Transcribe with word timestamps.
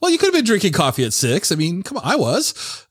Well, 0.00 0.12
you 0.12 0.18
could 0.18 0.26
have 0.26 0.34
been 0.34 0.44
drinking 0.44 0.74
coffee 0.74 1.04
at 1.04 1.12
six. 1.12 1.50
I 1.50 1.56
mean, 1.56 1.82
come 1.82 1.98
on, 1.98 2.04
I 2.04 2.14
was. 2.14 2.86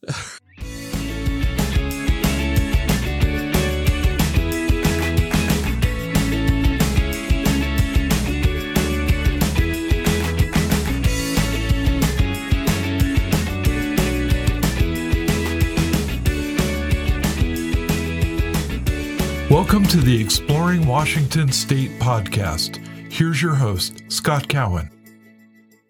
Welcome 19.49 19.85
to 19.85 19.97
the 20.01 20.19
Exploring 20.21 20.85
Washington 20.85 21.53
State 21.53 21.91
podcast. 21.99 22.85
Here's 23.09 23.41
your 23.41 23.55
host, 23.55 24.03
Scott 24.09 24.49
Cowan. 24.49 24.96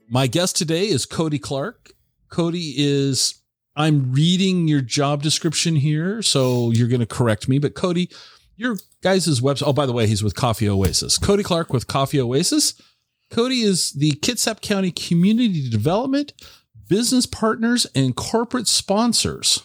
My 0.10 0.28
guest 0.28 0.56
today 0.56 0.88
is 0.88 1.06
Cody 1.06 1.40
Clark. 1.40 1.92
Cody 2.30 2.76
is, 2.78 3.42
I'm 3.76 4.14
reading 4.14 4.68
your 4.68 4.82
job 4.82 5.22
description 5.22 5.76
here, 5.76 6.22
so 6.22 6.72
you're 6.72 6.88
going 6.88 7.02
to 7.02 7.06
correct 7.06 7.50
me, 7.50 7.60
but 7.60 7.76
Cody, 7.76 8.10
your 8.56 8.78
guys' 9.04 9.42
website. 9.42 9.68
Oh, 9.68 9.74
by 9.74 9.86
the 9.86 9.94
way, 9.94 10.08
he's 10.08 10.24
with 10.24 10.36
Coffee 10.36 10.70
Oasis. 10.70 11.18
Cody 11.18 11.44
Clark 11.44 11.74
with 11.74 11.88
Coffee 11.88 12.22
Oasis. 12.22 12.82
Cody 13.30 13.62
is 13.62 13.92
the 13.92 14.12
Kitsap 14.12 14.62
County 14.62 14.92
Community 14.92 15.70
Development, 15.70 16.32
Business 16.88 17.26
Partners, 17.26 17.86
and 17.94 18.16
Corporate 18.16 18.68
Sponsors. 18.68 19.64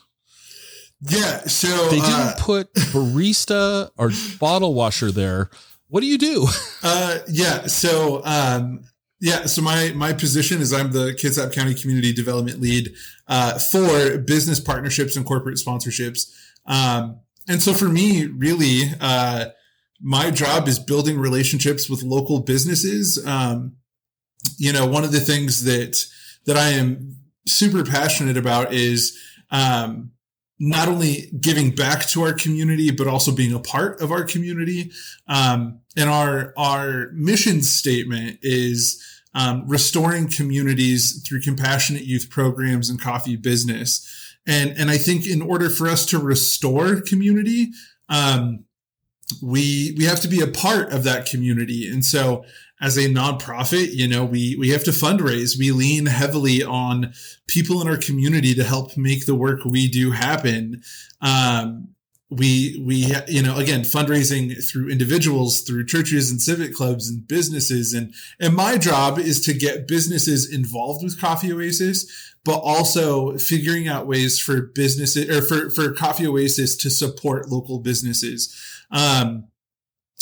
Yeah, 1.00 1.40
so 1.46 1.68
they 1.88 2.00
didn't 2.00 2.10
uh, 2.10 2.34
put 2.38 2.72
barista 2.74 3.90
or 3.96 4.10
bottle 4.38 4.74
washer 4.74 5.12
there. 5.12 5.50
What 5.88 6.00
do 6.00 6.06
you 6.06 6.18
do? 6.18 6.46
Uh, 6.84 7.20
yeah, 7.28 7.68
so 7.68 8.22
um, 8.24 8.82
yeah, 9.22 9.46
so 9.46 9.62
my 9.62 9.92
my 9.94 10.12
position 10.12 10.60
is 10.60 10.72
I'm 10.72 10.90
the 10.90 11.12
Kitsap 11.12 11.52
County 11.52 11.74
Community 11.74 12.12
Development 12.12 12.60
Lead 12.60 12.92
uh, 13.28 13.56
for 13.56 14.18
business 14.18 14.58
partnerships 14.58 15.14
and 15.14 15.24
corporate 15.24 15.58
sponsorships. 15.58 16.34
Um, 16.66 17.20
and 17.48 17.62
so 17.62 17.72
for 17.72 17.88
me, 17.88 18.26
really, 18.26 18.82
uh, 19.00 19.50
my 20.00 20.32
job 20.32 20.66
is 20.66 20.80
building 20.80 21.20
relationships 21.20 21.88
with 21.88 22.02
local 22.02 22.40
businesses. 22.40 23.24
Um, 23.24 23.76
you 24.58 24.72
know, 24.72 24.88
one 24.88 25.04
of 25.04 25.12
the 25.12 25.20
things 25.20 25.62
that 25.64 26.04
that 26.46 26.56
I 26.56 26.70
am 26.70 27.16
super 27.46 27.84
passionate 27.84 28.36
about 28.36 28.72
is 28.72 29.16
um, 29.52 30.10
not 30.58 30.88
only 30.88 31.30
giving 31.40 31.70
back 31.70 32.06
to 32.08 32.22
our 32.22 32.32
community, 32.32 32.90
but 32.90 33.06
also 33.06 33.32
being 33.32 33.52
a 33.52 33.60
part 33.60 34.00
of 34.00 34.10
our 34.10 34.24
community. 34.24 34.90
Um, 35.28 35.78
and 35.96 36.10
our 36.10 36.52
our 36.56 37.10
mission 37.12 37.62
statement 37.62 38.40
is 38.42 39.00
um, 39.34 39.64
restoring 39.66 40.28
communities 40.28 41.22
through 41.26 41.40
compassionate 41.40 42.04
youth 42.04 42.28
programs 42.30 42.90
and 42.90 43.00
coffee 43.00 43.36
business. 43.36 44.36
And, 44.46 44.76
and 44.76 44.90
I 44.90 44.98
think 44.98 45.26
in 45.26 45.40
order 45.40 45.70
for 45.70 45.88
us 45.88 46.04
to 46.06 46.18
restore 46.18 47.00
community, 47.00 47.68
um, 48.08 48.64
we, 49.40 49.94
we 49.96 50.04
have 50.04 50.20
to 50.20 50.28
be 50.28 50.40
a 50.40 50.46
part 50.46 50.92
of 50.92 51.04
that 51.04 51.26
community. 51.26 51.90
And 51.90 52.04
so 52.04 52.44
as 52.80 52.96
a 52.96 53.08
nonprofit, 53.08 53.92
you 53.92 54.08
know, 54.08 54.24
we, 54.24 54.56
we 54.56 54.70
have 54.70 54.84
to 54.84 54.90
fundraise. 54.90 55.56
We 55.56 55.70
lean 55.70 56.06
heavily 56.06 56.62
on 56.62 57.14
people 57.46 57.80
in 57.80 57.88
our 57.88 57.96
community 57.96 58.54
to 58.54 58.64
help 58.64 58.96
make 58.96 59.24
the 59.24 59.36
work 59.36 59.64
we 59.64 59.88
do 59.88 60.10
happen. 60.10 60.82
Um, 61.20 61.88
we 62.36 62.82
we 62.84 63.14
you 63.28 63.42
know 63.42 63.56
again 63.56 63.82
fundraising 63.82 64.62
through 64.70 64.88
individuals 64.88 65.60
through 65.60 65.86
churches 65.86 66.30
and 66.30 66.40
civic 66.40 66.74
clubs 66.74 67.08
and 67.08 67.26
businesses. 67.26 67.92
And 67.92 68.14
and 68.40 68.54
my 68.54 68.78
job 68.78 69.18
is 69.18 69.40
to 69.42 69.52
get 69.52 69.86
businesses 69.88 70.52
involved 70.52 71.02
with 71.04 71.20
coffee 71.20 71.52
oasis 71.52 72.28
but 72.44 72.58
also 72.58 73.38
figuring 73.38 73.86
out 73.86 74.08
ways 74.08 74.40
for 74.40 74.60
businesses 74.60 75.28
or 75.30 75.42
for 75.42 75.70
for 75.70 75.92
coffee 75.92 76.26
oasis 76.26 76.76
to 76.76 76.90
support 76.90 77.48
local 77.48 77.78
businesses 77.78 78.52
um, 78.90 79.48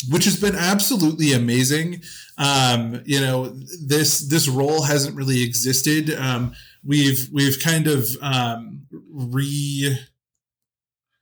which 0.09 0.25
has 0.25 0.39
been 0.39 0.55
absolutely 0.55 1.33
amazing. 1.33 2.01
Um, 2.37 3.01
you 3.05 3.19
know 3.19 3.49
this 3.85 4.27
this 4.27 4.47
role 4.47 4.83
hasn't 4.83 5.15
really 5.15 5.43
existed. 5.43 6.13
Um, 6.15 6.53
we've 6.83 7.29
we've 7.31 7.59
kind 7.59 7.87
of 7.87 8.07
um, 8.21 8.87
re 9.11 9.97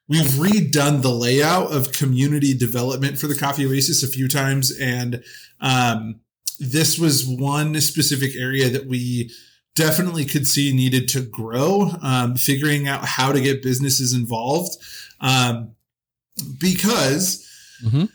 we've 0.09 0.31
redone 0.31 1.01
the 1.01 1.11
layout 1.11 1.71
of 1.71 1.93
community 1.93 2.53
development 2.53 3.17
for 3.17 3.27
the 3.27 3.35
Coffee 3.35 3.65
Oasis 3.65 4.03
a 4.03 4.07
few 4.07 4.27
times, 4.27 4.77
and 4.77 5.23
um, 5.61 6.19
this 6.59 6.97
was 6.97 7.25
one 7.25 7.79
specific 7.79 8.35
area 8.35 8.69
that 8.69 8.87
we 8.87 9.31
definitely 9.75 10.25
could 10.25 10.47
see 10.47 10.75
needed 10.75 11.07
to 11.09 11.21
grow. 11.21 11.91
Um, 12.01 12.35
figuring 12.35 12.87
out 12.87 13.05
how 13.05 13.31
to 13.31 13.39
get 13.39 13.63
businesses 13.63 14.13
involved, 14.13 14.75
um, 15.21 15.75
because. 16.59 17.45
Mm-hmm. 17.85 18.05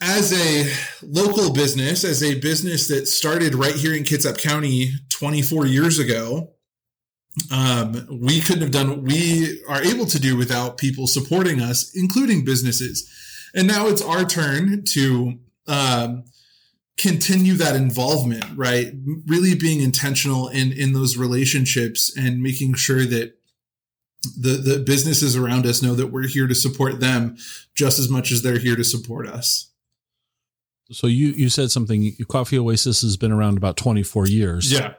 As 0.00 0.32
a 0.32 0.72
local 1.02 1.52
business, 1.52 2.04
as 2.04 2.22
a 2.22 2.38
business 2.38 2.86
that 2.86 3.08
started 3.08 3.56
right 3.56 3.74
here 3.74 3.92
in 3.92 4.04
Kitsap 4.04 4.38
County 4.38 4.92
24 5.08 5.66
years 5.66 5.98
ago, 5.98 6.52
um, 7.52 8.06
we 8.10 8.40
couldn't 8.40 8.62
have 8.62 8.70
done 8.70 8.90
what 8.90 9.02
we 9.02 9.62
are 9.68 9.82
able 9.82 10.06
to 10.06 10.18
do 10.18 10.36
without 10.36 10.78
people 10.78 11.06
supporting 11.06 11.60
us, 11.60 11.92
including 11.94 12.44
businesses. 12.44 13.08
And 13.54 13.66
now 13.66 13.86
it's 13.86 14.02
our 14.02 14.24
turn 14.24 14.84
to 14.86 15.38
um, 15.66 16.24
continue 16.98 17.54
that 17.54 17.76
involvement, 17.76 18.44
right? 18.56 18.92
Really 19.26 19.54
being 19.54 19.80
intentional 19.80 20.48
in 20.48 20.72
in 20.72 20.92
those 20.92 21.16
relationships 21.16 22.14
and 22.16 22.42
making 22.42 22.74
sure 22.74 23.04
that 23.06 23.38
the 24.36 24.56
the 24.56 24.82
businesses 24.84 25.36
around 25.36 25.64
us 25.64 25.82
know 25.82 25.94
that 25.94 26.08
we're 26.08 26.26
here 26.26 26.46
to 26.46 26.54
support 26.54 27.00
them 27.00 27.36
just 27.74 27.98
as 27.98 28.08
much 28.08 28.32
as 28.32 28.42
they're 28.42 28.58
here 28.58 28.76
to 28.76 28.84
support 28.84 29.26
us. 29.28 29.70
So 30.90 31.06
you 31.06 31.28
you 31.28 31.48
said 31.48 31.70
something. 31.70 32.14
Coffee 32.28 32.58
Oasis 32.58 33.02
has 33.02 33.16
been 33.16 33.32
around 33.32 33.56
about 33.58 33.76
twenty 33.76 34.02
four 34.02 34.26
years. 34.26 34.72
Yeah. 34.72 34.94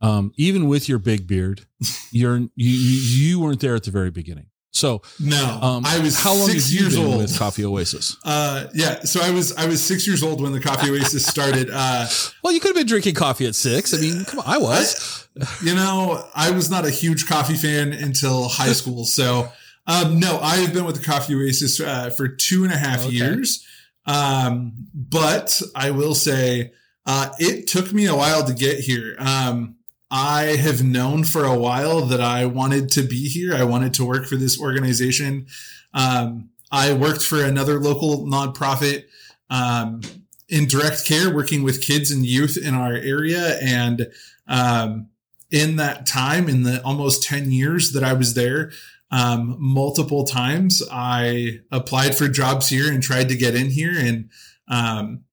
Um, 0.00 0.32
even 0.36 0.66
with 0.66 0.88
your 0.88 0.98
big 0.98 1.26
beard, 1.26 1.66
you're 2.10 2.38
you 2.38 2.48
you 2.56 3.40
weren't 3.40 3.60
there 3.60 3.74
at 3.74 3.84
the 3.84 3.90
very 3.90 4.10
beginning. 4.10 4.46
So 4.72 5.02
no, 5.18 5.58
um, 5.60 5.84
I 5.84 5.98
was 5.98 6.18
how 6.18 6.32
long 6.32 6.48
six 6.48 6.72
years 6.72 6.96
old 6.96 7.18
with 7.18 7.36
Coffee 7.36 7.64
Oasis. 7.64 8.16
Uh, 8.24 8.66
yeah, 8.72 9.00
so 9.00 9.20
I 9.20 9.30
was 9.30 9.54
I 9.56 9.66
was 9.66 9.82
six 9.82 10.06
years 10.06 10.22
old 10.22 10.40
when 10.40 10.52
the 10.52 10.60
Coffee 10.60 10.90
Oasis 10.90 11.26
started. 11.26 11.70
Uh, 11.72 12.06
well, 12.42 12.52
you 12.52 12.60
could 12.60 12.68
have 12.68 12.76
been 12.76 12.86
drinking 12.86 13.14
coffee 13.14 13.46
at 13.46 13.56
six. 13.56 13.92
I 13.92 13.98
mean, 13.98 14.24
come 14.24 14.38
on, 14.38 14.44
I 14.46 14.58
was. 14.58 15.28
I, 15.40 15.46
you 15.64 15.74
know, 15.74 16.24
I 16.34 16.52
was 16.52 16.70
not 16.70 16.86
a 16.86 16.90
huge 16.90 17.26
coffee 17.26 17.56
fan 17.56 17.92
until 17.92 18.48
high 18.48 18.72
school. 18.72 19.04
So 19.04 19.50
um, 19.86 20.20
no, 20.20 20.38
I 20.40 20.56
have 20.56 20.72
been 20.72 20.84
with 20.84 20.96
the 20.96 21.04
Coffee 21.04 21.34
Oasis 21.34 21.80
uh, 21.80 22.10
for 22.10 22.28
two 22.28 22.62
and 22.64 22.72
a 22.72 22.76
half 22.76 23.06
okay. 23.06 23.10
years. 23.10 23.66
Um, 24.06 24.72
but 24.94 25.60
I 25.74 25.90
will 25.90 26.14
say 26.14 26.72
uh, 27.06 27.30
it 27.38 27.66
took 27.66 27.92
me 27.92 28.06
a 28.06 28.14
while 28.14 28.44
to 28.44 28.54
get 28.54 28.78
here. 28.78 29.16
Um, 29.18 29.76
I 30.10 30.56
have 30.56 30.82
known 30.82 31.24
for 31.24 31.44
a 31.44 31.56
while 31.56 32.00
that 32.02 32.20
I 32.20 32.46
wanted 32.46 32.88
to 32.90 33.02
be 33.02 33.28
here. 33.28 33.54
I 33.54 33.62
wanted 33.62 33.94
to 33.94 34.04
work 34.04 34.26
for 34.26 34.36
this 34.36 34.60
organization. 34.60 35.46
Um, 35.94 36.50
I 36.72 36.92
worked 36.92 37.22
for 37.22 37.44
another 37.44 37.78
local 37.78 38.26
nonprofit 38.26 39.04
um, 39.50 40.00
in 40.48 40.66
direct 40.66 41.06
care, 41.06 41.32
working 41.32 41.62
with 41.62 41.82
kids 41.82 42.10
and 42.10 42.26
youth 42.26 42.56
in 42.56 42.74
our 42.74 42.92
area. 42.92 43.58
And 43.60 44.10
um, 44.48 45.08
in 45.50 45.76
that 45.76 46.06
time, 46.06 46.48
in 46.48 46.64
the 46.64 46.82
almost 46.84 47.22
10 47.24 47.52
years 47.52 47.92
that 47.92 48.02
I 48.02 48.12
was 48.12 48.34
there, 48.34 48.72
um, 49.12 49.56
multiple 49.58 50.24
times 50.24 50.82
I 50.90 51.60
applied 51.70 52.16
for 52.16 52.28
jobs 52.28 52.68
here 52.68 52.92
and 52.92 53.02
tried 53.02 53.28
to 53.28 53.36
get 53.36 53.54
in 53.54 53.70
here 53.70 53.94
and 53.96 54.30
um, 54.68 55.24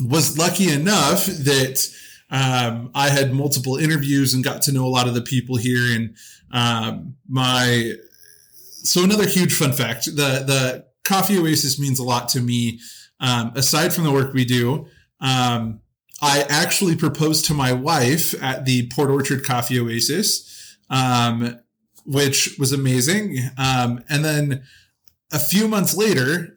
was 0.00 0.38
lucky 0.38 0.70
enough 0.70 1.26
that 1.26 1.86
um, 2.32 2.90
I 2.94 3.10
had 3.10 3.34
multiple 3.34 3.76
interviews 3.76 4.32
and 4.32 4.42
got 4.42 4.62
to 4.62 4.72
know 4.72 4.86
a 4.86 4.88
lot 4.88 5.06
of 5.06 5.14
the 5.14 5.20
people 5.20 5.56
here. 5.56 5.94
And 5.94 6.16
um, 6.50 7.14
my 7.28 7.92
so 8.82 9.04
another 9.04 9.28
huge 9.28 9.54
fun 9.54 9.72
fact: 9.72 10.06
the 10.06 10.42
the 10.44 10.86
Coffee 11.04 11.38
Oasis 11.38 11.78
means 11.78 11.98
a 11.98 12.04
lot 12.04 12.28
to 12.30 12.40
me. 12.40 12.80
Um, 13.20 13.52
aside 13.54 13.92
from 13.92 14.02
the 14.02 14.10
work 14.10 14.32
we 14.32 14.44
do, 14.44 14.86
um, 15.20 15.80
I 16.20 16.44
actually 16.48 16.96
proposed 16.96 17.44
to 17.44 17.54
my 17.54 17.72
wife 17.72 18.34
at 18.42 18.64
the 18.64 18.90
Port 18.92 19.10
Orchard 19.10 19.44
Coffee 19.44 19.78
Oasis, 19.78 20.76
um, 20.90 21.60
which 22.04 22.56
was 22.58 22.72
amazing. 22.72 23.38
Um, 23.58 24.02
and 24.08 24.24
then 24.24 24.64
a 25.32 25.38
few 25.38 25.68
months 25.68 25.96
later, 25.96 26.56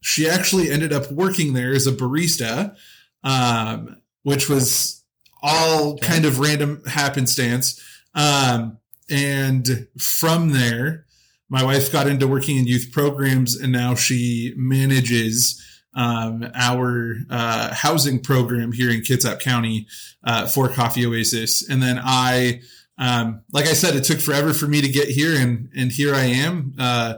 she 0.00 0.28
actually 0.28 0.70
ended 0.70 0.92
up 0.92 1.12
working 1.12 1.52
there 1.52 1.72
as 1.72 1.86
a 1.86 1.92
barista. 1.92 2.74
Um, 3.22 3.98
which 4.22 4.48
was 4.48 5.04
all 5.42 5.92
okay. 5.92 6.06
kind 6.06 6.24
of 6.24 6.40
random 6.40 6.82
happenstance. 6.86 7.82
Um, 8.14 8.78
and 9.10 9.88
from 9.98 10.50
there, 10.50 11.06
my 11.48 11.62
wife 11.62 11.90
got 11.90 12.06
into 12.06 12.26
working 12.26 12.58
in 12.58 12.66
youth 12.66 12.90
programs 12.92 13.56
and 13.56 13.72
now 13.72 13.94
she 13.94 14.52
manages 14.56 15.64
um, 15.94 16.46
our 16.54 17.16
uh, 17.30 17.74
housing 17.74 18.20
program 18.20 18.72
here 18.72 18.90
in 18.90 19.00
Kitsap 19.00 19.40
County 19.40 19.86
uh, 20.24 20.46
for 20.46 20.68
Coffee 20.68 21.06
Oasis. 21.06 21.68
And 21.68 21.82
then 21.82 21.98
I, 22.02 22.60
um, 22.98 23.42
like 23.52 23.66
I 23.66 23.72
said, 23.72 23.96
it 23.96 24.04
took 24.04 24.20
forever 24.20 24.52
for 24.52 24.66
me 24.66 24.80
to 24.80 24.88
get 24.88 25.08
here, 25.08 25.34
and 25.36 25.70
and 25.76 25.90
here 25.90 26.14
I 26.14 26.24
am. 26.24 26.74
Uh, 26.78 27.14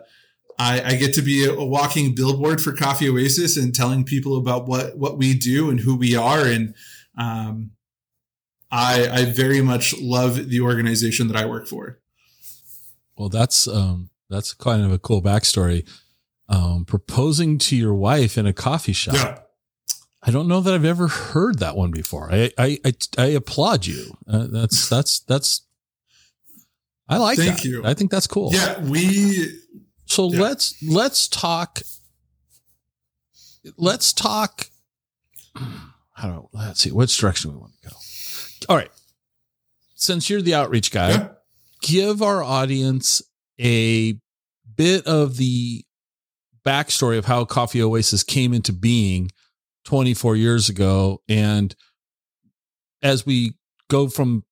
I, 0.61 0.83
I, 0.85 0.95
get 0.97 1.15
to 1.15 1.23
be 1.23 1.47
a, 1.47 1.55
a, 1.55 1.65
walking 1.65 2.15
billboard 2.15 2.61
for 2.61 2.73
Coffee 2.73 3.09
Oasis 3.09 3.57
and 3.57 3.75
telling 3.75 4.05
people 4.05 4.37
about 4.37 4.67
what 4.67 4.99
what 4.99 5.17
we 5.17 5.33
do 5.33 5.71
and 5.71 5.81
who 5.81 5.97
we 5.97 6.15
are. 6.15 6.45
And 6.45 6.75
um, 7.17 7.71
I, 8.71 9.09
I 9.09 9.25
very 9.25 9.63
much 9.63 9.99
love 9.99 10.51
the 10.51 10.61
organization 10.61 11.29
that 11.29 11.37
I 11.37 11.47
work 11.47 11.67
for. 11.67 11.99
Well, 13.17 13.31
that's 13.31 13.67
um, 13.67 14.11
that's 14.29 14.53
kind 14.53 14.85
of 14.85 14.93
a 14.93 14.99
cool 14.99 15.23
backstory. 15.23 15.89
Um, 16.51 16.85
proposing 16.85 17.57
to 17.59 17.77
your 17.77 17.95
wife 17.95 18.37
in 18.37 18.45
a 18.45 18.53
coffee 18.53 18.93
shop. 18.93 19.15
Yeah. 19.15 19.39
I 20.23 20.31
don't 20.31 20.49
know 20.49 20.61
that 20.61 20.75
I've 20.75 20.85
ever 20.85 21.09
heard 21.09 21.61
that 21.61 21.75
one 21.75 21.91
before. 21.91 22.31
I 22.31 22.51
I 22.59 22.79
I, 22.85 22.93
I 23.17 23.27
applaud 23.29 23.87
you. 23.87 24.15
Uh, 24.29 24.47
that's 24.51 24.91
that's 24.91 25.21
that's. 25.21 25.63
I 27.09 27.17
like 27.17 27.39
Thank 27.39 27.63
that. 27.63 27.65
you. 27.65 27.83
I 27.83 27.95
think 27.95 28.11
that's 28.11 28.27
cool. 28.27 28.51
Yeah, 28.53 28.79
we. 28.83 29.59
So 30.11 30.29
yeah. 30.29 30.41
let's 30.41 30.83
let's 30.83 31.29
talk. 31.29 31.81
Let's 33.79 34.13
talk. 34.13 34.67
How 36.15 36.29
do 36.29 36.49
let's 36.53 36.81
see 36.81 36.91
which 36.91 37.17
direction 37.17 37.53
we 37.53 37.59
want 37.59 37.73
to 37.81 37.91
go. 37.91 37.97
All 38.69 38.77
right. 38.77 38.91
Since 39.95 40.29
you're 40.29 40.43
the 40.43 40.55
outreach 40.55 40.91
guy, 40.91 41.11
yeah. 41.11 41.29
give 41.83 42.23
our 42.23 42.43
audience 42.43 43.23
a 43.61 44.19
bit 44.77 45.07
of 45.07 45.37
the 45.37 45.85
backstory 46.67 47.17
of 47.17 47.27
how 47.27 47.45
Coffee 47.45 47.83
Oasis 47.83 48.25
came 48.25 48.53
into 48.53 48.73
being 48.73 49.31
24 49.85 50.35
years 50.35 50.69
ago. 50.69 51.23
And 51.29 51.75
as 53.01 53.25
we 53.25 53.55
go 53.89 54.09
from 54.09 54.45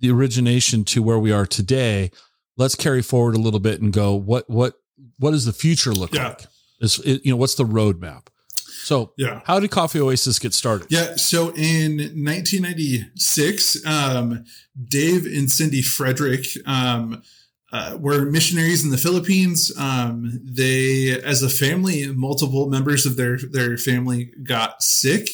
the 0.00 0.10
origination 0.10 0.84
to 0.84 1.02
where 1.02 1.18
we 1.18 1.32
are 1.32 1.46
today, 1.46 2.10
let's 2.56 2.74
carry 2.74 3.02
forward 3.02 3.36
a 3.36 3.40
little 3.40 3.60
bit 3.60 3.80
and 3.80 3.92
go, 3.92 4.14
what, 4.14 4.48
what, 4.50 4.74
what 5.18 5.32
does 5.32 5.44
the 5.44 5.52
future 5.52 5.92
look 5.92 6.14
yeah. 6.14 6.28
like? 6.28 6.46
Is 6.80 6.98
it, 7.00 7.24
you 7.24 7.32
know, 7.32 7.36
what's 7.36 7.54
the 7.54 7.64
roadmap? 7.64 8.28
So, 8.88 9.12
yeah, 9.18 9.42
how 9.44 9.60
did 9.60 9.70
Coffee 9.70 10.00
Oasis 10.00 10.38
get 10.38 10.54
started? 10.54 10.86
Yeah, 10.88 11.16
so 11.16 11.48
in 11.50 11.98
1996, 11.98 13.84
um, 13.84 14.44
Dave 14.82 15.26
and 15.26 15.50
Cindy 15.50 15.82
Frederick 15.82 16.46
um, 16.64 17.22
uh, 17.70 17.98
were 18.00 18.30
missionaries 18.30 18.84
in 18.84 18.90
the 18.90 18.96
Philippines. 18.96 19.70
Um, 19.76 20.40
they, 20.42 21.20
as 21.22 21.42
a 21.42 21.50
family, 21.50 22.06
multiple 22.06 22.70
members 22.70 23.04
of 23.04 23.16
their 23.16 23.36
their 23.36 23.76
family 23.76 24.32
got 24.42 24.82
sick. 24.82 25.28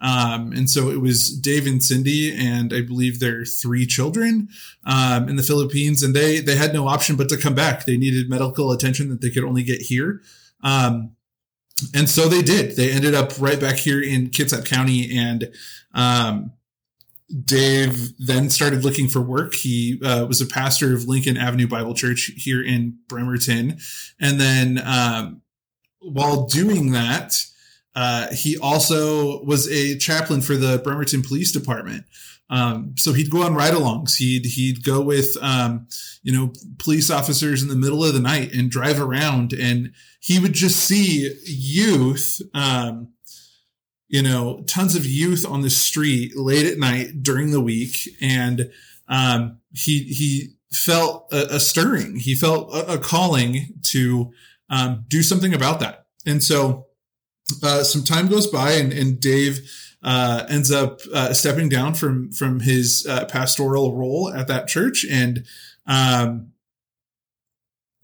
Um, 0.00 0.52
and 0.52 0.68
so 0.68 0.90
it 0.90 1.00
was 1.00 1.30
Dave 1.30 1.66
and 1.66 1.82
Cindy, 1.82 2.34
and 2.34 2.72
I 2.72 2.82
believe 2.82 3.18
their 3.18 3.44
three 3.44 3.86
children 3.86 4.48
um, 4.84 5.28
in 5.28 5.36
the 5.36 5.42
Philippines, 5.42 6.02
and 6.02 6.14
they 6.14 6.40
they 6.40 6.56
had 6.56 6.74
no 6.74 6.86
option 6.86 7.16
but 7.16 7.28
to 7.30 7.36
come 7.36 7.54
back. 7.54 7.86
They 7.86 7.96
needed 7.96 8.28
medical 8.28 8.72
attention 8.72 9.08
that 9.08 9.20
they 9.22 9.30
could 9.30 9.44
only 9.44 9.62
get 9.62 9.80
here, 9.80 10.20
um, 10.62 11.16
and 11.94 12.08
so 12.08 12.28
they 12.28 12.42
did. 12.42 12.76
They 12.76 12.92
ended 12.92 13.14
up 13.14 13.32
right 13.40 13.58
back 13.58 13.76
here 13.76 14.02
in 14.02 14.28
Kitsap 14.28 14.66
County, 14.66 15.16
and 15.16 15.50
um, 15.94 16.52
Dave 17.44 18.12
then 18.18 18.50
started 18.50 18.84
looking 18.84 19.08
for 19.08 19.20
work. 19.20 19.54
He 19.54 20.00
uh, 20.04 20.26
was 20.26 20.40
a 20.40 20.46
pastor 20.46 20.94
of 20.94 21.06
Lincoln 21.06 21.36
Avenue 21.36 21.66
Bible 21.66 21.94
Church 21.94 22.30
here 22.36 22.62
in 22.62 22.98
Bremerton. 23.08 23.78
And 24.20 24.40
then 24.40 24.80
um, 24.84 25.42
while 25.98 26.46
doing 26.46 26.92
that, 26.92 27.34
uh, 27.96 28.28
he 28.32 28.56
also 28.56 29.42
was 29.42 29.68
a 29.68 29.98
chaplain 29.98 30.40
for 30.40 30.54
the 30.56 30.78
Bremerton 30.78 31.22
Police 31.22 31.50
Department. 31.50 32.04
Um, 32.48 32.94
so 32.96 33.12
he'd 33.12 33.30
go 33.30 33.42
on 33.42 33.54
ride-alongs. 33.54 34.18
He'd 34.18 34.46
he'd 34.46 34.84
go 34.84 35.00
with 35.00 35.36
um, 35.42 35.88
you 36.22 36.32
know 36.32 36.52
police 36.78 37.10
officers 37.10 37.60
in 37.60 37.68
the 37.68 37.74
middle 37.74 38.04
of 38.04 38.14
the 38.14 38.20
night 38.20 38.52
and 38.54 38.70
drive 38.70 39.00
around, 39.00 39.52
and 39.52 39.92
he 40.20 40.38
would 40.38 40.52
just 40.52 40.76
see 40.76 41.36
youth 41.44 42.40
um, 42.54 43.08
you 44.08 44.22
know, 44.22 44.62
tons 44.66 44.94
of 44.94 45.04
youth 45.04 45.44
on 45.46 45.62
the 45.62 45.70
street 45.70 46.36
late 46.36 46.66
at 46.66 46.78
night 46.78 47.22
during 47.22 47.50
the 47.50 47.60
week. 47.60 48.08
And, 48.20 48.70
um, 49.08 49.58
he, 49.72 50.04
he 50.04 50.54
felt 50.72 51.32
a, 51.32 51.56
a 51.56 51.60
stirring. 51.60 52.16
He 52.16 52.34
felt 52.34 52.72
a, 52.72 52.94
a 52.94 52.98
calling 52.98 53.78
to, 53.90 54.32
um, 54.70 55.04
do 55.08 55.22
something 55.22 55.54
about 55.54 55.80
that. 55.80 56.06
And 56.24 56.42
so, 56.42 56.85
uh, 57.62 57.84
some 57.84 58.02
time 58.02 58.28
goes 58.28 58.46
by 58.46 58.72
and, 58.72 58.92
and 58.92 59.20
Dave, 59.20 59.70
uh, 60.02 60.44
ends 60.48 60.70
up, 60.70 61.00
uh, 61.12 61.32
stepping 61.32 61.68
down 61.68 61.94
from, 61.94 62.30
from 62.32 62.60
his, 62.60 63.06
uh, 63.08 63.24
pastoral 63.26 63.94
role 63.94 64.32
at 64.32 64.48
that 64.48 64.68
church. 64.68 65.04
And, 65.08 65.44
um, 65.86 66.52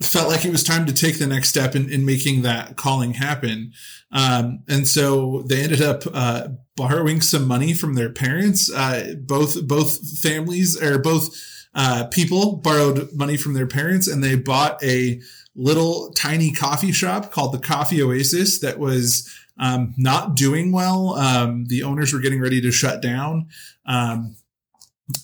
felt 0.01 0.29
like 0.29 0.45
it 0.45 0.51
was 0.51 0.65
time 0.65 0.87
to 0.87 0.93
take 0.93 1.19
the 1.19 1.27
next 1.27 1.49
step 1.49 1.75
in, 1.75 1.91
in 1.91 2.05
making 2.05 2.43
that 2.43 2.77
calling 2.77 3.15
happen. 3.15 3.73
Um, 4.11 4.63
and 4.69 4.87
so 4.87 5.43
they 5.49 5.63
ended 5.63 5.81
up 5.81 6.03
uh, 6.13 6.49
borrowing 6.77 7.21
some 7.21 7.47
money 7.47 7.73
from 7.73 7.95
their 7.95 8.11
parents. 8.11 8.71
Uh, 8.73 9.15
both 9.21 9.67
both 9.67 10.19
families 10.19 10.81
or 10.81 10.99
both 10.99 11.35
uh, 11.75 12.07
people 12.11 12.57
borrowed 12.57 13.13
money 13.15 13.37
from 13.37 13.55
their 13.55 13.67
parents, 13.67 14.07
and 14.07 14.23
they 14.23 14.35
bought 14.35 14.83
a 14.83 15.21
little 15.55 16.13
tiny 16.13 16.53
coffee 16.53 16.93
shop 16.93 17.31
called 17.31 17.53
the 17.53 17.59
Coffee 17.59 18.03
Oasis 18.03 18.61
that 18.61 18.79
was 18.79 19.31
um, 19.59 19.95
not 19.97 20.35
doing 20.35 20.73
well. 20.73 21.15
Um, 21.15 21.67
the 21.67 21.83
owners 21.83 22.13
were 22.13 22.21
getting 22.21 22.41
ready 22.41 22.61
to 22.61 22.73
shut 22.73 23.03
down. 23.03 23.49
Um, 23.87 24.37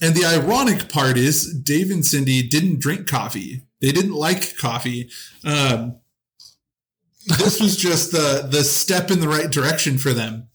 and 0.03 0.15
the 0.15 0.27
ironic 0.27 0.89
part 0.89 1.17
is 1.17 1.55
Dave 1.55 1.91
and 1.91 2.05
Cindy 2.05 2.47
didn't 2.47 2.81
drink 2.81 3.07
coffee. 3.07 3.63
They 3.81 3.93
didn't 3.93 4.13
like 4.13 4.57
coffee. 4.59 5.09
Um, 5.45 5.97
this 7.27 7.61
was 7.61 7.77
just 7.77 8.13
the 8.13 8.47
the 8.51 8.65
step 8.65 9.11
in 9.11 9.21
the 9.21 9.29
right 9.29 9.51
direction 9.51 9.99
for 9.99 10.13
them. 10.13 10.49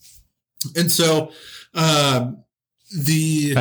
And 0.75 0.91
so 0.91 1.31
um, 1.73 2.43
the 2.95 3.53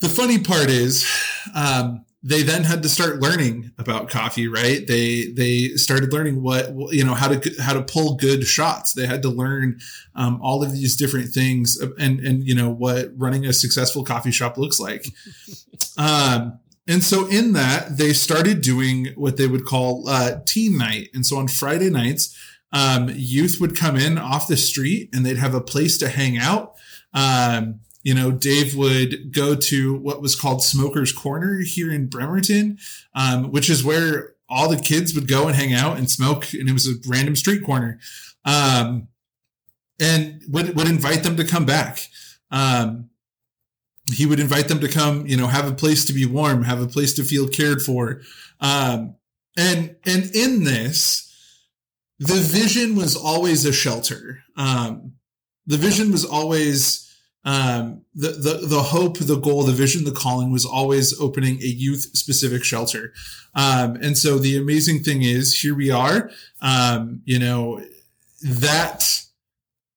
the 0.00 0.08
funny 0.08 0.38
part 0.38 0.70
is 0.70 1.06
um, 1.54 2.05
they 2.26 2.42
then 2.42 2.64
had 2.64 2.82
to 2.82 2.88
start 2.88 3.20
learning 3.20 3.70
about 3.78 4.10
coffee 4.10 4.48
right? 4.48 4.84
They 4.84 5.26
they 5.28 5.68
started 5.76 6.12
learning 6.12 6.42
what 6.42 6.70
you 6.92 7.04
know 7.04 7.14
how 7.14 7.28
to 7.28 7.62
how 7.62 7.72
to 7.72 7.82
pull 7.82 8.16
good 8.16 8.44
shots. 8.44 8.94
They 8.94 9.06
had 9.06 9.22
to 9.22 9.28
learn 9.28 9.78
um, 10.16 10.40
all 10.42 10.64
of 10.64 10.72
these 10.72 10.96
different 10.96 11.28
things 11.28 11.80
and 11.98 12.18
and 12.18 12.44
you 12.44 12.54
know 12.54 12.68
what 12.68 13.12
running 13.16 13.46
a 13.46 13.52
successful 13.52 14.04
coffee 14.04 14.32
shop 14.32 14.58
looks 14.58 14.80
like. 14.80 15.06
Um, 15.98 16.58
and 16.86 17.02
so 17.02 17.26
in 17.26 17.54
that 17.54 17.96
they 17.96 18.12
started 18.12 18.60
doing 18.60 19.08
what 19.14 19.38
they 19.38 19.46
would 19.46 19.64
call 19.64 20.06
uh, 20.08 20.40
teen 20.44 20.76
night. 20.76 21.08
And 21.14 21.24
so 21.24 21.38
on 21.38 21.48
friday 21.48 21.88
nights 21.88 22.36
um, 22.72 23.10
youth 23.14 23.56
would 23.60 23.76
come 23.76 23.96
in 23.96 24.18
off 24.18 24.48
the 24.48 24.56
street 24.56 25.08
and 25.14 25.24
they'd 25.24 25.38
have 25.38 25.54
a 25.54 25.60
place 25.60 25.96
to 25.98 26.08
hang 26.08 26.36
out. 26.36 26.74
Um, 27.14 27.80
you 28.06 28.14
know, 28.14 28.30
Dave 28.30 28.76
would 28.76 29.32
go 29.32 29.56
to 29.56 29.96
what 29.96 30.22
was 30.22 30.36
called 30.36 30.62
Smoker's 30.62 31.10
Corner 31.10 31.58
here 31.58 31.90
in 31.90 32.06
Bremerton, 32.06 32.78
um, 33.16 33.50
which 33.50 33.68
is 33.68 33.82
where 33.82 34.34
all 34.48 34.68
the 34.68 34.80
kids 34.80 35.12
would 35.12 35.26
go 35.26 35.48
and 35.48 35.56
hang 35.56 35.74
out 35.74 35.98
and 35.98 36.08
smoke, 36.08 36.52
and 36.52 36.68
it 36.68 36.72
was 36.72 36.86
a 36.86 36.92
random 37.08 37.34
street 37.34 37.64
corner, 37.64 37.98
um, 38.44 39.08
and 39.98 40.40
would 40.46 40.76
would 40.76 40.86
invite 40.86 41.24
them 41.24 41.36
to 41.36 41.44
come 41.44 41.66
back. 41.66 42.08
Um, 42.52 43.10
he 44.14 44.24
would 44.24 44.38
invite 44.38 44.68
them 44.68 44.78
to 44.82 44.88
come, 44.88 45.26
you 45.26 45.36
know, 45.36 45.48
have 45.48 45.68
a 45.68 45.74
place 45.74 46.04
to 46.04 46.12
be 46.12 46.26
warm, 46.26 46.62
have 46.62 46.80
a 46.80 46.86
place 46.86 47.12
to 47.14 47.24
feel 47.24 47.48
cared 47.48 47.82
for, 47.82 48.20
um, 48.60 49.16
and 49.58 49.96
and 50.04 50.30
in 50.32 50.62
this, 50.62 51.28
the 52.20 52.34
vision 52.34 52.94
was 52.94 53.16
always 53.16 53.64
a 53.64 53.72
shelter. 53.72 54.44
Um, 54.56 55.14
the 55.66 55.76
vision 55.76 56.12
was 56.12 56.24
always 56.24 57.05
um, 57.46 58.02
the, 58.14 58.32
the, 58.32 58.66
the 58.66 58.82
hope, 58.82 59.18
the 59.18 59.36
goal, 59.36 59.62
the 59.62 59.72
vision, 59.72 60.04
the 60.04 60.10
calling 60.10 60.50
was 60.50 60.66
always 60.66 61.18
opening 61.18 61.56
a 61.62 61.66
youth 61.66 62.10
specific 62.12 62.64
shelter. 62.64 63.14
Um, 63.54 63.96
and 64.02 64.18
so 64.18 64.38
the 64.38 64.58
amazing 64.58 65.04
thing 65.04 65.22
is 65.22 65.60
here 65.60 65.74
we 65.74 65.90
are, 65.90 66.30
um, 66.60 67.22
you 67.24 67.38
know, 67.38 67.80
that, 68.42 69.22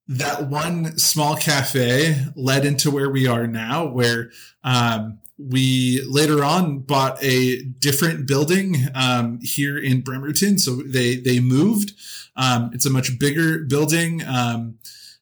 that 0.07 0.47
one 0.47 0.97
small 0.97 1.35
cafe 1.35 2.23
led 2.35 2.65
into 2.65 2.91
where 2.91 3.09
we 3.09 3.27
are 3.27 3.47
now, 3.47 3.87
where, 3.87 4.29
um, 4.63 5.19
we 5.39 6.01
later 6.03 6.43
on 6.43 6.79
bought 6.79 7.17
a 7.23 7.61
different 7.63 8.27
building 8.27 8.75
um, 8.93 9.39
here 9.41 9.77
in 9.77 10.01
Bremerton. 10.01 10.57
So 10.57 10.75
they 10.75 11.15
they 11.15 11.39
moved. 11.39 11.93
Um, 12.35 12.71
it's 12.73 12.85
a 12.85 12.89
much 12.89 13.17
bigger 13.17 13.59
building. 13.59 14.21
Um, 14.25 14.79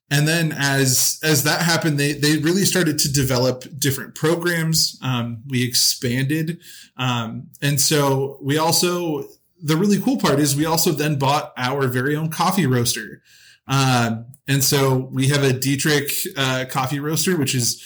and 0.09 0.27
then 0.27 0.53
as 0.57 1.19
as 1.23 1.43
that 1.43 1.61
happened 1.61 1.99
they 1.99 2.13
they 2.13 2.37
really 2.37 2.65
started 2.65 2.97
to 2.99 3.11
develop 3.11 3.65
different 3.77 4.15
programs. 4.15 4.99
Um, 5.01 5.43
we 5.47 5.67
expanded. 5.67 6.59
Um, 6.97 7.49
and 7.61 7.79
so 7.79 8.37
we 8.41 8.57
also 8.57 9.27
the 9.61 9.75
really 9.75 9.99
cool 9.99 10.17
part 10.17 10.39
is 10.39 10.55
we 10.55 10.65
also 10.65 10.91
then 10.91 11.17
bought 11.17 11.53
our 11.57 11.87
very 11.87 12.15
own 12.15 12.29
coffee 12.29 12.67
roaster. 12.67 13.21
Um, 13.67 14.27
and 14.47 14.63
so 14.63 15.09
we 15.11 15.27
have 15.27 15.43
a 15.43 15.51
Diedrich 15.51 16.25
uh, 16.37 16.65
coffee 16.69 16.99
roaster, 16.99 17.35
which 17.35 17.53
is 17.53 17.83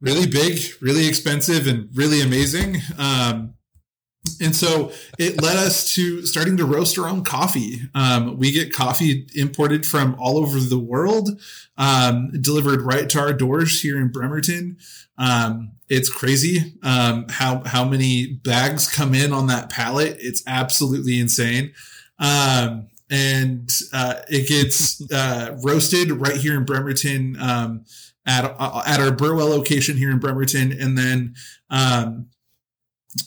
really 0.00 0.26
big, 0.26 0.60
really 0.80 1.08
expensive, 1.08 1.66
and 1.66 1.88
really 1.94 2.20
amazing. 2.20 2.76
Um, 2.98 3.54
and 4.40 4.54
so 4.54 4.92
it 5.18 5.42
led 5.42 5.56
us 5.56 5.94
to 5.94 6.24
starting 6.26 6.56
to 6.56 6.64
roast 6.64 6.98
our 6.98 7.08
own 7.08 7.24
coffee. 7.24 7.80
Um, 7.94 8.38
we 8.38 8.52
get 8.52 8.72
coffee 8.72 9.26
imported 9.34 9.84
from 9.84 10.16
all 10.18 10.38
over 10.38 10.60
the 10.60 10.78
world, 10.78 11.40
um, 11.76 12.30
delivered 12.40 12.82
right 12.82 13.08
to 13.10 13.18
our 13.18 13.32
doors 13.32 13.80
here 13.80 13.98
in 13.98 14.08
Bremerton. 14.08 14.78
Um, 15.18 15.72
it's 15.88 16.08
crazy 16.08 16.74
um, 16.82 17.26
how 17.28 17.62
how 17.64 17.84
many 17.84 18.26
bags 18.26 18.92
come 18.92 19.14
in 19.14 19.32
on 19.32 19.48
that 19.48 19.70
pallet. 19.70 20.16
It's 20.20 20.42
absolutely 20.46 21.18
insane. 21.18 21.72
Um, 22.18 22.88
and 23.10 23.70
uh, 23.92 24.14
it 24.28 24.48
gets 24.48 25.02
uh, 25.12 25.58
roasted 25.62 26.12
right 26.12 26.36
here 26.36 26.56
in 26.56 26.64
Bremerton 26.64 27.36
um, 27.40 27.84
at 28.24 28.44
at 28.44 29.00
our 29.00 29.10
Burwell 29.10 29.48
location 29.48 29.96
here 29.96 30.10
in 30.10 30.18
Bremerton, 30.18 30.72
and 30.72 30.96
then 30.96 31.34
um, 31.68 32.28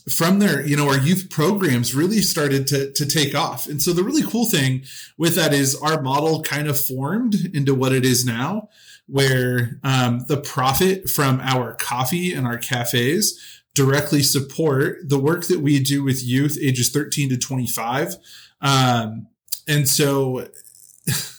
from 0.09 0.39
there, 0.39 0.65
you 0.65 0.75
know, 0.75 0.89
our 0.89 0.97
youth 0.97 1.29
programs 1.29 1.93
really 1.93 2.21
started 2.21 2.67
to, 2.67 2.91
to 2.93 3.05
take 3.05 3.35
off. 3.35 3.67
And 3.67 3.81
so 3.81 3.93
the 3.93 4.03
really 4.03 4.23
cool 4.23 4.45
thing 4.45 4.83
with 5.17 5.35
that 5.35 5.53
is 5.53 5.75
our 5.75 6.01
model 6.01 6.41
kind 6.41 6.67
of 6.67 6.79
formed 6.79 7.35
into 7.53 7.75
what 7.75 7.91
it 7.91 8.03
is 8.03 8.25
now, 8.25 8.69
where 9.07 9.79
um, 9.83 10.25
the 10.27 10.37
profit 10.37 11.09
from 11.09 11.39
our 11.41 11.75
coffee 11.75 12.33
and 12.33 12.47
our 12.47 12.57
cafes 12.57 13.39
directly 13.75 14.23
support 14.23 15.07
the 15.07 15.19
work 15.19 15.45
that 15.47 15.59
we 15.59 15.79
do 15.79 16.03
with 16.03 16.23
youth 16.23 16.57
ages 16.61 16.89
13 16.89 17.29
to 17.29 17.37
25. 17.37 18.15
Um, 18.61 19.27
and 19.67 19.87
so 19.87 20.47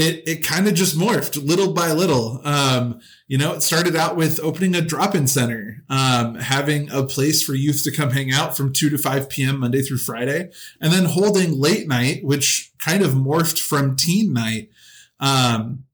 it 0.00 0.26
it 0.26 0.44
kind 0.44 0.66
of 0.66 0.74
just 0.74 0.96
morphed 0.96 1.36
little 1.46 1.72
by 1.72 1.92
little. 1.92 2.40
Um, 2.44 3.00
you 3.28 3.38
know, 3.38 3.52
it 3.52 3.62
started 3.62 3.94
out 3.94 4.16
with 4.16 4.40
opening 4.40 4.74
a 4.74 4.80
drop-in 4.80 5.26
center, 5.26 5.84
um, 5.88 6.36
having 6.36 6.90
a 6.90 7.04
place 7.04 7.42
for 7.42 7.54
youth 7.54 7.84
to 7.84 7.92
come 7.92 8.10
hang 8.10 8.32
out 8.32 8.56
from 8.56 8.72
two 8.72 8.90
to 8.90 8.98
five 8.98 9.28
p.m. 9.28 9.60
Monday 9.60 9.82
through 9.82 9.98
Friday, 9.98 10.50
and 10.80 10.92
then 10.92 11.04
holding 11.04 11.52
late 11.52 11.86
night, 11.86 12.24
which 12.24 12.72
kind 12.78 13.02
of 13.02 13.12
morphed 13.12 13.60
from 13.60 13.96
teen 13.96 14.32
night. 14.32 14.70
Um, 15.20 15.84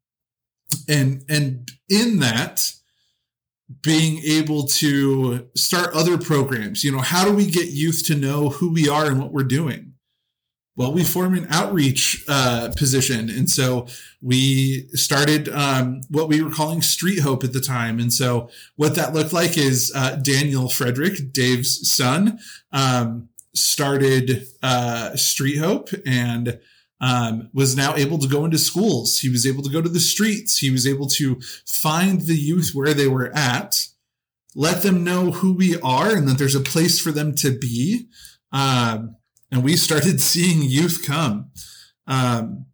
and 0.88 1.24
and 1.28 1.70
in 1.88 2.20
that, 2.20 2.72
being 3.82 4.22
able 4.24 4.66
to 4.66 5.48
start 5.56 5.94
other 5.94 6.16
programs. 6.16 6.84
You 6.84 6.92
know, 6.92 6.98
how 6.98 7.24
do 7.24 7.32
we 7.32 7.50
get 7.50 7.68
youth 7.68 8.04
to 8.06 8.14
know 8.14 8.50
who 8.50 8.72
we 8.72 8.88
are 8.88 9.06
and 9.06 9.20
what 9.20 9.32
we're 9.32 9.42
doing? 9.42 9.94
Well, 10.76 10.92
we 10.92 11.04
form 11.04 11.34
an 11.34 11.46
outreach 11.50 12.22
uh, 12.28 12.70
position. 12.76 13.30
And 13.30 13.50
so 13.50 13.86
we 14.20 14.88
started 14.92 15.48
um, 15.48 16.02
what 16.10 16.28
we 16.28 16.42
were 16.42 16.50
calling 16.50 16.82
Street 16.82 17.20
Hope 17.20 17.42
at 17.44 17.54
the 17.54 17.60
time. 17.60 17.98
And 17.98 18.12
so 18.12 18.50
what 18.76 18.94
that 18.94 19.14
looked 19.14 19.32
like 19.32 19.56
is 19.56 19.90
uh, 19.94 20.16
Daniel 20.16 20.68
Frederick, 20.68 21.32
Dave's 21.32 21.90
son, 21.90 22.38
um, 22.72 23.30
started 23.54 24.46
uh, 24.62 25.16
Street 25.16 25.56
Hope 25.56 25.88
and 26.04 26.60
um, 27.00 27.48
was 27.54 27.74
now 27.74 27.94
able 27.96 28.18
to 28.18 28.28
go 28.28 28.44
into 28.44 28.58
schools. 28.58 29.18
He 29.18 29.30
was 29.30 29.46
able 29.46 29.62
to 29.62 29.70
go 29.70 29.80
to 29.80 29.88
the 29.88 30.00
streets. 30.00 30.58
He 30.58 30.70
was 30.70 30.86
able 30.86 31.06
to 31.08 31.40
find 31.66 32.22
the 32.22 32.36
youth 32.36 32.72
where 32.74 32.92
they 32.92 33.08
were 33.08 33.34
at, 33.34 33.86
let 34.54 34.82
them 34.82 35.04
know 35.04 35.30
who 35.30 35.54
we 35.54 35.80
are 35.80 36.14
and 36.14 36.28
that 36.28 36.36
there's 36.36 36.54
a 36.54 36.60
place 36.60 37.00
for 37.00 37.12
them 37.12 37.34
to 37.36 37.56
be. 37.56 38.08
Um, 38.52 39.16
and 39.56 39.64
we 39.64 39.74
started 39.74 40.20
seeing 40.32 40.62
youth 40.62 41.04
come. 41.04 41.50
Um, 42.06 42.66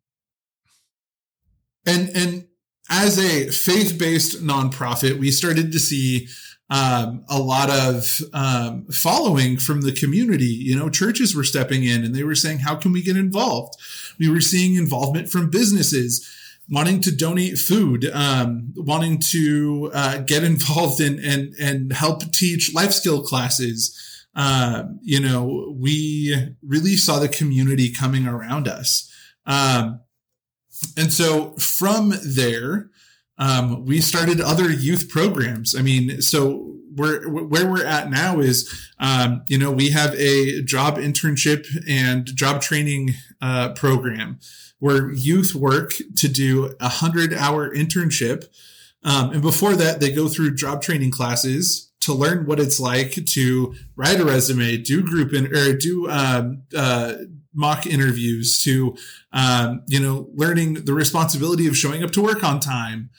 and 1.87 2.11
and 2.15 2.47
as 2.91 3.19
a 3.19 3.51
faith 3.51 3.99
based 3.99 4.43
nonprofit, 4.43 5.19
we 5.19 5.31
started 5.31 5.73
to 5.73 5.79
see 5.79 6.29
um, 6.69 7.25
a 7.29 7.39
lot 7.39 7.71
of 7.71 8.21
um, 8.33 8.87
following 8.87 9.57
from 9.57 9.83
the 9.83 9.93
community. 9.93 10.45
You 10.45 10.79
know, 10.79 10.91
churches 10.91 11.35
were 11.35 11.45
stepping 11.45 11.85
in 11.85 12.05
and 12.05 12.15
they 12.15 12.25
were 12.25 12.35
saying, 12.35 12.61
"How 12.61 12.77
can 12.77 12.93
we 12.93 13.03
get 13.03 13.17
involved?" 13.17 13.75
We 14.19 14.29
were 14.29 14.41
seeing 14.41 14.75
involvement 14.75 15.31
from 15.31 15.51
businesses 15.51 16.29
wanting 16.71 17.01
to 17.03 17.15
donate 17.15 17.59
food, 17.59 18.09
um, 18.13 18.73
wanting 18.77 19.19
to 19.19 19.91
uh, 19.93 20.19
get 20.19 20.45
involved 20.53 21.01
in 21.01 21.19
and 21.21 21.55
and 21.59 21.93
help 21.93 22.31
teach 22.33 22.75
life 22.75 22.93
skill 22.93 23.23
classes 23.23 24.12
uh, 24.35 24.85
you 25.03 25.21
know, 25.21 25.75
we 25.77 26.55
really 26.63 26.97
saw 26.97 27.19
the 27.19 27.29
community 27.29 27.93
coming 27.93 28.27
around 28.27 28.69
us. 28.69 29.11
Um, 29.47 30.01
and 30.97 31.13
so 31.13 31.53
from 31.59 32.15
there, 32.25 32.91
um, 33.39 33.85
we 33.85 34.01
started 34.01 34.41
other 34.41 34.71
youth 34.71 35.09
programs. 35.09 35.75
I 35.77 35.83
mean, 35.83 36.23
so 36.23 36.77
we're, 36.95 37.29
where 37.29 37.69
we're 37.69 37.85
at 37.85 38.11
now 38.11 38.41
is, 38.41 38.91
um, 38.99 39.43
you 39.49 39.59
know, 39.59 39.71
we 39.71 39.91
have 39.91 40.15
a 40.15 40.63
job 40.63 40.97
internship 40.97 41.67
and 41.89 42.27
job 42.27 42.61
training 42.63 43.11
uh, 43.41 43.73
program 43.73 44.39
where 44.79 45.13
youth 45.13 45.55
work 45.55 45.95
to 46.17 46.29
do 46.29 46.75
a 46.81 46.89
hundred 46.89 47.33
hour 47.33 47.75
internship. 47.75 48.47
Um, 49.05 49.33
and 49.33 49.43
before 49.43 49.75
that, 49.77 50.01
they 50.01 50.13
go 50.13 50.29
through 50.29 50.55
job 50.55 50.83
training 50.83 51.11
classes 51.11 51.92
to 52.03 52.13
learn 52.13 52.47
what 52.47 52.61
it's 52.61 52.81
like 52.81 53.25
to 53.25 53.75
write 53.97 54.21
a 54.21 54.25
resume, 54.25 54.77
do 54.79 55.03
group 55.03 55.33
in, 55.33 55.47
or 55.47 55.73
do 55.77 56.11
um, 56.11 56.63
uh, 56.77 57.15
mock 57.55 57.87
interviews, 57.87 58.63
to 58.65 58.97
um, 59.33 59.83
you 59.87 60.01
know, 60.01 60.29
learning 60.35 60.85
the 60.85 60.95
responsibility 60.95 61.67
of 61.67 61.77
showing 61.77 62.03
up 62.03 62.11
to 62.13 62.23
work 62.23 62.45
on 62.45 62.61
time. 62.61 63.11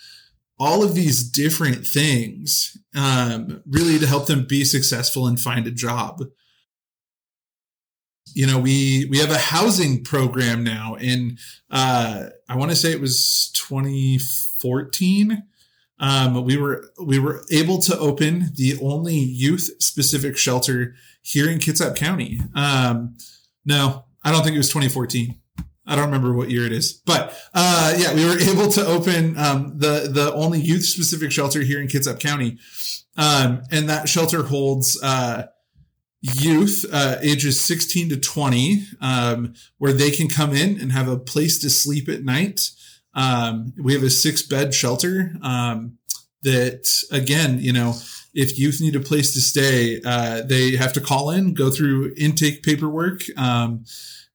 All 0.60 0.84
of 0.84 0.94
these 0.96 1.24
different 1.24 1.86
things, 1.86 2.78
um, 2.96 3.64
really 3.66 3.98
to 4.00 4.08
help 4.08 4.28
them 4.28 4.46
be 4.46 4.64
successful 4.64 5.28
and 5.28 5.40
find 5.40 5.66
a 5.66 5.72
job. 5.72 6.24
You 8.36 8.48
know, 8.48 8.60
we 8.60 9.08
we 9.10 9.18
have 9.20 9.32
a 9.32 9.38
housing 9.38 10.04
program 10.04 10.64
now, 10.64 10.96
and 11.00 11.40
uh, 11.72 12.26
I 12.50 12.56
want 12.56 12.72
to 12.72 12.78
say 12.78 12.92
it 12.92 13.02
was 13.02 13.52
2014 13.56 15.44
um, 16.04 16.44
we 16.44 16.58
were 16.58 16.90
we 17.02 17.18
were 17.18 17.46
able 17.50 17.78
to 17.80 17.98
open 17.98 18.52
the 18.56 18.78
only 18.82 19.16
youth 19.16 19.72
specific 19.80 20.38
shelter 20.38 20.96
here 21.22 21.50
in 21.50 21.60
Kitsap 21.60 21.96
County. 21.96 22.42
Um, 22.54 23.16
no, 23.66 24.04
I 24.22 24.34
don't 24.34 24.44
think 24.44 24.56
it 24.56 24.60
was 24.60 24.68
2014. 24.68 25.40
I 25.86 25.96
don't 25.96 26.06
remember 26.06 26.34
what 26.34 26.50
year 26.50 26.66
it 26.66 26.74
is, 26.74 26.92
but 26.92 27.34
uh, 27.54 27.96
yeah, 27.98 28.14
we 28.14 28.26
were 28.26 28.38
able 28.52 28.70
to 28.72 28.86
open 28.86 29.38
um, 29.38 29.78
the 29.78 30.10
the 30.12 30.34
only 30.34 30.60
youth 30.60 30.84
specific 30.84 31.32
shelter 31.32 31.62
here 31.62 31.80
in 31.80 31.88
Kitsap 31.88 32.20
County, 32.20 32.58
um, 33.16 33.64
and 33.72 33.88
that 33.88 34.10
shelter 34.10 34.44
holds 34.44 35.02
uh, 35.02 35.48
youth 36.20 36.86
uh, 36.92 37.16
ages 37.22 37.62
16 37.62 38.10
to 38.10 38.18
20, 38.18 38.84
um, 39.00 39.54
where 39.78 39.94
they 39.94 40.12
can 40.12 40.28
come 40.28 40.54
in 40.54 40.82
and 40.82 40.92
have 40.92 41.08
a 41.08 41.18
place 41.18 41.60
to 41.60 41.70
sleep 41.70 42.10
at 42.10 42.26
night. 42.26 42.72
Um, 43.14 43.74
we 43.82 43.94
have 43.94 44.04
a 44.04 44.10
six 44.10 44.42
bed 44.42 44.74
shelter 44.74 45.34
um, 45.42 45.98
that, 46.42 47.04
again, 47.12 47.60
you 47.60 47.74
know, 47.74 47.96
if 48.34 48.58
youth 48.58 48.82
need 48.82 48.96
a 48.96 49.00
place 49.00 49.34
to 49.34 49.42
stay, 49.42 50.02
uh, 50.06 50.42
they 50.42 50.76
have 50.76 50.94
to 50.94 51.02
call 51.02 51.30
in, 51.30 51.54
go 51.54 51.70
through 51.70 52.14
intake 52.18 52.64
paperwork, 52.64 53.22
um, 53.38 53.86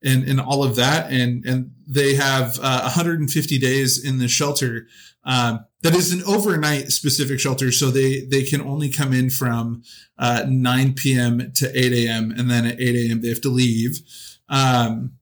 and 0.01 0.23
and 0.23 0.39
all 0.39 0.63
of 0.63 0.77
that, 0.77 1.11
and 1.11 1.45
and 1.45 1.71
they 1.85 2.15
have 2.15 2.57
uh, 2.59 2.81
150 2.83 3.57
days 3.57 4.03
in 4.03 4.17
the 4.17 4.29
shelter. 4.29 4.87
Um, 5.25 5.65
that 5.81 5.93
is 5.93 6.13
an 6.13 6.23
overnight 6.23 6.91
specific 6.91 7.39
shelter, 7.39 7.71
so 7.71 7.91
they 7.91 8.21
they 8.21 8.43
can 8.43 8.61
only 8.61 8.89
come 8.89 9.11
in 9.13 9.29
from 9.29 9.83
uh, 10.17 10.45
9 10.47 10.93
p.m. 10.93 11.51
to 11.55 11.77
8 11.77 12.07
a.m. 12.07 12.31
and 12.31 12.49
then 12.49 12.65
at 12.65 12.79
8 12.79 12.95
a.m. 12.95 13.21
they 13.21 13.29
have 13.29 13.41
to 13.41 13.49
leave. 13.49 13.99
Um, 14.47 15.18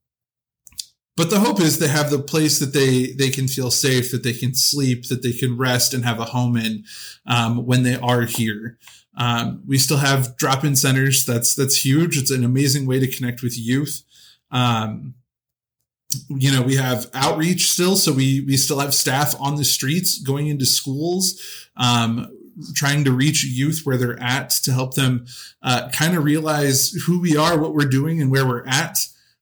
but 1.18 1.32
the 1.32 1.40
hope 1.40 1.60
is 1.60 1.80
to 1.80 1.88
have 1.88 2.12
the 2.12 2.20
place 2.20 2.60
that 2.60 2.74
they 2.74 3.08
they 3.14 3.30
can 3.30 3.48
feel 3.48 3.72
safe 3.72 4.12
that 4.12 4.24
they 4.24 4.34
can 4.34 4.54
sleep 4.54 5.08
that 5.08 5.24
they 5.24 5.34
can 5.34 5.58
rest 5.58 5.94
and 5.94 6.06
have 6.06 6.20
a 6.20 6.26
home 6.26 6.56
in 6.56 6.86
um, 7.26 7.66
when 7.66 7.84
they 7.84 7.96
are 7.96 8.22
here. 8.22 8.78
Um, 9.18 9.64
we 9.68 9.80
still 9.80 9.98
have 9.98 10.38
drop-in 10.38 10.76
centers. 10.76 11.26
That's 11.26 11.56
that's 11.56 11.84
huge. 11.84 12.18
It's 12.18 12.32
an 12.32 12.46
amazing 12.46 12.86
way 12.86 13.00
to 13.00 13.08
connect 13.08 13.42
with 13.42 13.58
youth. 13.58 14.04
Um, 14.52 15.16
you 16.30 16.52
know 16.52 16.62
we 16.62 16.76
have 16.76 17.10
outreach 17.14 17.72
still. 17.72 17.96
So 17.96 18.14
we 18.14 18.42
we 18.42 18.56
still 18.56 18.80
have 18.80 18.94
staff 18.94 19.36
on 19.40 19.56
the 19.56 19.66
streets 19.66 20.20
going 20.20 20.48
into 20.48 20.68
schools 20.68 21.42
um, 21.76 22.32
trying 22.76 23.04
to 23.06 23.12
reach 23.12 23.44
youth 23.44 23.82
where 23.84 23.98
they're 23.98 24.22
at 24.22 24.52
to 24.52 24.72
help 24.72 24.94
them 24.94 25.26
uh, 25.64 25.90
kind 25.90 26.16
of 26.16 26.24
realize 26.24 26.92
who 27.06 27.20
we 27.20 27.36
are 27.36 27.60
what 27.60 27.74
we're 27.74 27.90
doing 27.90 28.22
and 28.22 28.32
where 28.32 28.46
we're 28.46 28.68
at. 28.68 28.98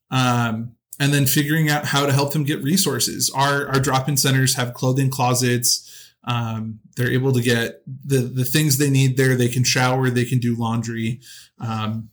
Um, 0.10 0.75
and 1.00 1.14
then 1.14 1.26
figuring 1.26 1.70
out 1.70 1.86
how 1.86 2.06
to 2.06 2.14
help 2.14 2.34
them 2.34 2.44
get 2.44 2.64
resources. 2.64 3.30
Our 3.36 3.68
our 3.68 3.80
drop-in 3.80 4.18
centers 4.18 4.56
have 4.56 4.74
clothing 4.74 5.10
closets. 5.10 6.14
Um, 6.24 6.80
they're 6.96 7.12
able 7.12 7.34
to 7.34 7.42
get 7.42 7.82
the 7.86 8.20
the 8.20 8.46
things 8.46 8.78
they 8.78 8.90
need 8.90 9.18
there. 9.18 9.36
They 9.36 9.50
can 9.50 9.64
shower. 9.64 10.10
They 10.10 10.26
can 10.26 10.40
do 10.40 10.56
laundry, 10.56 11.20
um, 11.60 12.10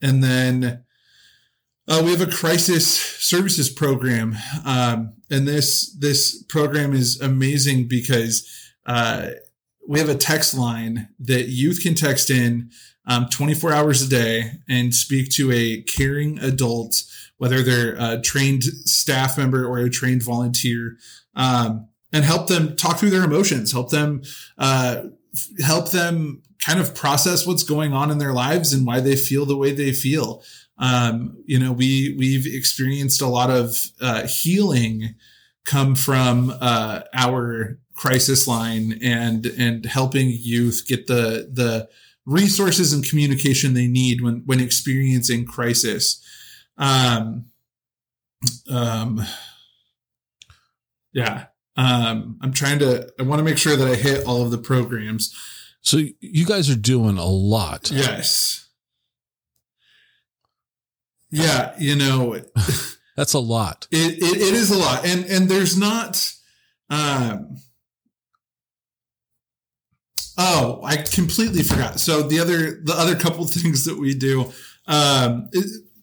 and 0.00 0.22
then 0.22 0.82
Uh, 1.88 2.02
we 2.04 2.10
have 2.10 2.20
a 2.20 2.26
crisis 2.26 2.84
services 3.20 3.70
program, 3.70 4.34
um, 4.64 5.12
and 5.30 5.46
this 5.46 5.94
this 6.00 6.42
program 6.48 6.92
is 6.92 7.20
amazing 7.20 7.86
because 7.86 8.44
uh, 8.86 9.28
we 9.86 10.00
have 10.00 10.08
a 10.08 10.16
text 10.16 10.52
line 10.52 11.08
that 11.20 11.48
youth 11.48 11.80
can 11.80 11.94
text 11.94 12.28
in 12.28 12.70
um, 13.06 13.28
24 13.30 13.72
hours 13.72 14.02
a 14.02 14.08
day 14.08 14.50
and 14.68 14.92
speak 14.94 15.30
to 15.30 15.52
a 15.52 15.80
caring 15.82 16.40
adult, 16.40 17.04
whether 17.38 17.62
they're 17.62 17.96
a 17.98 18.20
trained 18.20 18.62
staff 18.62 19.36
member 19.36 19.66
or 19.66 19.78
a 19.78 19.90
trained 19.90 20.22
volunteer, 20.22 20.96
um, 21.34 21.88
and 22.12 22.24
help 22.24 22.48
them 22.48 22.76
talk 22.76 22.98
through 22.98 23.10
their 23.10 23.24
emotions, 23.24 23.72
help 23.72 23.90
them 23.90 24.22
uh, 24.58 25.02
help 25.64 25.90
them 25.90 26.42
kind 26.58 26.80
of 26.80 26.94
process 26.94 27.46
what's 27.46 27.62
going 27.62 27.92
on 27.92 28.10
in 28.10 28.18
their 28.18 28.32
lives 28.32 28.72
and 28.72 28.86
why 28.86 29.00
they 29.00 29.16
feel 29.16 29.44
the 29.44 29.56
way 29.56 29.72
they 29.72 29.92
feel. 29.92 30.42
Um, 30.78 31.42
you 31.46 31.58
know, 31.58 31.72
we 31.72 32.14
we've 32.18 32.46
experienced 32.46 33.22
a 33.22 33.26
lot 33.26 33.50
of 33.50 33.76
uh, 34.00 34.26
healing 34.26 35.14
come 35.64 35.94
from 35.94 36.54
uh, 36.60 37.02
our 37.14 37.78
crisis 37.94 38.46
line 38.46 38.98
and 39.02 39.46
and 39.46 39.86
helping 39.86 40.28
youth 40.28 40.84
get 40.86 41.06
the 41.06 41.50
the 41.52 41.88
resources 42.26 42.92
and 42.92 43.08
communication 43.08 43.74
they 43.74 43.86
need 43.86 44.20
when 44.20 44.42
when 44.46 44.60
experiencing 44.60 45.44
crisis. 45.44 46.22
Um, 46.76 47.46
um, 48.70 49.22
yeah. 51.12 51.46
Um, 51.76 52.38
I'm 52.40 52.52
trying 52.52 52.78
to. 52.78 53.08
I 53.18 53.22
want 53.22 53.38
to 53.40 53.44
make 53.44 53.58
sure 53.58 53.76
that 53.76 53.88
I 53.88 53.94
hit 53.94 54.26
all 54.26 54.42
of 54.42 54.50
the 54.50 54.58
programs. 54.58 55.34
So 55.82 55.98
you 56.20 56.46
guys 56.46 56.70
are 56.70 56.76
doing 56.76 57.18
a 57.18 57.26
lot. 57.26 57.90
Yes. 57.92 58.66
Yeah, 61.30 61.74
you 61.78 61.96
know, 61.96 62.40
that's 63.16 63.34
a 63.34 63.38
lot. 63.38 63.88
It, 63.90 64.18
it, 64.18 64.36
it 64.36 64.54
is 64.54 64.70
a 64.70 64.78
lot, 64.78 65.06
and 65.06 65.24
and 65.26 65.48
there's 65.48 65.76
not. 65.76 66.32
Um, 66.88 67.56
oh, 70.38 70.80
I 70.84 70.96
completely 70.96 71.62
forgot. 71.62 72.00
So 72.00 72.22
the 72.22 72.40
other 72.40 72.80
the 72.82 72.94
other 72.94 73.16
couple 73.16 73.44
things 73.46 73.84
that 73.84 73.98
we 73.98 74.14
do, 74.14 74.52
um, 74.86 75.48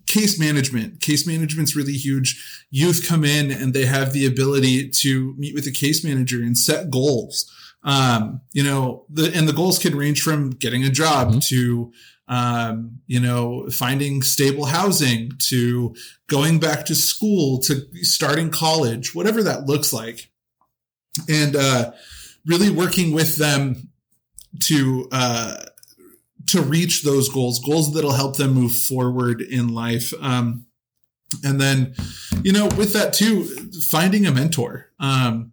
case 0.07 0.39
management. 0.39 1.01
Case 1.01 1.25
management's 1.25 1.75
really 1.75 1.93
huge. 1.93 2.65
Youth 2.69 3.07
come 3.07 3.23
in 3.23 3.51
and 3.51 3.73
they 3.73 3.85
have 3.85 4.13
the 4.13 4.25
ability 4.25 4.89
to 4.89 5.33
meet 5.37 5.53
with 5.53 5.67
a 5.67 5.71
case 5.71 6.03
manager 6.03 6.41
and 6.41 6.57
set 6.57 6.89
goals. 6.89 7.51
Um, 7.83 8.41
you 8.53 8.63
know, 8.63 9.05
the 9.09 9.31
and 9.35 9.47
the 9.47 9.53
goals 9.53 9.77
can 9.77 9.95
range 9.95 10.21
from 10.21 10.51
getting 10.51 10.83
a 10.83 10.89
job 10.89 11.29
mm-hmm. 11.29 11.39
to 11.49 11.91
um, 12.27 13.01
you 13.07 13.19
know, 13.19 13.67
finding 13.69 14.21
stable 14.21 14.65
housing 14.65 15.31
to 15.49 15.93
going 16.27 16.59
back 16.59 16.85
to 16.85 16.95
school 16.95 17.59
to 17.59 17.85
starting 18.01 18.49
college, 18.49 19.13
whatever 19.13 19.43
that 19.43 19.65
looks 19.65 19.91
like. 19.91 20.29
And, 21.29 21.55
uh, 21.55 21.91
really 22.45 22.69
working 22.69 23.13
with 23.13 23.37
them 23.37 23.89
to, 24.63 25.07
uh, 25.11 25.65
to 26.47 26.61
reach 26.61 27.03
those 27.03 27.29
goals, 27.29 27.59
goals 27.59 27.93
that'll 27.93 28.13
help 28.13 28.37
them 28.37 28.53
move 28.53 28.75
forward 28.75 29.41
in 29.41 29.73
life. 29.73 30.13
Um, 30.21 30.65
and 31.43 31.59
then, 31.59 31.95
you 32.43 32.51
know, 32.51 32.65
with 32.77 32.93
that 32.93 33.13
too, 33.13 33.45
finding 33.89 34.25
a 34.25 34.31
mentor. 34.31 34.91
Um, 34.99 35.51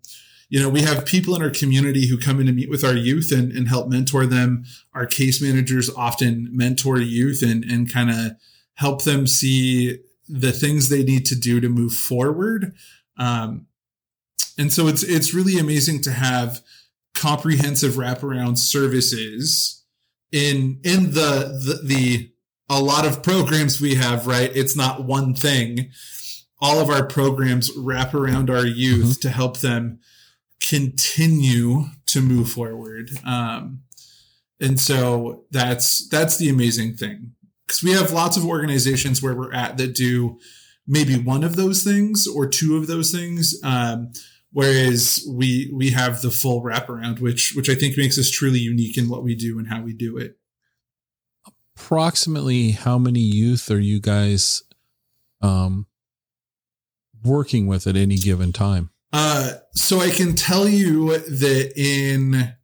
you 0.49 0.61
know, 0.61 0.69
we 0.69 0.83
have 0.83 1.07
people 1.07 1.35
in 1.37 1.43
our 1.43 1.51
community 1.51 2.09
who 2.09 2.19
come 2.19 2.41
in 2.41 2.47
to 2.47 2.53
meet 2.53 2.69
with 2.69 2.85
our 2.85 2.97
youth 2.97 3.31
and, 3.33 3.53
and 3.53 3.69
help 3.69 3.89
mentor 3.89 4.27
them. 4.27 4.65
Our 4.93 5.07
case 5.07 5.41
managers 5.41 5.89
often 5.91 6.49
mentor 6.51 6.99
youth 6.99 7.43
and, 7.43 7.65
and 7.65 7.91
kind 7.91 8.11
of 8.11 8.33
help 8.75 9.05
them 9.05 9.27
see 9.27 10.01
the 10.29 10.53
things 10.53 10.89
they 10.89 11.05
need 11.05 11.25
to 11.27 11.37
do 11.37 11.61
to 11.61 11.69
move 11.69 11.93
forward. 11.93 12.75
Um, 13.17 13.67
and 14.59 14.73
so 14.73 14.89
it's, 14.89 15.03
it's 15.03 15.33
really 15.33 15.59
amazing 15.59 16.03
to 16.03 16.11
have 16.11 16.63
comprehensive 17.15 17.93
wraparound 17.95 18.59
services 18.59 19.80
in, 20.33 20.81
in 20.85 21.13
the, 21.13 21.59
the, 21.65 21.81
the 21.85 22.33
a 22.69 22.81
lot 22.81 23.05
of 23.05 23.23
programs 23.23 23.81
we 23.81 23.97
have, 23.97 24.27
right? 24.27 24.51
It's 24.55 24.77
not 24.77 25.05
one 25.05 25.35
thing. 25.35 25.91
All 26.61 26.79
of 26.79 26.89
our 26.89 27.05
programs 27.05 27.71
wrap 27.77 28.15
around 28.15 28.49
our 28.49 28.67
youth 28.67 29.05
mm-hmm. 29.05 29.21
to 29.23 29.31
help 29.31 29.59
them 29.59 29.99
continue 30.61 31.87
to 32.07 32.21
move 32.21 32.51
forward. 32.51 33.11
Um, 33.27 33.83
and 34.61 34.79
so 34.79 35.45
that's 35.51 36.07
that's 36.09 36.37
the 36.37 36.51
amazing 36.51 36.95
thing 36.95 37.33
because 37.67 37.83
we 37.83 37.93
have 37.93 38.13
lots 38.13 38.37
of 38.37 38.45
organizations 38.45 39.23
where 39.23 39.35
we're 39.35 39.55
at 39.55 39.79
that 39.79 39.95
do 39.95 40.39
maybe 40.87 41.17
one 41.17 41.45
of 41.45 41.57
those 41.57 41.83
things 41.83 42.27
or 42.27 42.47
two 42.47 42.77
of 42.77 42.87
those 42.87 43.11
things. 43.11 43.59
Um, 43.65 44.13
whereas 44.53 45.25
we 45.29 45.71
we 45.73 45.91
have 45.91 46.23
the 46.23 46.31
full 46.31 46.63
wraparound, 46.63 47.21
which 47.21 47.55
which 47.57 47.69
I 47.69 47.75
think 47.75 47.97
makes 47.97 48.19
us 48.19 48.31
truly 48.31 48.59
unique 48.59 48.99
in 48.99 49.09
what 49.09 49.23
we 49.23 49.35
do 49.35 49.59
and 49.59 49.69
how 49.69 49.83
we 49.83 49.93
do 49.93 50.17
it. 50.17 50.37
Approximately 51.77 52.73
how 52.73 52.99
many 52.99 53.21
youth 53.21 53.71
are 53.71 53.79
you 53.79 54.01
guys 54.01 54.65
um, 55.41 55.87
working 57.25 57.67
with 57.67 57.87
at 57.87 57.97
any 57.97 58.17
given 58.17 58.53
time? 58.53 58.91
Uh, 59.13 59.55
so 59.73 60.01
I 60.01 60.11
can 60.11 60.37
tell 60.37 60.69
you 60.69 61.19
that 61.19 61.73
in 61.77 62.55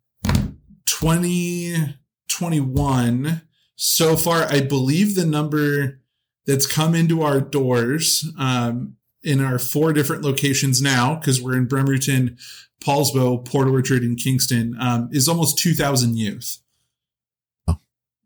2021, 0.86 3.42
so 3.74 4.16
far, 4.16 4.44
I 4.44 4.60
believe 4.60 5.14
the 5.14 5.26
number 5.26 6.00
that's 6.46 6.66
come 6.66 6.94
into 6.94 7.22
our 7.22 7.40
doors 7.40 8.30
um, 8.38 8.96
in 9.26 9.40
our 9.40 9.58
four 9.58 9.92
different 9.92 10.22
locations 10.22 10.80
now, 10.80 11.16
because 11.16 11.42
we're 11.42 11.56
in 11.56 11.66
Bremerton, 11.66 12.38
Poulsbo, 12.80 13.44
Port 13.44 13.68
Orchard, 13.68 14.02
and 14.02 14.16
Kingston, 14.16 14.76
um, 14.80 15.08
is 15.12 15.28
almost 15.28 15.58
2,000 15.58 16.16
youth. 16.16 16.58
Oh. 17.66 17.78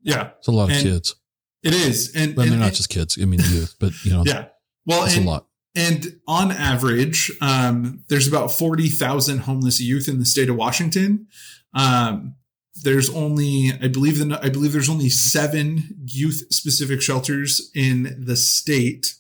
Yeah. 0.03 0.31
It's 0.39 0.49
a 0.49 0.53
lot 0.53 0.65
of 0.65 0.77
and 0.77 0.83
kids. 0.83 1.17
It 1.63 1.75
is. 1.75 2.15
And, 2.15 2.35
but 2.35 2.43
and, 2.43 2.53
they're 2.53 2.59
not 2.59 2.69
and, 2.69 2.77
just 2.77 2.91
kids. 2.91 3.19
I 3.21 3.25
mean, 3.25 3.41
youth, 3.41 3.77
but 3.81 3.93
you 4.05 4.13
know, 4.13 4.23
yeah. 4.27 4.47
Well, 4.87 5.05
it's 5.05 5.17
a 5.17 5.23
lot. 5.23 5.47
And 5.75 6.21
on 6.27 6.51
average, 6.51 7.31
um, 7.41 8.03
there's 8.09 8.27
about 8.27 8.51
40,000 8.51 9.39
homeless 9.39 9.81
youth 9.81 10.09
in 10.09 10.19
the 10.19 10.25
state 10.25 10.49
of 10.49 10.57
Washington. 10.57 11.29
Um, 11.75 12.35
there's 12.83 13.09
only, 13.11 13.73
I 13.81 13.89
believe, 13.89 14.19
the, 14.19 14.41
I 14.43 14.49
believe 14.49 14.73
there's 14.73 14.89
only 14.89 15.11
seven 15.11 16.05
youth 16.07 16.47
specific 16.51 17.03
shelters 17.03 17.71
in 17.75 18.25
the 18.25 18.37
state. 18.37 19.15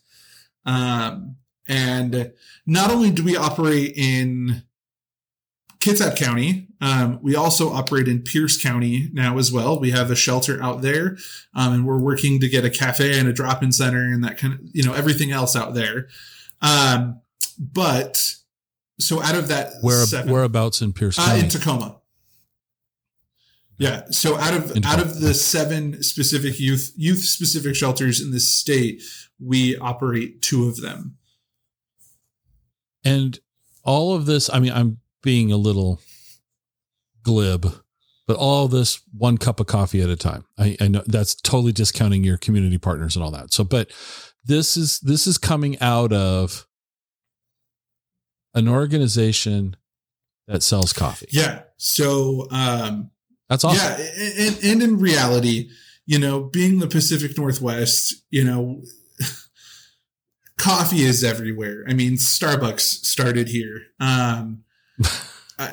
Um, 0.67 1.37
and 1.71 2.33
not 2.67 2.91
only 2.91 3.13
do 3.13 3.23
we 3.23 3.37
operate 3.37 3.93
in 3.97 4.65
Kitsap 5.79 6.17
County, 6.17 6.67
um, 6.81 7.21
we 7.23 7.37
also 7.37 7.71
operate 7.73 8.09
in 8.09 8.23
Pierce 8.23 8.61
County 8.61 9.09
now 9.13 9.39
as 9.39 9.53
well. 9.53 9.79
We 9.79 9.93
have 9.93 10.11
a 10.11 10.17
shelter 10.17 10.61
out 10.61 10.83
there, 10.83 11.17
um, 11.55 11.73
and 11.73 11.87
we're 11.87 11.99
working 11.99 12.41
to 12.41 12.49
get 12.49 12.65
a 12.65 12.71
cafe 12.71 13.19
and 13.19 13.29
a 13.29 13.33
drop-in 13.33 13.71
center 13.71 14.03
and 14.03 14.25
that 14.25 14.37
kind 14.37 14.55
of, 14.55 14.61
you 14.73 14.83
know, 14.83 14.93
everything 14.93 15.31
else 15.31 15.55
out 15.55 15.75
there. 15.75 16.09
Um, 16.61 17.21
but 17.57 18.35
so 18.99 19.23
out 19.23 19.37
of 19.37 19.49
that, 19.49 19.75
Where, 19.81 20.05
seven, 20.05 20.33
whereabouts 20.33 20.83
in 20.83 20.93
Pierce 20.93 21.17
County? 21.17 21.41
Uh, 21.41 21.45
in 21.45 21.49
Tacoma. 21.51 22.01
Yeah. 23.79 24.03
So 24.11 24.37
out 24.37 24.55
of 24.55 24.77
out 24.85 25.01
of 25.01 25.21
the 25.21 25.33
seven 25.33 26.03
specific 26.03 26.61
youth 26.61 26.93
youth 26.97 27.21
specific 27.21 27.75
shelters 27.75 28.21
in 28.21 28.31
this 28.31 28.51
state, 28.53 29.03
we 29.39 29.79
operate 29.79 30.43
two 30.43 30.69
of 30.69 30.83
them. 30.83 31.17
And 33.05 33.39
all 33.85 34.15
of 34.15 34.27
this, 34.27 34.51
I 34.53 34.59
mean, 34.61 34.73
I'm 34.73 34.99
being 35.23 35.53
a 35.53 35.57
little 35.57 36.01
glib, 37.23 37.67
but 38.27 38.37
all 38.37 38.69
this 38.69 39.01
one 39.17 39.39
cup 39.39 39.61
of 39.61 39.67
coffee 39.67 40.03
at 40.03 40.09
a 40.09 40.17
time. 40.17 40.45
I, 40.59 40.77
I 40.81 40.89
know 40.89 41.03
that's 41.07 41.35
totally 41.35 41.73
discounting 41.73 42.25
your 42.25 42.37
community 42.37 42.79
partners 42.79 43.17
and 43.17 43.25
all 43.25 43.31
that. 43.33 43.53
So, 43.53 43.65
but 43.65 43.91
this 44.45 44.77
is 44.77 45.01
this 45.01 45.27
is 45.27 45.39
coming 45.39 45.79
out 45.81 46.13
of 46.13 46.67
an 48.55 48.69
organization 48.69 49.77
that 50.47 50.63
sells 50.63 50.93
coffee. 50.93 51.29
Yeah. 51.31 51.63
So 51.77 52.49
um 52.51 53.11
that's 53.49 53.65
awesome. 53.65 54.01
Yeah, 54.01 54.07
and, 54.39 54.65
and 54.65 54.83
in 54.83 54.99
reality, 54.99 55.71
you 56.07 56.19
know, 56.19 56.45
being 56.45 56.79
the 56.79 56.87
Pacific 56.87 57.37
Northwest, 57.37 58.15
you 58.31 58.45
know, 58.45 58.83
coffee 60.61 61.03
is 61.03 61.25
everywhere. 61.25 61.85
I 61.89 61.95
mean, 61.95 62.13
Starbucks 62.13 62.81
started 62.81 63.49
here. 63.49 63.83
Um 63.99 64.65
uh, 65.59 65.73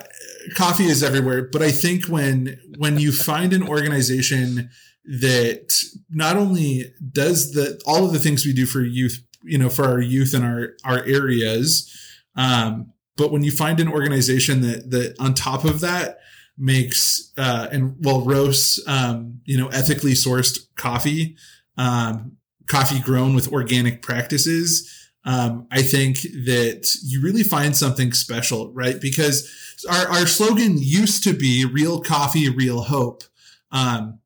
coffee 0.55 0.85
is 0.85 1.03
everywhere, 1.03 1.43
but 1.51 1.61
I 1.61 1.71
think 1.71 2.05
when 2.05 2.59
when 2.77 2.99
you 2.99 3.11
find 3.11 3.53
an 3.53 3.67
organization 3.67 4.69
that 5.05 5.81
not 6.09 6.35
only 6.35 6.93
does 7.11 7.53
the 7.53 7.81
all 7.85 8.05
of 8.05 8.13
the 8.13 8.19
things 8.19 8.45
we 8.45 8.53
do 8.53 8.65
for 8.65 8.81
youth, 8.81 9.23
you 9.43 9.57
know, 9.57 9.69
for 9.69 9.85
our 9.85 10.01
youth 10.01 10.33
and 10.33 10.43
our 10.43 10.73
our 10.83 11.03
areas, 11.03 11.91
um, 12.35 12.93
but 13.15 13.31
when 13.31 13.43
you 13.43 13.51
find 13.51 13.79
an 13.79 13.87
organization 13.87 14.61
that 14.61 14.91
that 14.91 15.15
on 15.19 15.33
top 15.33 15.63
of 15.63 15.79
that 15.81 16.19
makes 16.57 17.31
uh, 17.37 17.67
and 17.71 17.95
well 17.99 18.21
roasts 18.21 18.85
um, 18.87 19.39
you 19.45 19.57
know 19.57 19.67
ethically 19.67 20.13
sourced 20.13 20.59
coffee 20.75 21.35
um, 21.77 22.37
coffee 22.67 22.99
grown 22.99 23.33
with 23.33 23.51
organic 23.51 24.01
practices, 24.01 24.93
um, 25.25 25.67
I 25.71 25.81
think 25.81 26.21
that 26.21 26.89
you 27.03 27.21
really 27.21 27.43
find 27.43 27.75
something 27.75 28.13
special, 28.13 28.71
right? 28.71 28.99
Because 28.99 29.51
our, 29.89 30.07
our 30.07 30.27
slogan 30.27 30.77
used 30.77 31.23
to 31.23 31.33
be 31.33 31.65
real 31.65 32.01
coffee, 32.01 32.49
real 32.49 32.81
hope. 32.81 33.23
Um, 33.71 34.19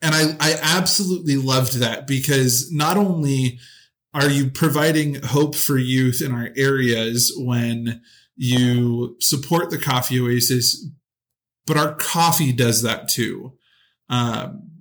and 0.00 0.14
I, 0.14 0.36
I 0.38 0.58
absolutely 0.62 1.36
loved 1.36 1.74
that 1.80 2.06
because 2.06 2.70
not 2.72 2.96
only 2.96 3.58
are 4.14 4.30
you 4.30 4.48
providing 4.48 5.22
hope 5.22 5.54
for 5.54 5.76
youth 5.76 6.22
in 6.22 6.32
our 6.32 6.50
areas 6.56 7.32
when 7.36 8.00
you 8.36 9.16
support 9.18 9.70
the 9.70 9.78
coffee 9.78 10.20
oasis, 10.20 10.86
but 11.66 11.76
our 11.76 11.94
coffee 11.94 12.52
does 12.52 12.82
that 12.82 13.08
too. 13.08 13.54
Um, 14.08 14.77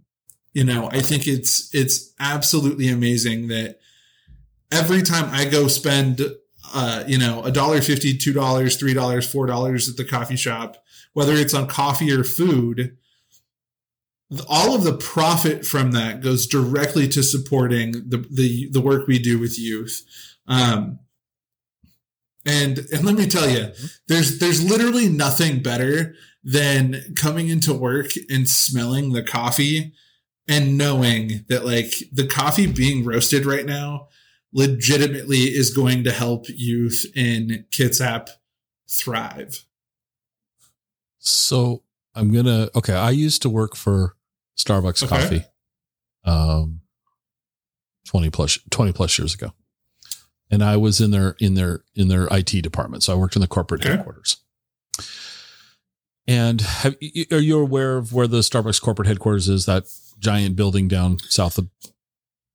you 0.54 0.64
know, 0.64 0.90
I 0.92 1.02
think 1.02 1.28
it's, 1.28 1.74
it's 1.74 2.14
absolutely 2.20 2.90
amazing 2.90 3.48
that 3.50 3.80
every 4.72 5.02
time 5.02 5.30
I 5.32 5.46
go 5.46 5.68
spend, 5.68 6.22
uh, 6.74 7.04
you 7.08 7.18
know, 7.18 7.44
a 7.44 7.52
dollar 7.52 7.82
fifty, 7.82 8.18
two 8.18 8.34
dollars, 8.34 8.76
three 8.76 8.94
dollars, 8.94 9.32
four 9.32 9.46
dollars 9.46 9.88
at 9.90 9.98
the 9.98 10.04
coffee 10.04 10.36
shop, 10.36 10.84
whether 11.14 11.34
it's 11.34 11.54
on 11.54 11.68
coffee 11.68 12.12
or 12.12 12.24
food, 12.24 12.98
all 14.50 14.76
of 14.76 14.84
the 14.84 14.98
profit 14.98 15.66
from 15.66 15.92
that 15.92 16.22
goes 16.22 16.46
directly 16.46 17.08
to 17.08 17.24
supporting 17.24 17.92
the 17.92 18.26
the, 18.30 18.70
the 18.72 18.82
work 18.82 19.08
we 19.08 19.20
do 19.20 19.40
with 19.40 19.58
youth. 19.58 20.06
Um, 20.48 21.00
and 22.46 22.80
and 22.92 23.06
let 23.06 23.16
me 23.16 23.28
tell 23.28 23.50
you, 23.50 23.72
there's 24.08 24.40
there's 24.40 24.64
literally 24.64 25.08
nothing 25.08 25.62
better 25.62 26.16
than 26.44 27.14
coming 27.16 27.50
into 27.50 27.74
work 27.74 28.12
and 28.30 28.48
smelling 28.48 29.14
the 29.14 29.24
coffee 29.24 29.94
and 30.48 30.78
knowing 30.78 31.46
that 31.50 31.66
like 31.66 31.94
the 32.12 32.26
coffee 32.26 32.68
being 32.68 33.04
roasted 33.06 33.46
right 33.46 33.66
now 33.66 34.08
legitimately 34.54 35.40
is 35.40 35.76
going 35.76 36.04
to 36.06 36.12
help 36.12 36.46
youth 36.48 37.06
in 37.16 37.66
Kitsap 37.72 38.30
thrive. 38.90 39.66
So 41.20 41.84
I'm 42.16 42.32
gonna 42.32 42.70
okay. 42.76 42.94
I 42.94 43.10
used 43.12 43.42
to 43.44 43.50
work 43.50 43.76
for 43.76 44.16
Starbucks 44.58 45.04
Okay. 45.04 45.08
coffee, 45.22 45.46
um, 46.24 46.82
twenty 48.06 48.30
plus 48.30 48.58
twenty 48.72 48.94
plus 48.94 49.20
years 49.20 49.34
ago, 49.34 49.52
and 50.50 50.64
I 50.64 50.78
was 50.78 51.02
in 51.02 51.12
their 51.12 51.36
in 51.40 51.56
their 51.56 51.84
in 51.96 52.08
their 52.08 52.28
IT 52.32 52.62
department. 52.62 53.04
So 53.04 53.14
I 53.14 53.18
worked 53.18 53.36
in 53.36 53.42
the 53.42 53.48
corporate 53.48 53.82
Okay. 53.86 53.96
headquarters. 53.96 54.38
And 56.30 56.60
have, 56.60 56.96
are 57.32 57.40
you 57.40 57.58
aware 57.60 57.96
of 57.98 58.12
where 58.12 58.28
the 58.28 58.40
Starbucks 58.40 58.82
corporate 58.82 59.08
headquarters 59.08 59.48
is? 59.48 59.66
That 59.66 59.84
giant 60.20 60.56
building 60.56 60.88
down 60.88 61.20
south 61.20 61.58
of 61.58 61.68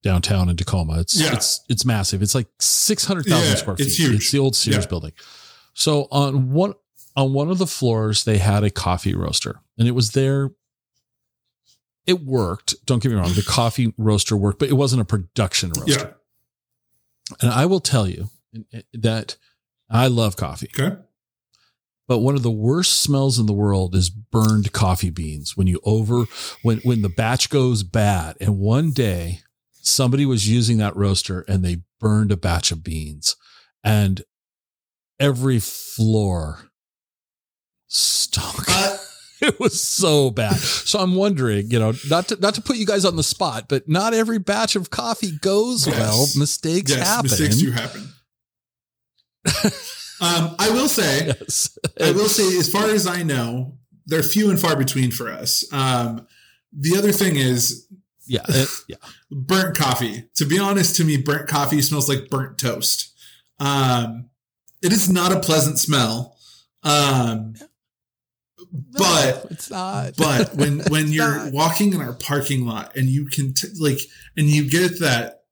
downtown 0.02 0.48
in 0.48 0.56
Tacoma. 0.56 1.00
It's 1.00 1.20
Yeah. 1.20 1.32
it's 1.32 1.60
it's 1.68 1.84
massive. 1.84 2.22
It's 2.22 2.34
like 2.34 2.48
six 2.58 3.04
hundred 3.04 3.26
thousand 3.26 3.50
Yeah, 3.50 3.54
square 3.56 3.76
feet. 3.76 3.86
it's 3.86 3.98
huge. 3.98 4.14
It's 4.16 4.30
the 4.32 4.38
old 4.38 4.56
Sears 4.56 4.84
Yeah. 4.84 4.88
building. 4.88 5.12
So 5.74 6.08
on 6.10 6.52
one 6.52 6.74
on 7.14 7.32
one 7.34 7.50
of 7.50 7.58
the 7.58 7.66
floors, 7.66 8.24
they 8.24 8.38
had 8.38 8.64
a 8.64 8.70
coffee 8.70 9.14
roaster, 9.14 9.60
and 9.78 9.86
it 9.86 9.92
was 9.92 10.10
there. 10.12 10.50
It 12.06 12.24
worked. 12.24 12.74
Don't 12.84 13.00
get 13.02 13.10
me 13.12 13.16
wrong. 13.18 13.32
The 13.34 13.44
coffee 13.46 13.94
roaster 13.96 14.36
worked, 14.36 14.58
but 14.58 14.68
it 14.70 14.74
wasn't 14.74 15.02
a 15.02 15.04
production 15.04 15.70
roaster. 15.76 16.16
Yeah. 17.30 17.34
And 17.40 17.50
I 17.52 17.66
will 17.66 17.80
tell 17.80 18.08
you 18.08 18.28
that 18.92 19.36
I 19.88 20.08
love 20.08 20.36
coffee, 20.36 20.68
Okay. 20.78 20.96
But 22.08 22.18
one 22.18 22.34
of 22.34 22.42
the 22.42 22.50
worst 22.50 23.00
smells 23.00 23.38
in 23.38 23.46
the 23.46 23.52
world 23.52 23.94
is 23.94 24.10
burned 24.10 24.72
coffee 24.72 25.10
beans. 25.10 25.56
When 25.56 25.66
you 25.66 25.80
over 25.84 26.24
when 26.62 26.78
when 26.78 27.02
the 27.02 27.08
batch 27.08 27.48
goes 27.50 27.82
bad, 27.82 28.36
and 28.40 28.58
one 28.58 28.90
day 28.92 29.40
somebody 29.80 30.26
was 30.26 30.48
using 30.48 30.78
that 30.78 30.96
roaster 30.96 31.44
and 31.48 31.64
they 31.64 31.78
burned 32.00 32.32
a 32.32 32.36
batch 32.36 32.70
of 32.72 32.82
beans, 32.84 33.36
and 33.84 34.22
every 35.20 35.58
floor 35.60 36.70
stunk. 37.86 38.64
Uh, 38.68 38.96
it 39.40 39.58
was 39.60 39.80
so 39.80 40.30
bad. 40.30 40.56
So 40.56 40.98
I'm 40.98 41.14
wondering, 41.14 41.70
you 41.70 41.78
know, 41.78 41.92
not 42.10 42.28
to 42.28 42.36
not 42.36 42.54
to 42.54 42.62
put 42.62 42.76
you 42.76 42.86
guys 42.86 43.04
on 43.04 43.16
the 43.16 43.22
spot, 43.22 43.68
but 43.68 43.88
not 43.88 44.14
every 44.14 44.38
batch 44.38 44.76
of 44.76 44.90
coffee 44.90 45.36
goes 45.40 45.86
Yes. 45.86 45.98
well. 45.98 46.26
Mistakes 46.36 46.90
yes, 46.90 47.06
happen. 47.06 47.30
mistakes 47.30 47.56
do 47.58 47.70
happen. 47.70 48.08
um, 50.22 50.54
I 50.58 50.70
will 50.70 50.88
say, 50.88 51.26
Yes. 51.40 51.76
I 52.00 52.12
will 52.12 52.28
say, 52.28 52.56
as 52.58 52.70
far 52.70 52.86
as 52.88 53.06
I 53.06 53.22
know, 53.22 53.76
they're 54.06 54.22
few 54.22 54.50
and 54.50 54.58
far 54.60 54.76
between 54.76 55.10
for 55.10 55.28
us. 55.30 55.64
Um, 55.72 56.26
the 56.72 56.96
other 56.96 57.12
thing 57.12 57.36
is 57.36 57.86
yeah. 58.26 58.42
it- 58.48 58.68
yeah. 58.88 58.96
burnt 59.30 59.76
coffee. 59.76 60.24
To 60.36 60.44
be 60.44 60.58
honest, 60.58 60.96
to 60.96 61.04
me, 61.04 61.16
burnt 61.18 61.48
coffee 61.48 61.82
smells 61.82 62.08
like 62.08 62.30
burnt 62.30 62.58
toast. 62.58 63.12
Um, 63.58 64.30
it 64.82 64.92
is 64.92 65.10
not 65.10 65.32
a 65.32 65.40
pleasant 65.40 65.78
smell. 65.78 66.36
Um, 66.82 67.54
but 68.92 69.46
it's 69.50 69.70
not. 69.70 70.16
but 70.16 70.54
when 70.56 70.80
when 70.88 71.08
you're 71.12 71.44
not. 71.44 71.52
walking 71.52 71.92
in 71.92 72.00
our 72.00 72.14
parking 72.14 72.66
lot 72.66 72.96
and 72.96 73.06
you 73.08 73.26
can 73.26 73.52
t- 73.54 73.68
like 73.78 73.98
and 74.36 74.46
you 74.46 74.68
get 74.68 74.98
that 75.00 75.42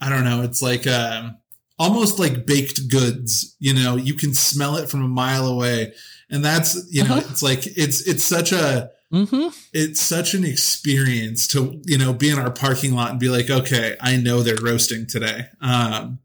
i 0.00 0.08
don't 0.10 0.24
know 0.24 0.42
it's 0.42 0.60
like 0.60 0.86
um 0.86 1.38
almost 1.78 2.18
like 2.18 2.46
baked 2.46 2.88
goods 2.88 3.54
you 3.58 3.74
know 3.74 3.96
you 3.96 4.14
can 4.14 4.32
smell 4.34 4.76
it 4.76 4.88
from 4.88 5.02
a 5.02 5.08
mile 5.08 5.46
away 5.46 5.92
and 6.30 6.44
that's 6.44 6.86
you 6.90 7.04
know 7.04 7.16
Uh-huh. 7.16 7.28
it's 7.30 7.42
like 7.42 7.66
it's 7.66 8.00
it's 8.06 8.24
such 8.24 8.52
a 8.52 8.90
Mhm. 9.12 9.54
it's 9.72 10.00
such 10.00 10.34
an 10.34 10.44
experience 10.44 11.46
to 11.48 11.80
you 11.86 11.96
know 11.98 12.12
be 12.12 12.28
in 12.30 12.38
our 12.38 12.50
parking 12.50 12.92
lot 12.94 13.10
and 13.12 13.20
be 13.20 13.28
like 13.28 13.48
okay 13.50 13.96
i 14.00 14.16
know 14.16 14.42
they're 14.42 14.56
roasting 14.60 15.06
today 15.06 15.46
um 15.60 16.18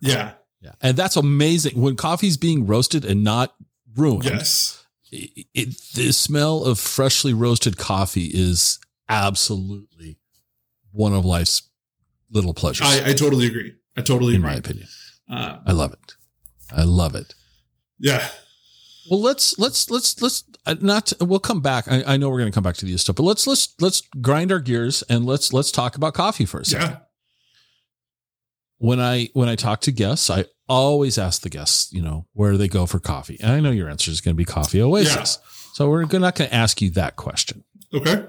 yeah 0.00 0.32
Yeah. 0.60 0.72
And 0.80 0.96
that's 0.96 1.16
amazing. 1.16 1.80
When 1.80 1.96
coffee's 1.96 2.36
being 2.36 2.66
roasted 2.66 3.04
and 3.04 3.24
not 3.24 3.54
ruined, 3.96 4.24
yes 4.24 4.84
it, 5.10 5.46
it, 5.54 5.68
the 5.94 6.12
smell 6.12 6.64
of 6.64 6.78
freshly 6.78 7.34
roasted 7.34 7.76
coffee 7.76 8.30
is 8.32 8.78
absolutely 9.08 10.18
one 10.92 11.12
of 11.12 11.24
life's 11.24 11.62
little 12.32 12.54
pleasures, 12.54 12.86
i 12.86 13.10
i 13.10 13.12
totally 13.12 13.46
agree 13.46 13.72
i 13.96 14.00
totally 14.02 14.34
in 14.34 14.40
agree 14.40 14.50
my 14.50 14.56
opinion. 14.56 14.88
uh, 15.30 15.58
I 15.66 15.72
love 15.72 15.92
it. 15.92 16.16
I 16.74 16.84
love 16.84 17.14
it. 17.14 17.34
yeah 17.98 18.26
Well, 19.10 19.20
let's 19.20 19.58
let's 19.58 19.90
let's 19.90 20.20
let's 20.22 20.44
uh, 20.64 20.76
not. 20.80 21.12
We'll 21.20 21.40
come 21.40 21.60
back. 21.60 21.88
I, 21.88 22.04
I 22.06 22.16
know 22.16 22.30
we're 22.30 22.38
going 22.38 22.52
to 22.52 22.54
come 22.54 22.62
back 22.62 22.76
to 22.76 22.86
these 22.86 23.00
stuff, 23.00 23.16
but 23.16 23.24
let's 23.24 23.46
let's 23.46 23.74
let's 23.80 24.02
grind 24.20 24.52
our 24.52 24.60
gears 24.60 25.02
and 25.08 25.26
let's 25.26 25.52
let's 25.52 25.70
talk 25.72 25.96
about 25.96 26.14
coffee 26.14 26.44
for 26.46 26.60
a 26.60 26.64
second. 26.64 26.90
yeah 26.90 26.96
When 28.78 29.00
I 29.00 29.28
when 29.34 29.48
I 29.48 29.56
talk 29.56 29.80
to 29.82 29.92
guests, 29.92 30.30
I 30.30 30.44
always 30.68 31.18
ask 31.18 31.42
the 31.42 31.50
guests, 31.50 31.92
you 31.92 32.00
know, 32.02 32.26
where 32.32 32.56
they 32.56 32.68
go 32.68 32.86
for 32.86 33.00
coffee? 33.00 33.38
And 33.42 33.50
I 33.52 33.60
know 33.60 33.70
your 33.72 33.88
answer 33.90 34.10
is 34.10 34.20
going 34.20 34.34
to 34.34 34.38
be 34.38 34.44
Coffee 34.44 34.80
Oasis. 34.80 35.38
So 35.74 35.88
we're 35.90 36.02
not 36.02 36.34
going 36.36 36.48
to 36.50 36.54
ask 36.54 36.80
you 36.80 36.90
that 36.90 37.16
question. 37.16 37.64
okay 37.92 38.24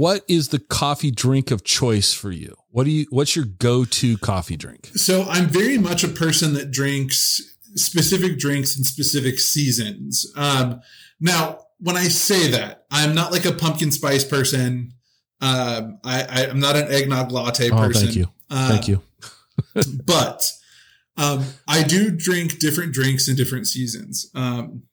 What 0.00 0.24
is 0.28 0.48
the 0.48 0.58
coffee 0.58 1.10
drink 1.10 1.50
of 1.50 1.62
choice 1.62 2.14
for 2.14 2.30
you? 2.32 2.56
What 2.70 2.84
do 2.84 2.90
you? 2.90 3.04
What's 3.10 3.36
your 3.36 3.44
go 3.44 3.84
to 3.84 4.16
coffee 4.16 4.56
drink? 4.56 4.86
So 4.94 5.24
I'm 5.28 5.44
very 5.46 5.76
much 5.76 6.02
a 6.02 6.08
person 6.08 6.54
that 6.54 6.70
drinks 6.70 7.38
specific 7.74 8.38
drinks 8.38 8.78
in 8.78 8.84
specific 8.84 9.38
seasons. 9.38 10.24
Um, 10.36 10.80
now, 11.20 11.58
when 11.80 11.98
I 11.98 12.04
say 12.04 12.48
that, 12.48 12.86
I'm 12.90 13.14
not 13.14 13.30
like 13.30 13.44
a 13.44 13.52
pumpkin 13.52 13.92
spice 13.92 14.24
person. 14.24 14.94
Um, 15.42 15.98
I, 16.02 16.46
I'm 16.48 16.60
not 16.60 16.76
an 16.76 16.90
eggnog 16.90 17.30
latte 17.30 17.68
Oh, 17.70 17.76
person. 17.76 18.06
thank 18.06 18.16
you, 18.16 18.28
Uh, 18.48 18.68
thank 18.70 18.88
you. 18.88 19.02
but 20.06 20.50
um, 21.18 21.44
I 21.68 21.82
do 21.82 22.10
drink 22.10 22.58
different 22.58 22.94
drinks 22.94 23.28
in 23.28 23.36
different 23.36 23.66
seasons. 23.66 24.30
Um, 24.34 24.84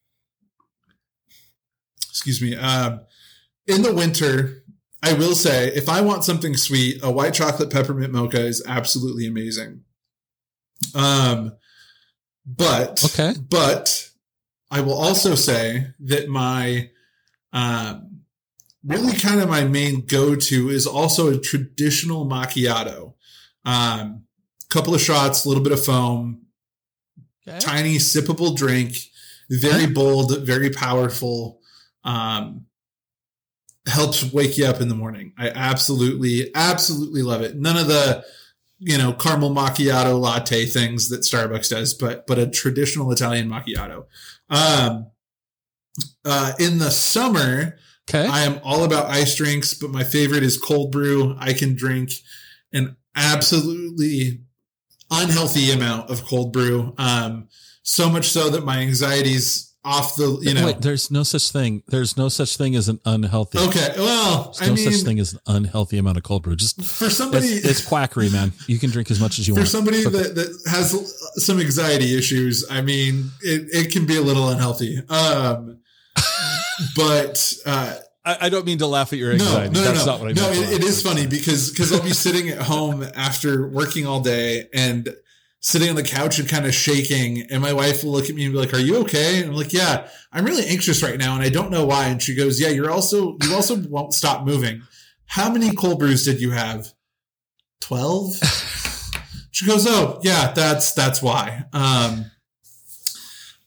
excuse 2.10 2.41
me. 2.41 2.58
Um, 2.58 3.00
in 3.67 3.84
the 3.84 3.93
winter, 3.93 4.63
I 5.03 5.13
will 5.13 5.36
say 5.36 5.67
if 5.67 5.88
I 5.89 6.01
want 6.01 6.23
something 6.23 6.57
sweet, 6.57 6.99
a 7.03 7.12
white 7.12 7.33
chocolate 7.33 7.69
peppermint 7.69 8.12
mocha 8.12 8.41
is 8.41 8.63
absolutely 8.67 9.27
amazing. 9.27 9.83
Um, 10.95 11.53
but 12.45 13.03
Okay. 13.05 13.33
but 13.49 14.10
I 14.71 14.81
will 14.81 14.93
also 14.95 15.36
say 15.36 15.88
that 15.99 16.27
my 16.29 16.89
um, 17.53 18.21
really 18.83 19.13
kind 19.13 19.39
of 19.39 19.49
my 19.49 19.63
main 19.63 20.05
go-to 20.05 20.69
is 20.69 20.86
also 20.86 21.29
a 21.29 21.39
traditional 21.39 22.25
macchiato. 22.27 23.13
Um, 23.65 24.23
couple 24.69 24.93
of 24.93 25.01
shots, 25.01 25.45
a 25.45 25.47
little 25.47 25.63
bit 25.63 25.73
of 25.73 25.83
foam, 25.83 26.41
Okay. 27.47 27.60
tiny 27.60 27.95
sippable 27.97 28.55
drink, 28.55 28.97
very 29.49 29.86
bold, 29.88 30.41
very 30.45 30.69
powerful. 30.69 31.62
Um, 32.03 32.65
helps 33.88 34.32
wake 34.32 34.58
you 34.58 34.65
up 34.65 34.82
in 34.82 34.89
the 34.89 34.95
morning. 34.95 35.34
I 35.38 35.50
absolutely, 35.50 36.52
absolutely 36.56 37.21
love 37.21 37.41
it. 37.41 37.56
None 37.56 37.78
of 37.78 37.88
the, 37.88 38.23
you 38.80 38.97
know, 38.97 39.13
caramel 39.13 39.52
macchiato 39.52 40.19
latte 40.19 40.65
things 40.65 41.10
that 41.10 41.21
Starbucks 41.21 41.69
does, 41.69 41.93
but 41.93 42.28
but 42.28 42.38
a 42.38 42.47
traditional 42.47 43.12
Italian 43.12 43.50
macchiato. 43.50 44.06
Um, 44.50 45.08
uh, 46.23 46.54
in 46.60 46.78
the 46.78 46.91
summer, 46.91 47.78
Okay. 48.10 48.26
I 48.26 48.43
am 48.43 48.62
all 48.63 48.86
about 48.86 49.08
ice 49.08 49.36
drinks, 49.36 49.73
but 49.73 49.89
my 49.89 50.04
favorite 50.04 50.43
is 50.43 50.58
cold 50.58 50.91
brew. 50.91 51.36
I 51.39 51.52
can 51.52 51.76
drink 51.76 52.12
an 52.71 52.95
absolutely 53.15 54.43
unhealthy 55.12 55.71
amount 55.71 56.10
of 56.10 56.23
cold 56.23 56.54
brew. 56.54 56.93
Um, 56.97 57.50
so 57.84 58.10
much 58.10 58.30
so 58.30 58.50
that 58.50 58.63
my 58.63 58.80
anxiety's 58.80 59.66
off 59.88 60.17
the, 60.17 60.38
you 60.41 60.54
know. 60.54 60.65
Wait, 60.65 60.82
there's 60.82 61.10
no 61.10 61.23
such 61.23 61.50
thing. 61.52 61.82
There's 61.88 62.17
no 62.17 62.28
such 62.28 62.58
thing 62.58 62.76
as 62.76 62.89
an 62.89 63.00
unhealthy. 63.06 63.58
okay. 63.58 63.93
Well, 63.97 64.43
There's 64.43 64.62
I 64.62 64.67
no 64.67 64.73
mean, 64.73 64.91
such 64.91 65.06
thing 65.06 65.19
as 65.19 65.34
an 65.34 65.39
unhealthy 65.47 65.97
amount 65.97 66.17
of 66.17 66.23
cold 66.23 66.43
brew. 66.43 66.58
Just 66.58 66.82
for 66.84 67.10
somebody, 67.10 67.47
it's, 67.47 67.65
it's 67.65 67.88
quackery, 67.88 68.30
man. 68.30 68.52
You 68.67 68.80
can 68.80 68.89
drink 68.89 69.10
as 69.10 69.21
much 69.21 69.39
as 69.39 69.47
you 69.47 69.54
for 69.54 69.62
want. 69.62 69.67
For 69.67 69.71
somebody 69.71 70.06
okay. 70.06 70.17
that, 70.17 70.36
that 70.36 70.69
has 70.69 70.91
some 71.38 71.60
anxiety 71.60 72.17
issues, 72.17 72.65
I 72.69 72.82
mean, 72.82 73.32
it, 73.41 73.69
it 73.71 73.91
can 73.91 74.06
be 74.06 74.17
a 74.17 74.21
little 74.21 74.50
unhealthy. 74.50 75.02
Um, 75.10 75.80
but, 76.95 77.54
uh, 77.65 77.95
I, 78.26 78.50
don't 78.50 78.65
mean 78.65 78.80
to 78.80 78.88
laugh 78.88 79.13
at 79.13 79.19
your 79.19 79.32
anxiety. 79.32 79.73
no, 79.73 79.80
no, 79.80 79.86
That's 79.86 80.06
no. 80.06 80.12
not 80.12 80.19
what 80.19 80.30
I 80.32 80.34
no, 80.34 80.52
it, 80.52 80.82
it 80.82 80.84
is 80.84 81.02
funny 81.02 81.28
because, 81.28 81.71
because 81.71 81.93
I'll 81.93 82.04
be 82.04 82.12
sitting 82.12 82.50
at 82.50 82.58
home 82.58 83.06
after 83.15 83.65
working 83.69 84.06
all 84.06 84.19
day 84.19 84.67
and 84.73 85.15
sitting 85.67 85.89
on 85.89 85.95
the 85.95 86.03
couch 86.03 86.39
and 86.39 86.47
kind 86.47 86.65
of 86.65 86.73
shaking. 86.73 87.41
And 87.51 87.62
my 87.62 87.73
wife 87.73 88.03
will 88.03 88.12
look 88.12 88.30
at 88.30 88.36
me 88.36 88.45
and 88.45 88.53
be 88.53 88.60
like, 88.60 88.73
are 88.73 88.80
you 88.80 88.97
okay? 89.01 89.41
And 89.41 89.49
I'm 89.49 89.56
like, 89.56 89.73
yeah, 89.73 90.08
I'm 90.32 90.45
really 90.45 90.65
anxious 90.65 91.03
right 91.03 91.17
now. 91.17 91.36
And 91.36 91.43
I 91.43 91.49
don't 91.49 91.71
know 91.71 91.86
why. 91.86 92.06
And 92.06 92.21
she 92.21 92.36
goes, 92.36 92.60
yeah, 92.62 92.69
you're 92.69 92.89
also, 92.89 93.38
you 93.43 93.53
also 93.53 93.75
won't 93.89 94.13
stop 94.13 94.45
moving. 94.45 94.82
How 95.25 95.51
many 95.51 95.75
cold 95.75 95.99
brews 95.99 96.23
did 96.23 96.39
you 96.39 96.51
have? 96.51 96.93
12? 97.82 98.36
She 99.58 99.65
goes, 99.65 99.88
"Oh, 99.88 100.19
yeah, 100.21 100.51
that's 100.51 100.91
that's 100.91 101.19
why." 101.19 101.63
Um, 101.73 102.30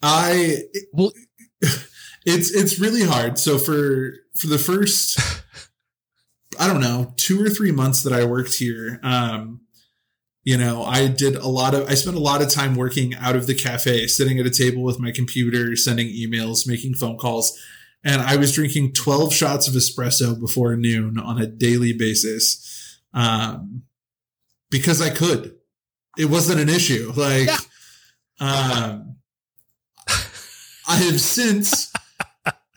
I 0.01 0.59
Well- 0.93 1.13
it's 2.25 2.53
it's 2.53 2.79
really 2.79 3.03
hard. 3.03 3.41
So 3.41 3.59
for 3.59 4.15
for 4.37 4.47
the 4.47 4.57
first, 4.59 5.19
I 6.61 6.69
don't 6.69 6.81
know, 6.81 7.13
two 7.17 7.45
or 7.45 7.51
three 7.51 7.73
months 7.73 8.05
that 8.05 8.13
I 8.13 8.25
worked 8.25 8.55
here, 8.55 9.01
um, 9.03 9.63
you 10.43 10.57
know, 10.57 10.85
I 10.85 11.07
did 11.09 11.37
a 11.37 11.47
lot 11.49 11.75
of 11.75 11.89
I 11.89 11.95
spent 11.95 12.17
a 12.17 12.21
lot 12.21 12.41
of 12.43 12.49
time 12.51 12.75
working 12.75 13.15
out 13.15 13.37
of 13.37 13.47
the 13.47 13.55
cafe, 13.55 14.07
sitting 14.07 14.39
at 14.39 14.47
a 14.47 14.51
table 14.51 14.83
with 14.83 14.99
my 14.99 15.11
computer, 15.11 15.77
sending 15.77 16.09
emails, 16.09 16.67
making 16.67 16.95
phone 16.95 17.19
calls. 17.19 17.59
And 18.03 18.23
I 18.23 18.37
was 18.37 18.53
drinking 18.55 18.95
12 18.95 19.35
shots 19.35 19.69
of 19.69 19.75
espresso 19.75 20.39
before 20.39 20.75
noon 20.77 21.19
on 21.19 21.39
a 21.41 21.47
daily 21.47 21.93
basis. 21.93 22.99
Um, 23.13 23.83
because 24.71 25.03
I 25.03 25.11
could. 25.11 25.57
It 26.17 26.27
wasn't 26.27 26.61
an 26.61 26.69
issue. 26.71 27.13
Like, 27.15 27.47
Yeah. 27.49 27.59
um, 28.41 29.17
I 30.89 30.97
have 30.97 31.21
since 31.21 31.90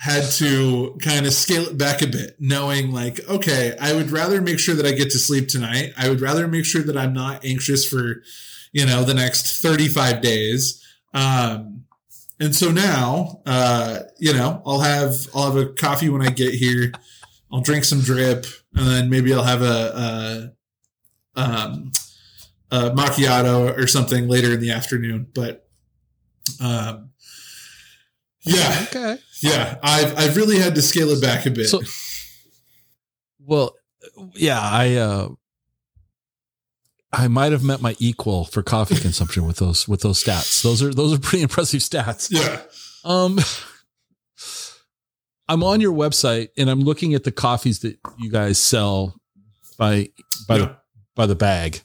had 0.03 0.29
to 0.29 0.97
kind 1.01 1.25
of 1.25 1.31
scale 1.33 1.63
it 1.63 1.77
back 1.77 2.01
a 2.01 2.07
bit, 2.07 2.35
knowing 2.37 2.91
like, 2.91 3.21
okay, 3.29 3.73
I 3.79 3.93
would 3.93 4.11
rather 4.11 4.41
make 4.41 4.59
sure 4.59 4.75
that 4.75 4.85
I 4.85 4.91
get 4.91 5.11
to 5.11 5.17
sleep 5.17 5.47
tonight. 5.47 5.93
I 5.97 6.09
would 6.09 6.19
rather 6.19 6.45
make 6.45 6.65
sure 6.65 6.83
that 6.83 6.97
I'm 6.97 7.13
not 7.13 7.45
anxious 7.45 7.87
for, 7.87 8.21
you 8.73 8.85
know, 8.85 9.05
the 9.05 9.13
next 9.13 9.61
35 9.61 10.19
days. 10.19 10.85
Um, 11.13 11.85
and 12.37 12.53
so 12.53 12.69
now, 12.69 13.43
uh, 13.45 13.99
you 14.19 14.33
know, 14.33 14.61
I'll 14.65 14.81
have, 14.81 15.15
I'll 15.33 15.49
have 15.49 15.55
a 15.55 15.71
coffee 15.71 16.09
when 16.09 16.21
I 16.21 16.31
get 16.31 16.53
here. 16.53 16.91
I'll 17.49 17.61
drink 17.61 17.85
some 17.85 18.01
drip 18.01 18.45
and 18.75 18.85
then 18.85 19.09
maybe 19.09 19.33
I'll 19.33 19.43
have 19.43 19.61
a, 19.61 20.51
a 21.35 21.41
um, 21.41 21.93
a 22.71 22.89
macchiato 22.89 23.77
or 23.77 23.87
something 23.87 24.27
later 24.27 24.51
in 24.51 24.59
the 24.59 24.71
afternoon. 24.71 25.27
But, 25.33 25.65
um, 26.59 27.11
yeah, 28.41 28.85
okay. 28.89 29.17
Yeah, 29.43 29.77
I've 29.83 30.17
I've 30.17 30.35
really 30.35 30.57
had 30.59 30.75
to 30.75 30.81
scale 30.81 31.09
it 31.09 31.21
back 31.21 31.45
a 31.45 31.51
bit. 31.51 31.67
So, 31.67 31.81
well, 33.45 33.75
yeah, 34.33 34.59
I 34.59 34.95
uh, 34.95 35.29
I 37.11 37.27
might 37.27 37.51
have 37.51 37.63
met 37.63 37.81
my 37.81 37.95
equal 37.99 38.45
for 38.45 38.63
coffee 38.63 38.95
consumption 38.95 39.45
with 39.45 39.57
those 39.57 39.87
with 39.87 40.01
those 40.01 40.23
stats. 40.23 40.63
Those 40.63 40.81
are 40.81 40.93
those 40.93 41.13
are 41.13 41.19
pretty 41.19 41.43
impressive 41.43 41.81
stats. 41.81 42.29
yeah, 42.31 42.61
Um, 43.03 43.39
I'm 45.47 45.63
on 45.63 45.81
your 45.81 45.93
website 45.93 46.49
and 46.57 46.69
I'm 46.69 46.81
looking 46.81 47.13
at 47.13 47.23
the 47.23 47.31
coffees 47.31 47.79
that 47.79 47.97
you 48.17 48.31
guys 48.31 48.57
sell 48.57 49.15
by 49.77 50.09
by 50.47 50.57
yeah, 50.57 50.65
the 50.65 50.77
by 51.15 51.25
the 51.25 51.35
bag. 51.35 51.81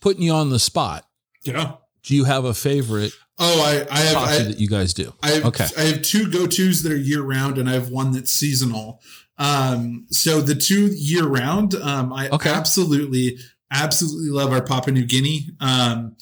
Putting 0.00 0.22
you 0.22 0.32
on 0.32 0.50
the 0.50 0.58
spot. 0.60 1.04
yeah. 1.42 1.74
Do 2.04 2.14
you 2.14 2.24
have 2.24 2.44
a 2.44 2.54
favorite 2.54 3.12
Oh, 3.38 3.62
I 3.62 3.86
I 3.94 4.00
have 4.00 4.16
I, 4.16 4.38
that 4.44 4.58
you 4.58 4.68
guys 4.68 4.92
do? 4.94 5.12
I 5.22 5.30
have, 5.30 5.44
Okay. 5.46 5.66
I 5.76 5.82
have 5.82 6.02
two 6.02 6.30
go 6.30 6.46
tos 6.46 6.82
that 6.82 6.92
are 6.92 6.96
year 6.96 7.22
round, 7.22 7.58
and 7.58 7.68
I 7.70 7.74
have 7.74 7.88
one 7.90 8.12
that's 8.12 8.32
seasonal. 8.32 9.00
Um, 9.38 10.06
so 10.10 10.40
the 10.40 10.54
two 10.56 10.86
year 10.88 11.24
round, 11.26 11.74
um, 11.76 12.12
I 12.12 12.28
Okay. 12.30 12.50
absolutely, 12.50 13.38
absolutely 13.70 14.30
love 14.30 14.52
our 14.52 14.62
Papua 14.62 14.92
New 14.92 15.04
Guinea. 15.06 15.50
Um, 15.60 16.16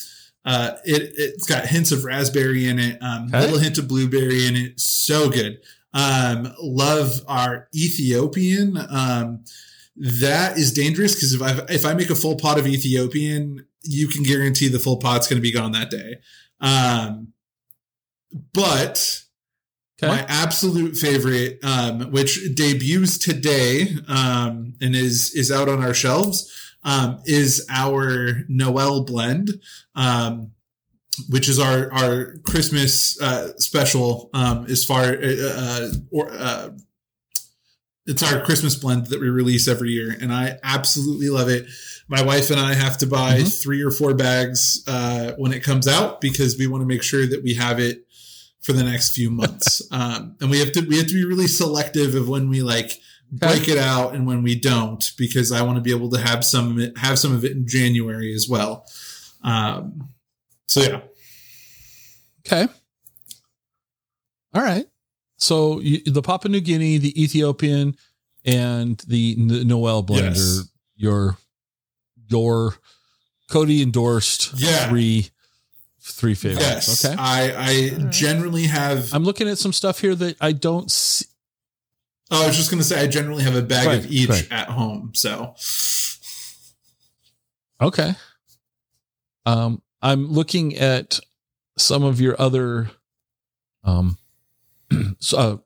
uh, 0.45 0.73
it 0.85 1.13
it's 1.17 1.47
got 1.47 1.67
hints 1.67 1.91
of 1.93 2.05
raspberry 2.05 2.69
in 2.69 2.79
it, 2.79 2.99
um, 3.03 3.29
Okay. 3.29 3.41
little 3.41 3.59
hint 3.59 3.79
of 3.79 3.89
blueberry 3.89 4.47
in 4.47 4.55
it. 4.55 4.79
So 4.79 5.31
good. 5.31 5.59
Um, 5.95 6.53
love 6.61 7.23
our 7.27 7.69
Ethiopian. 7.75 8.77
Um, 8.91 9.45
that 9.97 10.59
is 10.59 10.73
dangerous 10.75 11.15
because 11.15 11.33
if 11.33 11.41
I 11.43 11.65
if 11.73 11.87
I 11.87 11.95
make 11.95 12.11
a 12.11 12.15
full 12.15 12.37
pot 12.37 12.59
of 12.59 12.67
Ethiopian, 12.67 13.65
you 13.83 14.07
can 14.09 14.23
guarantee 14.23 14.69
the 14.69 14.79
full 14.79 14.99
pot's 14.99 15.27
going 15.27 15.39
to 15.39 15.43
be 15.43 15.53
gone 15.53 15.73
that 15.73 15.91
day. 15.91 16.17
Um, 16.61 17.33
but 18.53 19.23
Okay. 20.03 20.09
my 20.09 20.27
absolute 20.29 20.95
favorite, 20.95 21.59
um, 21.65 22.11
which 22.13 22.39
debuts 22.55 23.17
today, 23.17 23.97
um, 24.09 24.75
and 24.79 24.95
is, 24.95 25.33
is 25.35 25.51
out 25.51 25.71
on 25.71 25.83
our 25.83 25.95
shelves, 25.95 26.53
um, 26.85 27.19
is 27.25 27.65
our 27.71 28.45
Noel 28.47 29.05
blend, 29.05 29.59
um, 29.95 30.51
which 31.31 31.49
is 31.49 31.59
our, 31.59 31.91
our 31.95 32.37
Christmas, 32.45 33.19
uh, 33.23 33.57
special, 33.57 34.29
um, 34.35 34.67
as 34.67 34.85
far, 34.85 35.15
uh, 35.15 35.89
or, 36.11 36.31
uh, 36.31 36.71
it's 38.07 38.23
our 38.23 38.45
Christmas 38.45 38.75
blend 38.75 39.07
that 39.07 39.21
we 39.21 39.31
release 39.31 39.67
every 39.67 39.93
year, 39.93 40.15
and 40.21 40.31
I 40.31 40.59
absolutely 40.63 41.31
love 41.31 41.49
it. 41.49 41.67
My 42.09 42.23
wife 42.23 42.51
and 42.51 42.61
I 42.61 42.75
have 42.75 42.99
to 42.99 43.07
buy 43.07 43.41
Mhm. 43.41 43.63
three 43.63 43.83
or 43.83 43.91
four 43.91 44.15
bags 44.15 44.83
uh, 44.87 45.33
when 45.39 45.53
it 45.53 45.63
comes 45.65 45.89
out 45.89 46.21
because 46.21 46.57
we 46.57 46.67
want 46.67 46.83
to 46.83 46.87
make 46.87 47.03
sure 47.03 47.27
that 47.27 47.43
we 47.43 47.55
have 47.55 47.81
it 47.81 48.07
for 48.61 48.73
the 48.73 48.85
next 48.85 49.11
few 49.11 49.31
months. 49.31 49.83
um, 49.91 50.37
and 50.41 50.51
we 50.51 50.59
have 50.61 50.73
to 50.73 50.81
we 50.83 50.99
have 50.99 51.07
to 51.09 51.15
be 51.15 51.25
really 51.25 51.47
selective 51.49 52.15
of 52.15 52.29
when 52.29 52.49
we 52.49 52.63
like 52.63 53.01
break 53.33 53.67
it 53.69 53.77
out 53.79 54.15
and 54.15 54.25
when 54.25 54.43
we 54.45 54.55
don't 54.55 55.13
because 55.19 55.51
I 55.51 55.63
want 55.63 55.77
to 55.79 55.83
be 55.83 55.91
able 55.91 56.11
to 56.11 56.21
have 56.21 56.45
some 56.45 56.71
of 56.73 56.79
it 56.79 56.97
have 56.99 57.19
some 57.19 57.33
of 57.35 57.45
it 57.45 57.53
in 57.53 57.67
January 57.67 58.33
as 58.33 58.49
well. 58.49 58.87
Um, 59.43 60.11
so 60.67 60.81
yeah, 60.83 61.01
Okay. 62.47 62.69
All 64.55 64.63
right. 64.63 64.87
So 65.39 65.81
you, 65.81 66.01
the 66.07 66.23
Papua 66.23 66.51
New 66.53 66.61
Guinea, 66.61 66.99
the 66.99 67.21
Ethiopian, 67.21 67.97
and 68.45 68.97
the 69.09 69.35
Noel 69.37 70.03
blend 70.03 70.37
Yes. 70.37 70.59
are 70.61 70.65
your 70.97 71.39
your 72.29 72.77
Cody 73.51 73.83
endorsed 73.83 74.53
Yeah. 74.57 74.89
three 74.89 75.31
three 76.01 76.35
favorites. 76.35 76.89
yes, 76.89 77.05
Okay. 77.05 77.17
I 77.19 77.43
I 77.51 77.91
All 77.97 77.99
right. 78.05 78.11
generally 78.13 78.65
have. 78.67 79.13
I'm 79.13 79.25
looking 79.25 79.49
at 79.49 79.59
some 79.59 79.73
stuff 79.73 80.01
here 80.01 80.15
that 80.15 80.37
I 80.41 80.53
don't 80.53 80.91
see. 80.91 81.27
Oh, 82.31 82.43
I 82.43 82.47
was 82.49 82.57
just 82.57 82.71
going 82.71 82.81
to 82.83 82.85
say 82.89 83.01
I 83.01 83.07
generally 83.07 83.45
have 83.45 83.55
a 83.55 83.63
bag 83.63 83.87
Right, 83.87 83.99
of 83.99 84.11
each 84.11 84.29
right. 84.29 84.49
at 84.51 84.69
home. 84.69 85.13
So 85.15 85.55
Okay. 87.81 88.15
Um, 89.45 89.83
I'm 90.03 90.29
looking 90.29 90.77
at 90.77 91.21
some 91.79 92.03
of 92.03 92.21
your 92.21 92.41
other, 92.41 92.91
um, 93.85 94.19
so, 95.21 95.63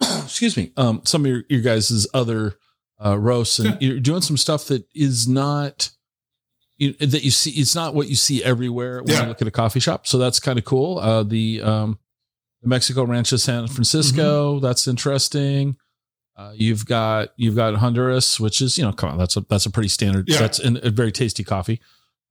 uh, 0.00 0.20
excuse 0.24 0.56
me, 0.56 0.72
um, 0.76 1.00
some 1.04 1.24
of 1.24 1.30
your, 1.30 1.42
your 1.48 1.60
guys' 1.62 2.06
other, 2.14 2.56
uh, 3.04 3.18
roasts 3.18 3.58
and 3.58 3.68
Yeah. 3.80 3.88
you're 3.90 4.00
doing 4.00 4.22
some 4.22 4.36
stuff 4.36 4.66
that 4.66 4.84
is 4.94 5.26
not, 5.26 5.90
you, 6.76 6.92
that 6.94 7.22
you 7.24 7.30
see, 7.30 7.50
it's 7.50 7.74
not 7.74 7.94
what 7.94 8.08
you 8.08 8.14
see 8.16 8.42
everywhere 8.44 9.02
when 9.02 9.12
Yeah. 9.14 9.22
you 9.22 9.28
look 9.28 9.42
at 9.42 9.48
a 9.48 9.52
coffee 9.52 9.80
shop. 9.80 10.06
So 10.06 10.18
that's 10.18 10.38
kind 10.40 10.58
of 10.58 10.64
cool. 10.64 10.98
Uh, 10.98 11.22
the, 11.22 11.62
um, 11.62 11.98
the 12.62 12.68
Mexico 12.68 13.04
Rancho 13.04 13.36
San 13.36 13.66
Francisco, 13.66 14.54
Mm-hmm. 14.56 14.64
that's 14.64 14.86
interesting. 14.86 15.76
Uh, 16.36 16.52
you've 16.54 16.86
got 16.86 17.28
you've 17.36 17.54
got 17.56 17.74
Honduras, 17.74 18.40
which 18.40 18.62
is 18.62 18.78
you 18.78 18.84
know 18.84 18.92
come 18.92 19.10
on 19.10 19.18
that's 19.18 19.36
a 19.36 19.40
that's 19.50 19.66
a 19.66 19.70
pretty 19.70 19.88
standard 19.90 20.28
Yeah. 20.28 20.38
that's 20.38 20.58
an, 20.60 20.80
a 20.82 20.88
very 20.90 21.12
tasty 21.12 21.44
coffee. 21.44 21.78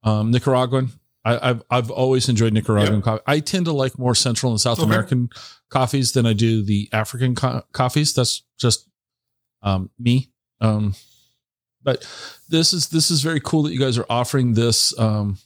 Um, 0.02 0.32
Nicaraguan, 0.32 0.90
I, 1.24 1.50
I've 1.50 1.62
I've 1.70 1.90
always 1.90 2.28
enjoyed 2.28 2.52
Nicaraguan 2.52 2.96
Yep. 2.96 3.04
coffee. 3.04 3.22
I 3.28 3.38
tend 3.38 3.66
to 3.66 3.72
like 3.72 3.96
more 4.00 4.16
Central 4.16 4.50
and 4.50 4.60
South 4.60 4.80
Okay. 4.80 4.86
American 4.86 5.28
coffees 5.68 6.12
than 6.12 6.26
I 6.26 6.32
do 6.32 6.64
the 6.64 6.88
African 6.92 7.36
co- 7.36 7.62
coffees. 7.72 8.12
That's 8.12 8.42
just 8.58 8.88
um, 9.62 9.88
me. 10.00 10.31
Um, 10.62 10.94
but 11.82 12.06
this 12.48 12.72
is 12.72 12.88
this 12.88 13.10
is 13.10 13.22
very 13.22 13.40
cool 13.40 13.64
that 13.64 13.72
you 13.72 13.80
guys 13.80 13.98
are 13.98 14.06
offering 14.08 14.54
this 14.54 14.98
um, 14.98 15.36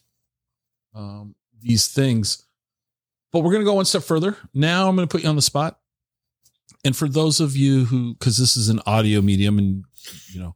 um, 0.95 1.35
these 1.61 1.89
things. 1.89 2.45
But 3.33 3.41
we're 3.41 3.51
going 3.53 3.63
to 3.63 3.71
go 3.71 3.75
one 3.75 3.85
step 3.85 4.03
further. 4.03 4.37
Now 4.55 4.89
I'm 4.89 4.95
going 4.95 5.09
to 5.09 5.13
put 5.13 5.23
you 5.23 5.29
on 5.29 5.37
the 5.37 5.43
spot 5.43 5.81
and 6.87 6.97
for 6.97 7.09
those 7.09 7.41
of 7.41 7.57
you 7.57 7.85
who, 7.85 8.15
because 8.15 8.37
this 8.37 8.57
is 8.57 8.69
an 8.69 8.81
audio 8.87 9.21
medium, 9.21 9.59
and 9.59 9.85
you 10.33 10.41
know, 10.41 10.55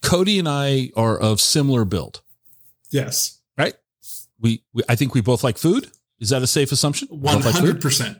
Cody 0.00 0.38
and 0.38 0.48
I 0.48 0.90
are 0.96 1.18
of 1.18 1.40
similar 1.40 1.84
build. 1.84 2.22
Yes. 2.90 3.40
Right. 3.58 3.74
We, 4.40 4.62
we 4.72 4.84
I 4.88 4.94
think 4.94 5.12
we 5.12 5.22
both 5.22 5.42
like 5.42 5.58
food. 5.58 5.90
Is 6.20 6.30
that 6.30 6.42
a 6.42 6.46
safe 6.46 6.70
assumption? 6.70 7.08
One 7.08 7.42
hundred 7.42 7.80
percent. 7.80 8.18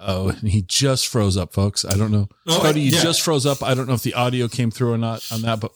Oh, 0.00 0.28
and 0.28 0.48
he 0.48 0.62
just 0.62 1.08
froze 1.08 1.36
up, 1.36 1.52
folks. 1.52 1.84
I 1.84 1.96
don't 1.96 2.12
know. 2.12 2.28
Oh, 2.46 2.60
Cody, 2.62 2.80
you 2.82 2.90
yeah. 2.92 3.02
just 3.02 3.20
froze 3.22 3.46
up. 3.46 3.62
I 3.62 3.74
don't 3.74 3.88
know 3.88 3.94
if 3.94 4.02
the 4.02 4.14
audio 4.14 4.46
came 4.48 4.70
through 4.70 4.92
or 4.92 4.98
not 4.98 5.26
on 5.32 5.42
that, 5.42 5.58
but 5.60 5.72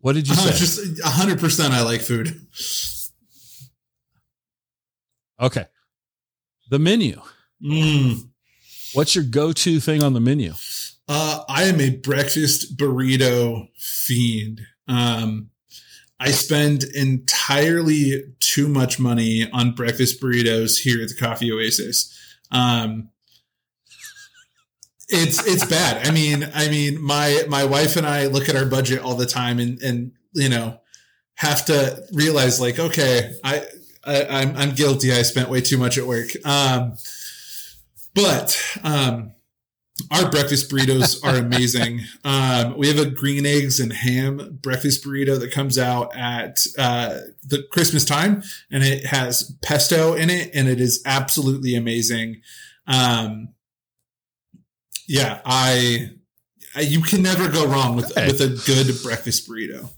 what 0.00 0.14
did 0.14 0.26
you 0.26 0.32
Uh, 0.34 0.36
say? 0.36 0.58
just 0.58 1.02
hundred 1.04 1.38
percent. 1.40 1.74
I 1.74 1.82
like 1.82 2.00
food. 2.00 2.40
okay. 5.40 5.66
The 6.70 6.78
menu. 6.78 7.20
Mm. 7.62 8.28
What's 8.94 9.14
your 9.14 9.24
go-to 9.24 9.80
thing 9.80 10.02
on 10.02 10.12
the 10.14 10.20
menu? 10.20 10.54
Uh, 11.08 11.42
I 11.48 11.64
am 11.64 11.80
a 11.80 11.90
breakfast 11.96 12.76
burrito 12.78 13.68
fiend. 13.76 14.62
Um, 14.88 15.50
I 16.18 16.30
spend 16.30 16.84
entirely 16.84 18.22
too 18.40 18.68
much 18.68 18.98
money 18.98 19.50
on 19.52 19.72
breakfast 19.74 20.22
burritos 20.22 20.78
here 20.80 21.02
at 21.02 21.08
the 21.08 21.14
Coffee 21.14 21.52
Oasis. 21.52 22.10
Um, 22.50 23.10
it's 25.08 25.46
it's 25.46 25.64
bad. 25.66 26.06
I 26.06 26.10
mean, 26.10 26.48
I 26.54 26.68
mean, 26.68 27.02
my 27.02 27.44
my 27.48 27.64
wife 27.64 27.96
and 27.96 28.06
I 28.06 28.26
look 28.26 28.48
at 28.48 28.56
our 28.56 28.66
budget 28.66 29.00
all 29.00 29.14
the 29.14 29.26
time, 29.26 29.58
and 29.58 29.80
and 29.82 30.12
you 30.32 30.48
know, 30.48 30.80
have 31.36 31.64
to 31.66 32.04
realize 32.12 32.60
like, 32.60 32.78
okay, 32.78 33.34
I, 33.44 33.66
I 34.04 34.24
I'm 34.26 34.56
I'm 34.56 34.70
guilty. 34.74 35.12
I 35.12 35.22
spent 35.22 35.48
way 35.48 35.60
too 35.60 35.78
much 35.78 35.98
at 35.98 36.06
work. 36.06 36.28
Um, 36.44 36.94
but 38.14 38.60
um, 38.82 39.32
our 40.10 40.30
breakfast 40.30 40.70
burritos 40.70 41.24
are 41.24 41.36
amazing. 41.36 42.00
Um, 42.26 42.78
we 42.78 42.88
have 42.88 42.98
a 42.98 43.10
green 43.10 43.44
eggs 43.44 43.78
and 43.78 43.92
ham 43.92 44.58
breakfast 44.62 45.04
burrito 45.04 45.38
that 45.38 45.52
comes 45.52 45.78
out 45.78 46.16
at 46.16 46.66
uh, 46.78 47.18
the 47.46 47.62
Christmas 47.70 48.02
time, 48.02 48.42
and 48.70 48.82
it 48.82 49.06
has 49.06 49.54
pesto 49.62 50.14
in 50.14 50.30
it, 50.30 50.50
and 50.54 50.68
it 50.68 50.80
is 50.80 51.02
absolutely 51.04 51.74
amazing. 51.74 52.40
Um, 52.86 53.50
yeah, 55.06 55.40
I, 55.44 56.10
I 56.76 56.80
you 56.82 57.00
can 57.02 57.22
never 57.22 57.48
go 57.50 57.66
wrong 57.66 57.96
with 57.96 58.10
Okay. 58.12 58.26
with 58.26 58.40
a 58.40 58.48
good 58.66 59.02
breakfast 59.02 59.48
burrito. 59.48 59.88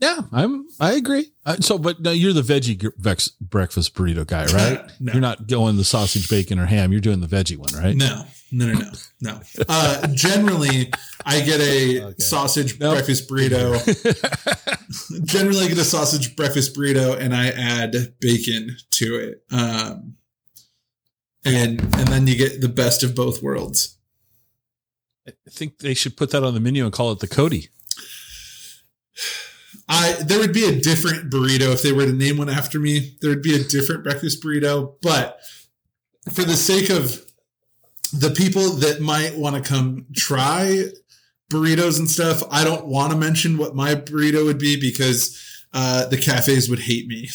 Yeah, 0.00 0.22
I'm. 0.32 0.66
I 0.80 0.92
agree. 0.94 1.32
Uh, 1.46 1.56
so, 1.60 1.78
but 1.78 2.00
no, 2.00 2.10
you're 2.10 2.32
the 2.32 2.42
veggie 2.42 2.92
vex, 2.98 3.28
breakfast 3.40 3.94
burrito 3.94 4.26
guy, 4.26 4.44
right? 4.46 4.90
No. 5.00 5.12
You're 5.12 5.22
not 5.22 5.46
going 5.46 5.76
the 5.76 5.84
sausage, 5.84 6.28
bacon, 6.28 6.58
or 6.58 6.66
ham. 6.66 6.90
You're 6.92 7.00
doing 7.00 7.20
the 7.20 7.26
veggie 7.28 7.56
one, 7.56 7.72
right? 7.80 7.96
No, 7.96 8.24
no, 8.52 8.66
no, 8.66 8.72
no, 8.80 8.90
no. 9.22 9.40
Uh, 9.68 10.06
generally, 10.08 10.92
I 11.24 11.40
get 11.40 11.60
a 11.60 12.02
Okay. 12.06 12.14
sausage 12.18 12.78
Nope. 12.80 12.94
breakfast 12.96 13.30
burrito. 13.30 13.72
generally 15.24 15.64
I 15.66 15.68
get 15.68 15.78
a 15.78 15.84
sausage 15.84 16.34
breakfast 16.36 16.74
burrito 16.76 17.18
and 17.18 17.34
I 17.34 17.48
add 17.48 17.94
bacon 18.20 18.76
to 18.94 19.14
it. 19.16 19.42
Um, 19.50 20.16
and 21.44 21.80
and 21.80 22.08
then 22.08 22.26
you 22.26 22.36
get 22.36 22.60
the 22.60 22.68
best 22.68 23.02
of 23.02 23.14
both 23.14 23.42
worlds. 23.42 23.98
I 25.26 25.32
think 25.50 25.78
they 25.78 25.94
should 25.94 26.16
put 26.16 26.30
that 26.30 26.44
on 26.44 26.54
the 26.54 26.60
menu 26.60 26.84
and 26.84 26.92
call 26.92 27.12
it 27.12 27.20
the 27.20 27.28
Cody. 27.28 27.68
I 29.88 30.12
there 30.24 30.38
would 30.38 30.52
be 30.52 30.66
a 30.66 30.80
different 30.80 31.30
burrito 31.30 31.72
if 31.72 31.82
they 31.82 31.92
were 31.92 32.06
to 32.06 32.12
name 32.12 32.38
one 32.38 32.48
after 32.48 32.78
me. 32.78 33.16
There 33.20 33.30
would 33.30 33.42
be 33.42 33.54
a 33.54 33.64
different 33.64 34.02
breakfast 34.02 34.42
burrito, 34.42 34.94
but 35.02 35.40
for 36.32 36.42
the 36.42 36.56
sake 36.56 36.90
of 36.90 37.20
the 38.12 38.30
people 38.30 38.70
that 38.76 39.00
might 39.00 39.36
want 39.36 39.56
to 39.56 39.68
come 39.68 40.06
try 40.14 40.84
burritos 41.52 41.98
and 41.98 42.08
stuff, 42.08 42.42
I 42.50 42.64
don't 42.64 42.86
want 42.86 43.12
to 43.12 43.18
mention 43.18 43.58
what 43.58 43.74
my 43.74 43.94
burrito 43.94 44.44
would 44.44 44.58
be 44.58 44.80
because 44.80 45.38
uh, 45.72 46.06
the 46.06 46.16
cafes 46.16 46.70
would 46.70 46.78
hate 46.78 47.06
me. 47.06 47.28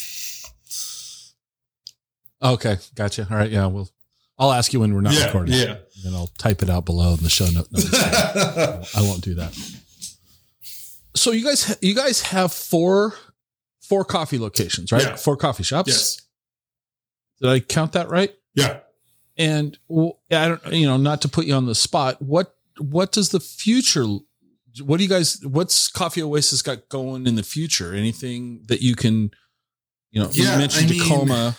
Okay, 2.42 2.78
gotcha. 2.96 3.28
All 3.30 3.38
right, 3.38 3.52
yeah. 3.52 3.66
Well, 3.66 3.90
I'll 4.40 4.54
ask 4.54 4.72
you 4.74 4.80
when 4.80 4.94
we're 4.94 5.02
not 5.02 5.14
yeah, 5.14 5.26
recording. 5.26 5.54
yeah. 5.56 5.66
And 5.72 6.04
then 6.06 6.14
I'll 6.16 6.32
type 6.38 6.64
it 6.64 6.70
out 6.70 6.86
below 6.86 7.14
in 7.14 7.24
the 7.24 7.30
show 7.30 7.46
note. 7.48 7.68
No, 7.72 7.82
I 8.96 9.02
won't 9.02 9.22
do 9.22 9.36
that. 9.36 9.54
So 11.16 11.32
you 11.32 11.44
guys, 11.44 11.78
you 11.82 11.94
guys 11.94 12.22
have 12.22 12.54
four, 12.54 13.16
four 13.82 14.06
coffee 14.06 14.38
locations, 14.40 14.92
right? 14.92 15.02
Yeah. 15.04 15.16
Four 15.16 15.36
coffee 15.38 15.64
shops. 15.64 15.90
yes. 15.90 16.22
Did 17.42 17.50
I 17.50 17.60
count 17.60 17.94
that 17.94 18.10
right? 18.10 18.34
Yeah. 18.54 18.80
And 19.38 19.78
I 19.90 20.48
don't, 20.48 20.74
you 20.74 20.86
know, 20.88 20.98
not 20.98 21.22
to 21.24 21.30
put 21.30 21.46
you 21.46 21.54
on 21.54 21.66
the 21.66 21.76
spot. 21.76 22.22
What, 22.22 22.56
what 22.78 23.12
does 23.12 23.30
the 23.30 23.40
future? 23.40 24.06
What 24.84 24.98
do 24.98 25.04
you 25.04 25.10
guys? 25.10 25.44
What's 25.46 25.88
Coffee 25.90 26.22
Oasis 26.22 26.62
got 26.62 26.88
going 26.90 27.28
in 27.28 27.36
the 27.36 27.44
future? 27.44 27.94
Anything 27.94 28.64
that 28.68 28.82
you 28.82 28.96
can, 28.96 29.32
you 30.12 30.22
know, 30.22 30.30
Yeah, 30.32 30.54
you 30.54 30.58
mentioned 30.60 30.88
I 30.88 30.90
mean- 30.94 31.02
Tacoma, 31.04 31.58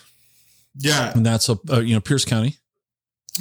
Yeah. 0.76 1.12
and 1.14 1.24
that's 1.26 1.48
a, 1.48 1.58
uh, 1.70 1.80
you 1.80 1.94
know, 1.94 2.00
Pierce 2.00 2.24
County. 2.24 2.56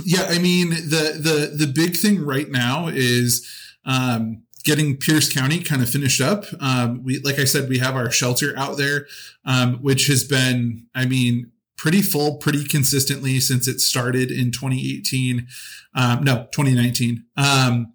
Yeah, 0.04 0.28
I 0.30 0.40
mean 0.40 0.70
the 0.70 1.18
the 1.20 1.66
the 1.66 1.72
big 1.72 1.96
thing 1.98 2.24
right 2.24 2.50
now 2.50 2.88
is 2.88 3.48
um, 3.86 4.44
getting 4.64 4.98
Pierce 4.98 5.32
County 5.32 5.62
kind 5.62 5.82
of 5.82 5.90
finished 5.90 6.22
up. 6.22 6.46
Um, 6.60 7.04
we 7.04 7.20
like 7.20 7.40
I 7.40 7.46
said, 7.46 7.70
we 7.70 7.80
have 7.80 7.96
our 7.96 8.12
shelter 8.12 8.54
out 8.58 8.78
there, 8.78 9.08
um, 9.46 9.76
which 9.78 10.08
has 10.08 10.24
been, 10.24 10.86
I 10.94 11.06
mean, 11.06 11.52
pretty 11.78 12.02
full, 12.02 12.38
pretty 12.38 12.66
consistently 12.66 13.40
since 13.40 13.68
it 13.68 13.80
started 13.80 14.32
in 14.32 14.52
2018. 14.52 15.48
Um, 15.96 16.24
no, 16.24 16.48
2019. 16.52 17.26
Um, 17.38 17.94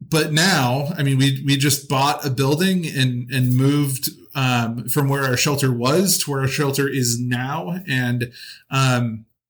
but 0.00 0.32
now, 0.32 0.92
I 0.96 1.02
mean, 1.02 1.18
we 1.18 1.42
we 1.44 1.56
just 1.56 1.88
bought 1.88 2.24
a 2.24 2.30
building 2.30 2.86
and 2.86 3.30
and 3.30 3.54
moved 3.54 4.10
um, 4.34 4.88
from 4.88 5.08
where 5.08 5.24
our 5.24 5.36
shelter 5.36 5.72
was 5.72 6.18
to 6.18 6.30
where 6.30 6.40
our 6.42 6.48
shelter 6.48 6.88
is 6.88 7.18
now, 7.20 7.80
and 7.88 8.32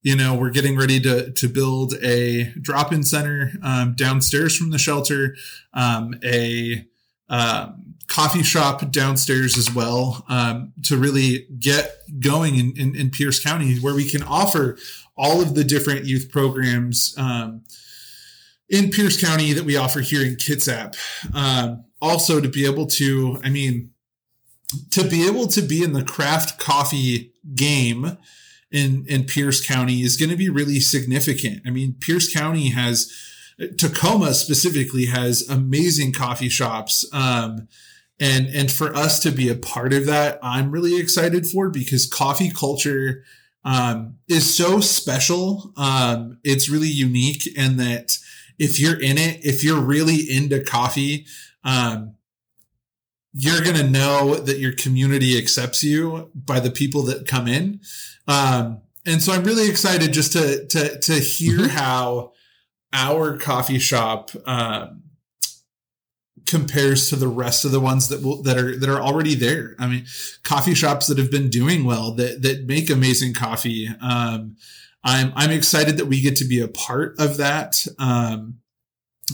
you 0.03 0.15
know 0.15 0.35
we're 0.35 0.49
getting 0.49 0.77
ready 0.77 0.99
to 0.99 1.31
to 1.31 1.47
build 1.47 1.93
a 2.01 2.45
drop-in 2.61 3.03
center 3.03 3.51
um, 3.63 3.93
downstairs 3.93 4.55
from 4.55 4.71
the 4.71 4.77
shelter 4.77 5.35
um, 5.73 6.15
a 6.23 6.85
um, 7.29 7.95
coffee 8.07 8.43
shop 8.43 8.91
downstairs 8.91 9.57
as 9.57 9.73
well 9.73 10.25
um, 10.27 10.73
to 10.83 10.97
really 10.97 11.47
get 11.59 11.97
going 12.19 12.55
in, 12.55 12.73
in, 12.77 12.95
in 12.95 13.09
pierce 13.09 13.41
county 13.41 13.77
where 13.79 13.95
we 13.95 14.09
can 14.09 14.21
offer 14.23 14.77
all 15.15 15.41
of 15.41 15.55
the 15.55 15.63
different 15.63 16.05
youth 16.05 16.29
programs 16.29 17.15
um, 17.17 17.63
in 18.69 18.89
pierce 18.89 19.19
county 19.19 19.53
that 19.53 19.63
we 19.63 19.77
offer 19.77 20.01
here 20.01 20.25
in 20.25 20.35
kitsap 20.35 20.95
um, 21.33 21.85
also 22.01 22.41
to 22.41 22.49
be 22.49 22.65
able 22.65 22.85
to 22.85 23.39
i 23.43 23.49
mean 23.49 23.91
to 24.89 25.07
be 25.07 25.27
able 25.27 25.47
to 25.47 25.61
be 25.61 25.83
in 25.83 25.93
the 25.93 26.03
craft 26.03 26.59
coffee 26.59 27.33
game 27.55 28.17
in 28.71 29.05
in 29.07 29.25
Pierce 29.25 29.65
County 29.65 30.01
is 30.01 30.17
going 30.17 30.29
to 30.29 30.37
be 30.37 30.49
really 30.49 30.79
significant. 30.79 31.61
I 31.65 31.69
mean, 31.69 31.95
Pierce 31.99 32.31
County 32.31 32.69
has 32.69 33.11
Tacoma 33.77 34.33
specifically 34.33 35.05
has 35.05 35.47
amazing 35.49 36.13
coffee 36.13 36.49
shops. 36.49 37.05
Um, 37.13 37.67
and 38.19 38.47
and 38.47 38.71
for 38.71 38.95
us 38.95 39.19
to 39.21 39.31
be 39.31 39.49
a 39.49 39.55
part 39.55 39.93
of 39.93 40.05
that, 40.05 40.39
I'm 40.43 40.71
really 40.71 40.99
excited 40.99 41.47
for 41.47 41.69
because 41.69 42.05
coffee 42.05 42.51
culture 42.51 43.23
um, 43.63 44.17
is 44.27 44.55
so 44.55 44.79
special. 44.79 45.73
Um, 45.75 46.39
it's 46.43 46.69
really 46.69 46.87
unique, 46.87 47.47
and 47.57 47.79
that 47.79 48.17
if 48.59 48.79
you're 48.79 48.99
in 48.99 49.17
it, 49.17 49.43
if 49.43 49.63
you're 49.63 49.81
really 49.81 50.17
into 50.17 50.63
coffee, 50.63 51.25
um, 51.63 52.15
you're 53.33 53.61
going 53.61 53.77
to 53.77 53.89
know 53.89 54.35
that 54.35 54.59
your 54.59 54.73
community 54.73 55.37
accepts 55.37 55.83
you 55.83 56.29
by 56.35 56.59
the 56.59 56.71
people 56.71 57.01
that 57.03 57.27
come 57.27 57.47
in. 57.47 57.79
Um, 58.27 58.81
and 59.05 59.21
so 59.21 59.31
I'm 59.31 59.43
really 59.43 59.69
excited 59.69 60.13
just 60.13 60.33
to, 60.33 60.65
to, 60.67 60.99
to 60.99 61.13
hear 61.13 61.59
Mhm. 61.59 61.69
how 61.69 62.33
our 62.93 63.37
coffee 63.37 63.79
shop, 63.79 64.31
um, 64.45 65.03
compares 66.45 67.09
to 67.09 67.15
the 67.15 67.29
rest 67.29 67.63
of 67.63 67.71
the 67.71 67.79
ones 67.79 68.09
that 68.09 68.21
will, 68.21 68.41
that 68.43 68.57
are, 68.57 68.77
that 68.77 68.89
are 68.89 69.01
already 69.01 69.35
there. 69.35 69.75
I 69.79 69.87
mean, 69.87 70.05
coffee 70.43 70.73
shops 70.75 71.07
that 71.07 71.17
have 71.17 71.31
been 71.31 71.49
doing 71.49 71.85
well, 71.85 72.11
that, 72.15 72.41
that 72.41 72.65
make 72.65 72.89
amazing 72.89 73.33
coffee. 73.33 73.87
Um, 74.01 74.57
I'm, 75.03 75.31
I'm 75.35 75.51
excited 75.51 75.95
that 75.97 76.07
we 76.07 76.19
get 76.19 76.35
to 76.37 76.45
be 76.45 76.59
a 76.59 76.67
part 76.67 77.15
of 77.17 77.37
that. 77.37 77.85
Um, 77.97 78.59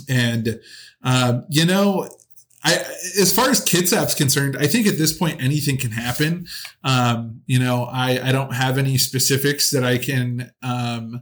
and, 0.07 0.59
um, 1.03 1.45
you 1.49 1.65
know, 1.65 2.07
I, 2.63 2.73
as 3.19 3.31
far 3.33 3.49
as 3.49 3.63
Kitsap's 3.63 4.15
concerned, 4.15 4.57
I 4.59 4.67
think 4.67 4.87
at 4.87 4.97
this 4.97 5.13
point 5.13 5.41
anything 5.41 5.77
can 5.77 5.91
happen. 5.91 6.47
Um, 6.83 7.41
you 7.45 7.59
know, 7.59 7.83
I, 7.85 8.29
I 8.29 8.31
don't 8.31 8.53
have 8.53 8.77
any 8.77 8.97
specifics 8.97 9.69
that 9.71 9.83
I 9.83 9.97
can 9.97 10.51
um, 10.63 11.21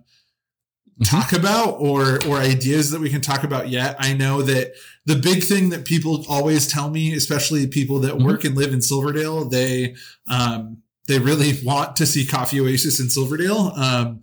talk 1.04 1.34
about 1.34 1.76
or 1.80 2.26
or 2.26 2.38
ideas 2.38 2.92
that 2.92 3.02
we 3.02 3.10
can 3.10 3.22
talk 3.22 3.44
about 3.44 3.70
yet. 3.70 3.96
I 4.00 4.14
know 4.14 4.42
that 4.44 4.74
the 5.06 5.18
big 5.18 5.44
thing 5.44 5.70
that 5.70 5.86
people 5.86 6.26
always 6.30 6.68
tell 6.68 6.90
me, 6.90 7.14
especially 7.14 7.68
people 7.68 8.00
that 8.00 8.16
Mhm. 8.16 8.24
work 8.24 8.44
and 8.46 8.56
live 8.56 8.72
in 8.74 8.82
Silverdale, 8.82 9.48
they 9.48 9.96
um, 10.28 10.78
they 11.08 11.20
really 11.20 11.60
want 11.64 11.96
to 11.98 12.06
see 12.06 12.26
Coffee 12.26 12.60
Oasis 12.62 13.00
in 13.00 13.10
Silverdale. 13.10 13.74
Um, 13.76 14.22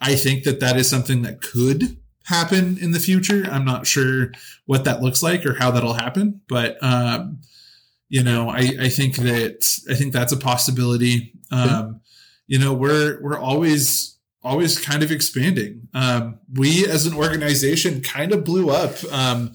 I 0.00 0.14
think 0.14 0.44
that 0.44 0.60
that 0.60 0.76
is 0.76 0.88
something 0.88 1.22
that 1.22 1.42
could 1.42 1.98
happen 2.24 2.78
in 2.78 2.92
the 2.92 2.98
future. 2.98 3.46
I'm 3.50 3.64
not 3.64 3.86
sure 3.86 4.32
what 4.66 4.84
that 4.84 5.02
looks 5.02 5.22
like 5.22 5.44
or 5.44 5.54
how 5.54 5.70
that'll 5.70 5.94
happen, 5.94 6.40
but 6.48 6.76
um, 6.82 7.40
you 8.08 8.22
know, 8.22 8.48
I, 8.48 8.70
I 8.80 8.88
think 8.88 9.16
that 9.16 9.64
I 9.90 9.94
think 9.94 10.12
that's 10.12 10.32
a 10.32 10.36
possibility. 10.36 11.34
Um, 11.50 12.00
you 12.46 12.58
know, 12.58 12.72
we're 12.72 13.20
we're 13.22 13.38
always 13.38 14.18
always 14.42 14.78
kind 14.78 15.02
of 15.02 15.10
expanding. 15.10 15.88
Um, 15.94 16.38
we 16.52 16.86
as 16.86 17.06
an 17.06 17.14
organization 17.14 18.02
kind 18.02 18.32
of 18.32 18.44
blew 18.44 18.70
up. 18.70 18.96
Um, 19.12 19.52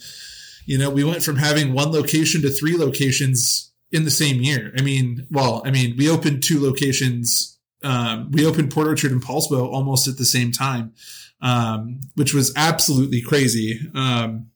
you 0.65 0.77
know, 0.77 0.89
we 0.89 1.03
went 1.03 1.23
from 1.23 1.37
having 1.37 1.73
one 1.73 1.91
location 1.91 2.41
to 2.41 2.49
three 2.49 2.77
locations 2.77 3.71
in 3.91 4.03
the 4.03 4.11
same 4.11 4.41
year. 4.41 4.73
I 4.77 4.81
mean, 4.81 5.25
well, 5.31 5.61
I 5.65 5.71
mean, 5.71 5.95
we 5.97 6.09
opened 6.09 6.43
two 6.43 6.61
locations 6.61 7.57
um, 7.83 8.31
we 8.31 8.45
opened 8.45 8.71
Port 8.71 8.87
Orchard 8.87 9.11
and 9.11 9.21
Poulsbo 9.21 9.71
almost 9.71 10.07
at 10.07 10.17
the 10.17 10.25
same 10.25 10.51
time, 10.51 10.93
um, 11.41 11.99
which 12.15 12.33
was 12.33 12.53
absolutely 12.55 13.21
crazy. 13.21 13.79
Um, 13.93 14.49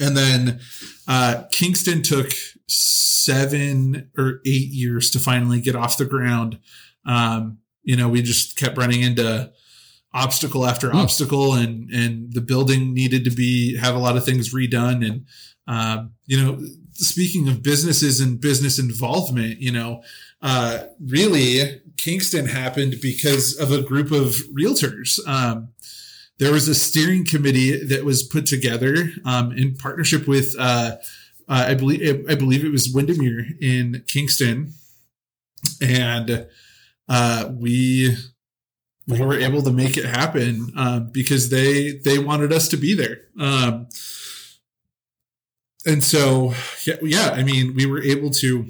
and 0.00 0.16
then 0.16 0.60
uh, 1.06 1.44
Kingston 1.50 2.02
took 2.02 2.30
seven 2.66 4.10
or 4.16 4.40
eight 4.46 4.70
years 4.70 5.10
to 5.10 5.18
finally 5.18 5.60
get 5.60 5.76
off 5.76 5.98
the 5.98 6.04
ground. 6.04 6.58
Um, 7.06 7.58
you 7.82 7.96
know, 7.96 8.08
we 8.08 8.22
just 8.22 8.56
kept 8.56 8.76
running 8.76 9.02
into 9.02 9.52
obstacle 10.12 10.66
after 10.66 10.90
mm. 10.90 10.94
obstacle, 10.94 11.54
and 11.54 11.90
and 11.90 12.32
the 12.32 12.40
building 12.40 12.92
needed 12.92 13.24
to 13.24 13.30
be 13.30 13.76
have 13.76 13.94
a 13.94 13.98
lot 13.98 14.16
of 14.16 14.24
things 14.24 14.54
redone. 14.54 15.06
And 15.06 15.26
um, 15.66 16.12
you 16.26 16.42
know, 16.42 16.60
speaking 16.92 17.48
of 17.48 17.62
businesses 17.62 18.20
and 18.20 18.40
business 18.40 18.78
involvement, 18.78 19.60
you 19.60 19.72
know, 19.72 20.02
uh, 20.42 20.84
really 21.00 21.80
Kingston 21.96 22.46
happened 22.46 22.96
because 23.00 23.56
of 23.56 23.72
a 23.72 23.82
group 23.82 24.10
of 24.10 24.36
realtors. 24.56 25.18
Um, 25.26 25.68
there 26.38 26.52
was 26.52 26.68
a 26.68 26.74
steering 26.74 27.24
committee 27.24 27.84
that 27.84 28.04
was 28.04 28.22
put 28.22 28.46
together 28.46 29.10
um, 29.24 29.52
in 29.52 29.74
partnership 29.74 30.28
with, 30.28 30.54
uh, 30.58 30.96
uh, 31.48 31.64
I 31.68 31.74
believe, 31.74 32.24
I 32.28 32.34
believe 32.34 32.64
it 32.64 32.70
was 32.70 32.92
Windermere 32.92 33.46
in 33.60 34.04
Kingston, 34.06 34.72
and 35.80 36.46
uh, 37.08 37.50
we 37.52 38.16
we 39.08 39.20
were 39.20 39.38
able 39.38 39.62
to 39.62 39.72
make 39.72 39.96
it 39.96 40.04
happen 40.04 40.72
um, 40.76 41.08
because 41.10 41.48
they 41.48 41.92
they 42.04 42.18
wanted 42.18 42.52
us 42.52 42.68
to 42.68 42.76
be 42.76 42.94
there. 42.94 43.22
Um, 43.40 43.88
and 45.86 46.04
so, 46.04 46.52
yeah, 46.84 46.96
yeah, 47.02 47.30
I 47.30 47.42
mean, 47.42 47.74
we 47.74 47.86
were 47.86 48.02
able 48.02 48.30
to 48.30 48.66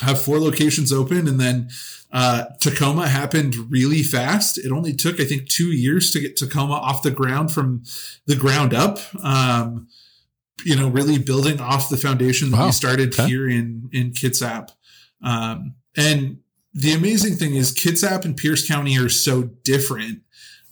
have 0.00 0.20
four 0.20 0.38
locations 0.38 0.92
open 0.92 1.28
and 1.28 1.40
then 1.40 1.68
uh, 2.12 2.46
Tacoma 2.60 3.08
happened 3.08 3.70
really 3.70 4.02
fast. 4.02 4.58
It 4.58 4.72
only 4.72 4.92
took, 4.92 5.20
I 5.20 5.24
think, 5.24 5.48
two 5.48 5.68
years 5.68 6.10
to 6.10 6.20
get 6.20 6.36
Tacoma 6.36 6.74
off 6.74 7.02
the 7.02 7.10
ground 7.10 7.52
from 7.52 7.84
the 8.26 8.34
ground 8.34 8.74
up. 8.74 8.98
Um, 9.24 9.88
you 10.64 10.76
know, 10.76 10.88
really 10.88 11.18
building 11.18 11.60
off 11.60 11.88
the 11.88 11.96
foundation 11.96 12.50
that 12.50 12.58
wow. 12.58 12.66
we 12.66 12.72
started 12.72 13.14
okay. 13.14 13.28
here 13.28 13.48
in 13.48 13.88
in 13.92 14.10
Kitsap. 14.10 14.70
Um, 15.22 15.74
and 15.96 16.38
the 16.74 16.92
amazing 16.92 17.36
thing 17.36 17.54
is, 17.54 17.72
Kitsap 17.72 18.24
and 18.24 18.36
Pierce 18.36 18.66
County 18.66 18.98
are 18.98 19.08
so 19.08 19.42
different. 19.42 20.22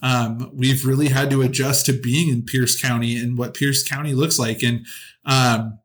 Um, 0.01 0.51
we've 0.53 0.85
really 0.85 1.09
had 1.09 1.29
to 1.31 1.41
adjust 1.41 1.85
to 1.87 1.93
being 1.93 2.29
in 2.29 2.43
Pierce 2.43 2.79
County 2.79 3.17
and 3.17 3.37
what 3.37 3.53
Pierce 3.53 3.83
County 3.83 4.13
looks 4.13 4.39
like. 4.39 4.63
And 4.63 4.85
um, 5.25 5.79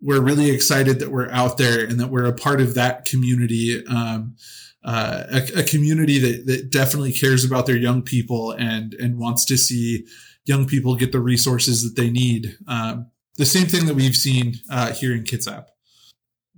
we're 0.00 0.20
really 0.20 0.50
excited 0.50 0.98
that 0.98 1.10
we're 1.10 1.30
out 1.30 1.58
there 1.58 1.84
and 1.84 2.00
that 2.00 2.08
we're 2.08 2.26
a 2.26 2.32
part 2.32 2.60
of 2.60 2.74
that 2.74 3.04
community. 3.04 3.84
Um, 3.86 4.36
uh, 4.82 5.24
a, 5.30 5.60
a, 5.60 5.62
community 5.62 6.18
that, 6.18 6.46
that 6.46 6.70
definitely 6.70 7.12
cares 7.12 7.44
about 7.44 7.66
their 7.66 7.76
young 7.76 8.00
people 8.00 8.52
and 8.52 8.94
and 8.94 9.18
wants 9.18 9.44
to 9.44 9.58
see 9.58 10.06
young 10.46 10.66
people 10.66 10.96
get 10.96 11.12
the 11.12 11.20
resources 11.20 11.82
that 11.82 12.00
they 12.00 12.08
need. 12.08 12.56
Um, 12.66 13.10
the 13.36 13.44
same 13.44 13.66
thing 13.66 13.86
that 13.86 13.94
we've 13.94 14.16
seen 14.16 14.54
uh, 14.70 14.92
here 14.92 15.14
in 15.14 15.24
Kitsap. 15.24 15.66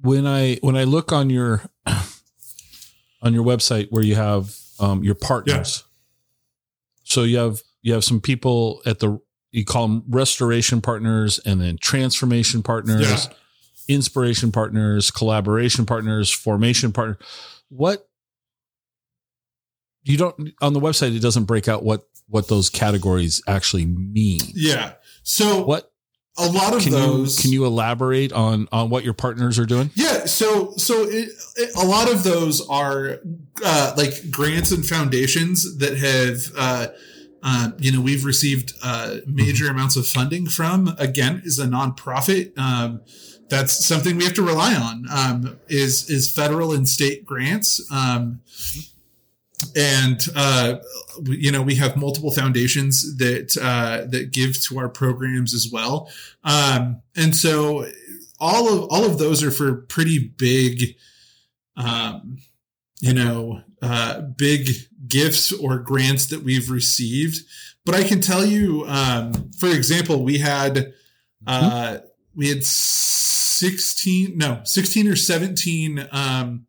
When 0.00 0.26
I 0.26 0.58
when 0.60 0.76
I 0.76 0.84
look 0.84 1.12
on 1.12 1.30
your 1.30 1.62
on 3.22 3.34
your 3.34 3.44
website 3.44 3.88
where 3.90 4.04
you 4.04 4.14
have 4.14 4.56
um, 4.78 5.02
your 5.02 5.16
partners, 5.16 5.82
yeah. 5.84 7.02
so 7.02 7.22
you 7.24 7.38
have 7.38 7.62
you 7.82 7.92
have 7.92 8.04
some 8.04 8.20
people 8.20 8.82
at 8.86 9.00
the 9.00 9.20
you 9.52 9.64
call 9.64 9.86
them 9.86 10.02
restoration 10.08 10.80
partners 10.80 11.38
and 11.44 11.60
then 11.60 11.76
transformation 11.76 12.62
partners, 12.62 13.28
yeah. 13.28 13.94
inspiration 13.94 14.50
partners, 14.50 15.10
collaboration 15.10 15.86
partners, 15.86 16.30
formation 16.30 16.90
partner. 16.90 17.18
What 17.68 18.08
you 20.04 20.16
don't 20.16 20.50
on 20.60 20.72
the 20.72 20.80
website 20.80 21.14
it 21.14 21.20
doesn't 21.20 21.44
break 21.44 21.68
out 21.68 21.84
what 21.84 22.08
what 22.28 22.48
those 22.48 22.70
categories 22.70 23.42
actually 23.46 23.86
mean. 23.86 24.40
Yeah. 24.54 24.94
So 25.22 25.64
what 25.64 25.92
a 26.38 26.50
lot 26.50 26.74
of 26.74 26.82
can 26.82 26.92
those 26.92 27.36
you, 27.38 27.42
can 27.42 27.52
you 27.52 27.66
elaborate 27.66 28.32
on 28.32 28.66
on 28.72 28.88
what 28.88 29.04
your 29.04 29.12
partners 29.12 29.58
are 29.58 29.66
doing 29.66 29.90
yeah 29.94 30.24
so 30.24 30.72
so 30.78 31.02
it, 31.02 31.28
it, 31.56 31.76
a 31.76 31.86
lot 31.86 32.10
of 32.10 32.22
those 32.22 32.66
are 32.68 33.18
uh, 33.62 33.92
like 33.98 34.30
grants 34.30 34.72
and 34.72 34.86
foundations 34.86 35.76
that 35.76 35.94
have 35.98 36.38
uh, 36.56 36.86
uh, 37.42 37.70
you 37.78 37.92
know 37.92 38.00
we've 38.00 38.24
received 38.24 38.72
uh, 38.82 39.16
major 39.26 39.64
mm-hmm. 39.64 39.74
amounts 39.74 39.96
of 39.96 40.06
funding 40.06 40.46
from 40.46 40.94
again 40.98 41.42
is 41.44 41.58
a 41.58 41.66
nonprofit. 41.66 42.56
Um, 42.58 43.02
that's 43.48 43.84
something 43.84 44.16
we 44.16 44.24
have 44.24 44.34
to 44.34 44.42
rely 44.42 44.74
on 44.74 45.04
um, 45.10 45.60
is 45.68 46.08
is 46.08 46.32
federal 46.32 46.72
and 46.72 46.88
state 46.88 47.26
grants. 47.26 47.80
Um, 47.92 48.40
and 49.76 50.20
uh, 50.34 50.76
you 51.24 51.52
know 51.52 51.62
we 51.62 51.74
have 51.76 51.96
multiple 51.96 52.32
foundations 52.32 53.16
that 53.18 53.56
uh, 53.60 54.06
that 54.10 54.32
give 54.32 54.60
to 54.62 54.78
our 54.78 54.88
programs 54.88 55.54
as 55.54 55.70
well. 55.70 56.10
Um, 56.44 57.02
and 57.16 57.34
so 57.34 57.86
all 58.40 58.72
of 58.72 58.88
all 58.90 59.04
of 59.04 59.18
those 59.18 59.42
are 59.42 59.50
for 59.50 59.74
pretty 59.74 60.18
big 60.18 60.96
um, 61.76 62.38
you 63.00 63.12
know 63.12 63.60
uh, 63.82 64.20
big 64.20 64.68
gifts 65.12 65.52
or 65.52 65.78
grants 65.78 66.26
that 66.26 66.42
we've 66.42 66.70
received 66.70 67.46
but 67.84 67.94
i 67.94 68.02
can 68.02 68.20
tell 68.20 68.44
you 68.44 68.84
um, 68.86 69.50
for 69.58 69.68
example 69.68 70.24
we 70.24 70.38
had 70.38 70.92
uh, 71.46 71.98
we 72.34 72.48
had 72.48 72.64
16 72.64 74.36
no 74.36 74.60
16 74.64 75.08
or 75.08 75.16
17 75.16 76.08
um, 76.12 76.66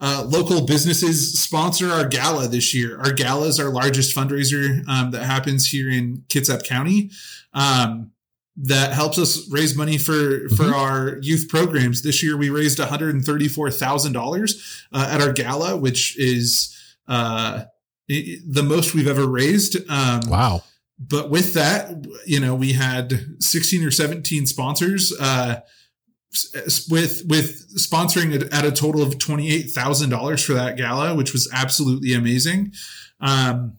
uh, 0.00 0.24
local 0.28 0.64
businesses 0.64 1.40
sponsor 1.40 1.90
our 1.90 2.06
gala 2.06 2.46
this 2.46 2.72
year. 2.72 2.98
Our 3.00 3.12
gala 3.12 3.48
is 3.48 3.58
our 3.58 3.70
largest 3.70 4.16
fundraiser 4.16 4.86
um, 4.88 5.10
that 5.10 5.24
happens 5.24 5.66
here 5.66 5.90
in 5.90 6.18
Kitsap 6.28 6.64
County. 6.64 7.10
Um, 7.52 8.12
that 8.60 8.92
helps 8.92 9.18
us 9.18 9.48
raise 9.50 9.76
money 9.76 9.98
for 9.98 10.12
mm-hmm. 10.12 10.54
for 10.54 10.74
our 10.74 11.18
youth 11.20 11.48
programs. 11.48 12.02
This 12.02 12.22
year, 12.22 12.36
we 12.36 12.50
raised 12.50 12.78
one 12.78 12.88
hundred 12.88 13.14
and 13.14 13.24
thirty 13.24 13.48
four 13.48 13.70
thousand 13.70 14.16
uh, 14.16 14.20
dollars 14.20 14.84
at 14.92 15.20
our 15.20 15.32
gala, 15.32 15.76
which 15.76 16.18
is 16.18 16.76
uh, 17.06 17.64
the 18.08 18.62
most 18.62 18.94
we've 18.94 19.08
ever 19.08 19.26
raised. 19.26 19.76
Um, 19.90 20.20
wow! 20.28 20.64
But 20.98 21.30
with 21.30 21.54
that, 21.54 22.06
you 22.26 22.40
know, 22.40 22.54
we 22.54 22.72
had 22.72 23.36
sixteen 23.38 23.84
or 23.84 23.90
seventeen 23.90 24.46
sponsors. 24.46 25.12
Uh, 25.18 25.60
with 26.90 27.22
with 27.26 27.74
sponsoring 27.76 28.52
at 28.52 28.64
a 28.64 28.70
total 28.70 29.02
of 29.02 29.18
twenty 29.18 29.50
eight 29.50 29.70
thousand 29.70 30.10
dollars 30.10 30.44
for 30.44 30.54
that 30.54 30.76
gala, 30.76 31.14
which 31.14 31.32
was 31.32 31.48
absolutely 31.52 32.12
amazing. 32.12 32.72
Um, 33.20 33.78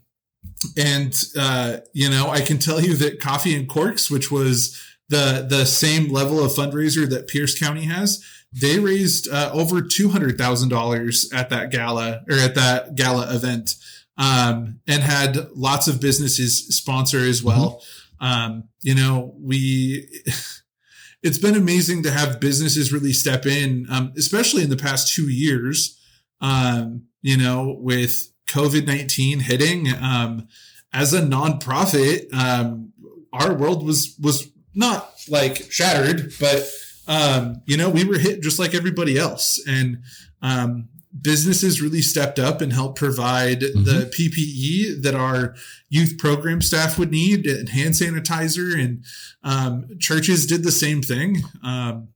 and 0.77 1.13
uh, 1.37 1.77
you 1.93 2.09
know, 2.09 2.29
I 2.29 2.41
can 2.41 2.57
tell 2.57 2.81
you 2.81 2.95
that 2.95 3.19
Coffee 3.19 3.55
and 3.55 3.67
Corks, 3.67 4.09
which 4.09 4.31
was 4.31 4.79
the 5.09 5.45
the 5.47 5.65
same 5.65 6.11
level 6.11 6.43
of 6.43 6.51
fundraiser 6.51 7.09
that 7.09 7.27
Pierce 7.27 7.57
County 7.57 7.83
has, 7.83 8.23
they 8.51 8.79
raised 8.79 9.29
uh, 9.31 9.51
over 9.53 9.81
two 9.81 10.09
hundred 10.09 10.37
thousand 10.37 10.69
dollars 10.69 11.29
at 11.33 11.49
that 11.49 11.69
gala 11.69 12.23
or 12.29 12.37
at 12.37 12.55
that 12.55 12.95
gala 12.95 13.33
event, 13.33 13.75
um, 14.19 14.81
and 14.85 15.01
had 15.01 15.49
lots 15.55 15.87
of 15.87 15.99
businesses 15.99 16.67
sponsor 16.75 17.19
as 17.19 17.41
well. 17.41 17.81
Mm-hmm. 18.21 18.25
Um, 18.25 18.63
you 18.81 18.93
know, 18.93 19.33
we. 19.39 20.07
it's 21.23 21.37
been 21.37 21.55
amazing 21.55 22.03
to 22.03 22.11
have 22.11 22.39
businesses 22.39 22.93
really 22.93 23.11
step 23.11 23.45
in, 23.45 23.85
um, 23.89 24.13
especially 24.17 24.63
in 24.63 24.69
the 24.69 24.77
past 24.77 25.13
two 25.13 25.29
years. 25.29 25.99
Um, 26.41 27.07
you 27.21 27.37
know, 27.37 27.75
with 27.79 28.31
COVID 28.47 28.85
nineteen 28.87 29.39
hitting, 29.39 29.87
um, 30.01 30.47
as 30.93 31.13
a 31.13 31.21
nonprofit, 31.21 32.33
um, 32.33 32.93
our 33.33 33.53
world 33.53 33.85
was 33.85 34.15
was 34.21 34.49
not 34.73 35.13
like 35.27 35.71
shattered, 35.71 36.33
but 36.39 36.69
um, 37.07 37.61
you 37.65 37.75
know, 37.75 37.89
we 37.89 38.05
were 38.05 38.17
hit 38.17 38.41
just 38.41 38.59
like 38.59 38.73
everybody 38.73 39.17
else, 39.17 39.61
and 39.67 40.03
um, 40.41 40.87
businesses 41.21 41.81
really 41.81 42.01
stepped 42.01 42.37
up 42.37 42.61
and 42.61 42.71
helped 42.71 42.97
provide 42.97 43.61
mm-hmm. 43.61 43.83
the 43.83 44.11
PPE 44.15 45.01
that 45.01 45.15
our 45.15 45.55
youth 45.89 46.17
program 46.17 46.61
staff 46.61 46.99
would 46.99 47.11
need 47.11 47.47
and 47.47 47.69
hand 47.69 47.95
sanitizer 47.95 48.79
and 48.79 49.03
um, 49.43 49.87
churches 49.99 50.45
did 50.45 50.63
the 50.63 50.71
same 50.71 51.01
thing. 51.01 51.37
Um, 51.63 52.09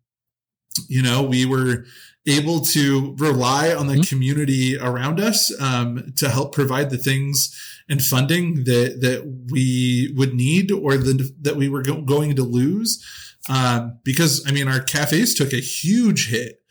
you 0.87 1.01
know, 1.01 1.23
we 1.23 1.45
were 1.45 1.85
able 2.27 2.61
to 2.61 3.15
rely 3.17 3.73
on 3.73 3.87
the 3.87 3.95
mm-hmm. 3.95 4.03
community 4.03 4.77
around 4.77 5.19
us 5.19 5.51
um, 5.61 6.13
to 6.15 6.29
help 6.29 6.53
provide 6.53 6.89
the 6.89 6.97
things 6.97 7.53
and 7.89 8.01
funding 8.01 8.63
that 8.63 9.01
that 9.01 9.47
we 9.51 10.13
would 10.15 10.33
need 10.33 10.71
or 10.71 10.97
the, 10.97 11.29
that 11.41 11.55
we 11.55 11.67
were 11.67 11.81
go- 11.81 12.01
going 12.01 12.35
to 12.35 12.43
lose. 12.43 13.03
Um, 13.49 13.99
because 14.03 14.45
I 14.47 14.51
mean, 14.51 14.69
our 14.69 14.79
cafes 14.79 15.33
took 15.33 15.51
a 15.51 15.57
huge 15.57 16.29
hit. 16.29 16.61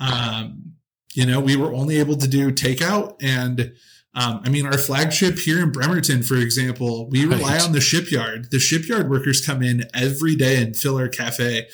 Um, 0.00 0.72
you 1.16 1.26
know, 1.26 1.40
we 1.40 1.56
were 1.56 1.72
only 1.74 1.96
able 1.98 2.16
to 2.16 2.28
do 2.28 2.52
takeout 2.52 3.16
and 3.20 3.72
um, 4.18 4.40
I 4.44 4.48
mean, 4.48 4.64
our 4.64 4.78
flagship 4.78 5.38
here 5.38 5.62
in 5.62 5.70
Bremerton, 5.72 6.22
for 6.22 6.36
example, 6.36 7.06
we 7.10 7.26
rely 7.26 7.56
Right. 7.56 7.62
on 7.62 7.72
the 7.72 7.82
shipyard. 7.82 8.50
The 8.50 8.58
shipyard 8.58 9.10
workers 9.10 9.44
come 9.44 9.62
in 9.62 9.84
every 9.92 10.34
day 10.34 10.62
and 10.62 10.74
fill 10.74 10.96
our 10.96 11.08
cafe. 11.08 11.68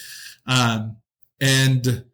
Um, 0.44 0.96
and 1.40 2.04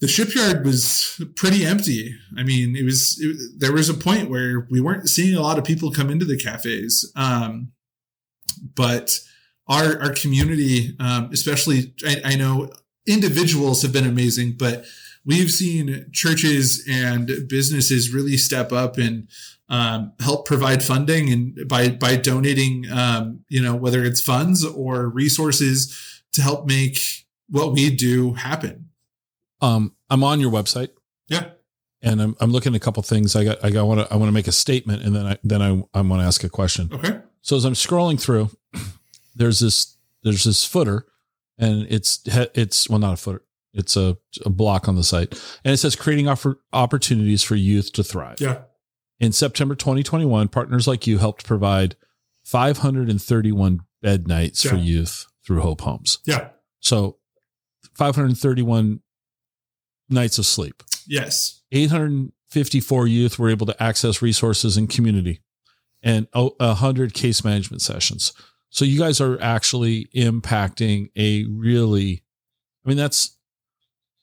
the 0.00 0.08
shipyard 0.08 0.64
was 0.64 1.20
pretty 1.36 1.66
empty. 1.66 2.14
I 2.38 2.42
mean, 2.42 2.74
it 2.74 2.84
was, 2.84 3.18
it, 3.20 3.60
there 3.60 3.72
was 3.74 3.90
a 3.90 3.94
point 3.94 4.30
where 4.30 4.66
we 4.70 4.80
weren't 4.80 5.10
seeing 5.10 5.36
a 5.36 5.42
lot 5.42 5.58
of 5.58 5.64
people 5.64 5.90
come 5.90 6.08
into 6.08 6.24
the 6.24 6.38
cafes. 6.38 7.12
Um, 7.14 7.72
but 8.74 9.20
our, 9.68 10.00
our 10.00 10.14
community, 10.14 10.96
um, 11.00 11.28
especially, 11.34 11.92
I, 12.06 12.22
I 12.24 12.36
know 12.36 12.70
individuals 13.06 13.82
have 13.82 13.92
been 13.92 14.06
amazing, 14.06 14.56
but 14.58 14.86
we've 15.28 15.52
seen 15.52 16.06
churches 16.12 16.84
and 16.90 17.30
businesses 17.48 18.12
really 18.12 18.36
step 18.36 18.72
up 18.72 18.98
and 18.98 19.28
um, 19.68 20.12
help 20.18 20.46
provide 20.46 20.82
funding 20.82 21.30
and 21.30 21.68
by 21.68 21.90
by 21.90 22.16
donating 22.16 22.90
um, 22.90 23.44
you 23.48 23.62
know 23.62 23.76
whether 23.76 24.02
it's 24.02 24.20
funds 24.20 24.64
or 24.64 25.08
resources 25.08 26.22
to 26.32 26.42
help 26.42 26.66
make 26.66 26.98
what 27.48 27.72
we 27.72 27.94
do 27.94 28.32
happen 28.32 28.88
Um, 29.60 29.94
I'm 30.10 30.24
on 30.24 30.40
your 30.40 30.50
website 30.50 30.88
yeah 31.28 31.50
and 32.02 32.22
I'm, 32.22 32.36
I'm 32.40 32.52
looking 32.52 32.74
at 32.74 32.76
a 32.76 32.80
couple 32.80 33.02
things. 33.02 33.34
I 33.34 33.44
got, 33.44 33.64
I 33.64 33.70
got, 33.70 33.86
want 33.86 34.00
to, 34.00 34.12
I 34.12 34.16
want 34.16 34.28
to 34.28 34.32
make 34.32 34.46
a 34.46 34.52
statement 34.52 35.02
and 35.02 35.14
then 35.14 35.26
I, 35.26 35.38
then 35.42 35.62
I, 35.62 35.98
I 35.98 36.00
want 36.02 36.22
to 36.22 36.26
ask 36.26 36.44
a 36.44 36.48
question. 36.48 36.90
okay 36.92 37.20
So 37.42 37.56
as 37.56 37.64
I'm 37.64 37.74
scrolling 37.74 38.20
through, 38.20 38.50
there's 39.34 39.60
this, 39.60 39.96
there's 40.22 40.44
this 40.44 40.64
footer 40.64 41.06
and 41.58 41.86
it's, 41.90 42.20
it's, 42.54 42.88
well, 42.88 43.00
not 43.00 43.14
a 43.14 43.16
footer. 43.16 43.42
It's 43.74 43.96
a, 43.96 44.16
a 44.44 44.50
block 44.50 44.88
on 44.88 44.96
the 44.96 45.04
site 45.04 45.32
and 45.64 45.72
it 45.72 45.76
says 45.76 45.94
creating 45.96 46.28
offer, 46.28 46.58
opportunities 46.72 47.42
for 47.42 47.54
youth 47.54 47.92
to 47.92 48.02
thrive. 48.02 48.40
yeah 48.40 48.62
In 49.20 49.32
September 49.32 49.74
2021, 49.74 50.48
partners 50.48 50.86
like 50.88 51.06
you 51.06 51.18
helped 51.18 51.44
provide 51.46 51.96
531 52.44 53.80
bed 54.02 54.26
nights 54.26 54.62
for 54.62 54.76
youth 54.76 55.26
through 55.46 55.60
Hope 55.60 55.80
Homes. 55.82 56.18
yeah 56.24 56.48
So 56.80 57.18
531 57.96 59.00
nights 60.08 60.38
of 60.38 60.46
sleep. 60.46 60.82
yes 61.06 61.62
854 61.72 63.06
youth 63.06 63.38
were 63.38 63.50
able 63.50 63.66
to 63.66 63.82
access 63.82 64.22
resources 64.22 64.76
and 64.76 64.88
community 64.88 65.40
and 66.02 66.26
oh, 66.32 66.54
100 66.58 67.12
case 67.12 67.44
management 67.44 67.82
sessions. 67.82 68.32
So 68.70 68.84
you 68.84 68.98
guys 68.98 69.20
are 69.20 69.40
actually 69.40 70.06
impacting 70.14 71.10
a 71.16 71.44
really, 71.44 72.22
I 72.84 72.88
mean, 72.88 72.96
that's 72.98 73.36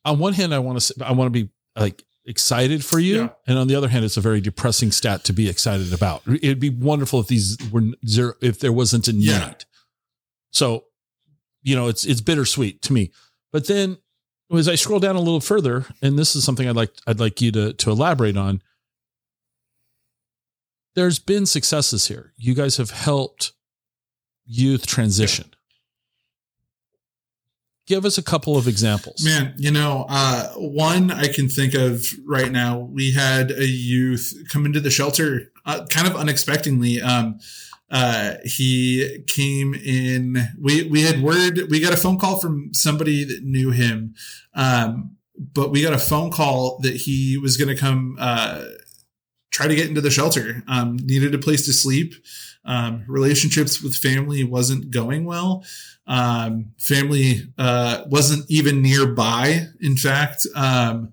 on 0.05 0.19
one 0.19 0.33
hand, 0.33 0.53
I 0.53 0.59
want 0.59 0.79
to, 0.79 1.05
I 1.05 1.11
want 1.11 1.33
to 1.33 1.45
be 1.45 1.49
like 1.75 2.03
excited 2.25 2.85
for 2.85 2.99
you. 2.99 3.15
Yeah. 3.15 3.29
And 3.47 3.57
on 3.57 3.67
the 3.67 3.75
other 3.75 3.89
hand, 3.89 4.05
it's 4.05 4.17
a 4.17 4.21
very 4.21 4.41
depressing 4.41 4.91
stat 4.91 5.23
to 5.25 5.33
be 5.33 5.49
excited 5.49 5.91
about. 5.93 6.21
It'd 6.27 6.59
be 6.59 6.69
wonderful 6.69 7.19
if 7.19 7.27
these 7.27 7.57
were 7.71 7.83
zero, 8.07 8.33
if 8.41 8.59
there 8.59 8.71
wasn't 8.73 9.07
a 9.07 9.13
need. 9.13 9.27
Yeah. 9.27 9.53
So, 10.51 10.85
you 11.63 11.75
know, 11.75 11.87
it's, 11.87 12.05
it's 12.05 12.21
bittersweet 12.21 12.81
to 12.83 12.93
me. 12.93 13.11
But 13.51 13.67
then 13.67 13.97
as 14.53 14.67
I 14.67 14.75
scroll 14.75 14.99
down 14.99 15.15
a 15.15 15.21
little 15.21 15.41
further, 15.41 15.85
and 16.01 16.17
this 16.17 16.35
is 16.35 16.43
something 16.43 16.67
I'd 16.67 16.75
like 16.75 16.93
I'd 17.07 17.19
like 17.19 17.41
you 17.41 17.51
to 17.53 17.73
to 17.73 17.91
elaborate 17.91 18.37
on. 18.37 18.61
There's 20.93 21.19
been 21.19 21.45
successes 21.45 22.07
here. 22.07 22.33
You 22.37 22.53
guys 22.53 22.77
have 22.77 22.91
helped 22.91 23.53
youth 24.45 24.85
transition. 24.85 25.54
Give 27.85 28.03
us 28.03 28.17
a 28.17 28.23
couple 28.23 28.57
of 28.57 28.67
examples. 28.67 29.23
Man, 29.23 29.53
you 29.57 29.69
know, 29.69 30.05
uh, 30.09 30.47
one 30.53 31.11
I 31.11 31.27
can 31.27 31.47
think 31.47 31.75
of 31.75 32.05
right 32.25 32.51
now. 32.51 32.79
We 32.79 33.13
had 33.13 33.51
a 33.51 33.65
youth 33.65 34.33
come 34.49 34.65
into 34.65 34.79
the 34.79 34.89
shelter 34.89 35.51
uh, 35.65 35.85
kind 35.89 36.07
of 36.07 36.15
unexpectedly. 36.15 37.01
Um, 37.01 37.39
uh, 37.91 38.35
he 38.43 39.23
came 39.27 39.75
in. 39.75 40.37
We 40.59 40.83
we 40.89 41.03
had 41.03 41.21
word. 41.21 41.61
We 41.69 41.79
got 41.79 41.93
a 41.93 41.97
phone 41.97 42.17
call 42.17 42.39
from 42.39 42.73
somebody 42.73 43.23
that 43.23 43.43
knew 43.43 43.69
him, 43.69 44.15
um, 44.55 45.17
but 45.37 45.69
we 45.71 45.83
got 45.83 45.93
a 45.93 45.99
phone 45.99 46.31
call 46.31 46.79
that 46.79 46.95
he 46.95 47.37
was 47.37 47.57
going 47.57 47.73
to 47.73 47.79
come 47.79 48.17
uh, 48.19 48.65
try 49.51 49.67
to 49.67 49.75
get 49.75 49.87
into 49.87 50.01
the 50.01 50.11
shelter. 50.11 50.63
Um, 50.67 50.97
needed 50.97 51.33
a 51.33 51.39
place 51.39 51.65
to 51.65 51.73
sleep. 51.73 52.13
Um, 52.65 53.03
relationships 53.07 53.81
with 53.81 53.95
family 53.95 54.43
wasn't 54.43 54.89
going 54.89 55.25
well 55.25 55.63
um, 56.07 56.73
family 56.77 57.41
uh, 57.57 58.03
wasn't 58.07 58.49
even 58.49 58.81
nearby 58.81 59.67
in 59.81 59.97
fact 59.97 60.45
um, 60.55 61.11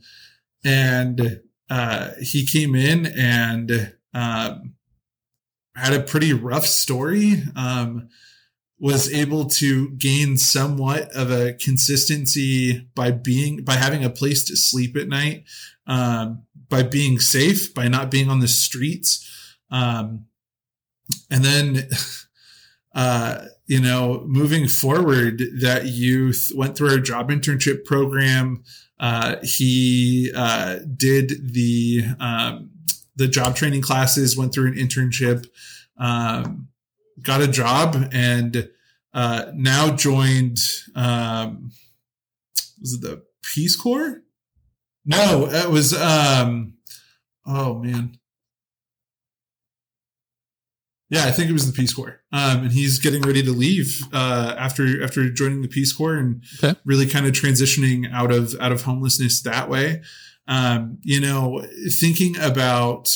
and 0.64 1.40
uh, 1.70 2.10
he 2.20 2.46
came 2.46 2.74
in 2.74 3.06
and 3.06 3.94
um, 4.14 4.74
had 5.74 5.94
a 5.94 6.02
pretty 6.02 6.32
rough 6.32 6.66
story 6.66 7.42
um, 7.56 8.08
was 8.78 9.12
able 9.12 9.46
to 9.46 9.90
gain 9.90 10.36
somewhat 10.36 11.10
of 11.12 11.30
a 11.30 11.54
consistency 11.54 12.86
by 12.94 13.10
being 13.10 13.64
by 13.64 13.74
having 13.74 14.04
a 14.04 14.10
place 14.10 14.44
to 14.44 14.56
sleep 14.56 14.96
at 14.96 15.08
night 15.08 15.44
um, 15.86 16.42
by 16.72 16.82
being 16.82 17.20
safe 17.20 17.72
by 17.72 17.86
not 17.86 18.10
being 18.10 18.28
on 18.28 18.40
the 18.40 18.48
streets 18.48 19.28
um, 19.70 20.26
and 21.30 21.44
then 21.44 21.88
uh, 22.94 23.44
you 23.66 23.80
know, 23.80 24.22
moving 24.26 24.68
forward, 24.68 25.42
that 25.60 25.86
youth 25.86 26.52
went 26.54 26.76
through 26.76 26.90
our 26.90 26.98
job 26.98 27.30
internship 27.30 27.84
program. 27.84 28.62
Uh, 29.00 29.36
he 29.42 30.30
uh, 30.36 30.78
did 30.96 31.54
the 31.54 32.04
um, 32.20 32.70
the 33.16 33.28
job 33.28 33.56
training 33.56 33.82
classes, 33.82 34.36
went 34.36 34.52
through 34.52 34.68
an 34.68 34.74
internship, 34.74 35.46
um, 35.98 36.68
got 37.22 37.40
a 37.40 37.48
job, 37.48 38.08
and 38.12 38.68
uh, 39.14 39.46
now 39.54 39.94
joined. 39.94 40.58
Um, 40.94 41.72
was 42.80 42.94
it 42.94 43.00
the 43.00 43.22
Peace 43.42 43.76
Corps? 43.76 44.21
No, 45.04 45.48
it 45.50 45.68
was. 45.70 45.92
Um, 45.94 46.74
oh 47.46 47.74
man, 47.78 48.18
yeah, 51.10 51.24
I 51.26 51.30
think 51.30 51.50
it 51.50 51.52
was 51.52 51.66
the 51.66 51.72
Peace 51.72 51.92
Corps. 51.92 52.20
Um, 52.32 52.62
and 52.62 52.72
he's 52.72 52.98
getting 52.98 53.20
ready 53.22 53.42
to 53.42 53.50
leave 53.50 54.00
uh, 54.12 54.54
after 54.58 55.02
after 55.02 55.28
joining 55.30 55.60
the 55.62 55.68
Peace 55.68 55.92
Corps 55.92 56.14
and 56.16 56.42
Okay. 56.62 56.78
really 56.84 57.06
kind 57.06 57.26
of 57.26 57.32
transitioning 57.32 58.10
out 58.12 58.32
of 58.32 58.54
out 58.60 58.72
of 58.72 58.82
homelessness 58.82 59.42
that 59.42 59.68
way. 59.68 60.02
Um, 60.48 60.98
you 61.02 61.20
know, 61.20 61.64
thinking 62.00 62.38
about 62.38 63.10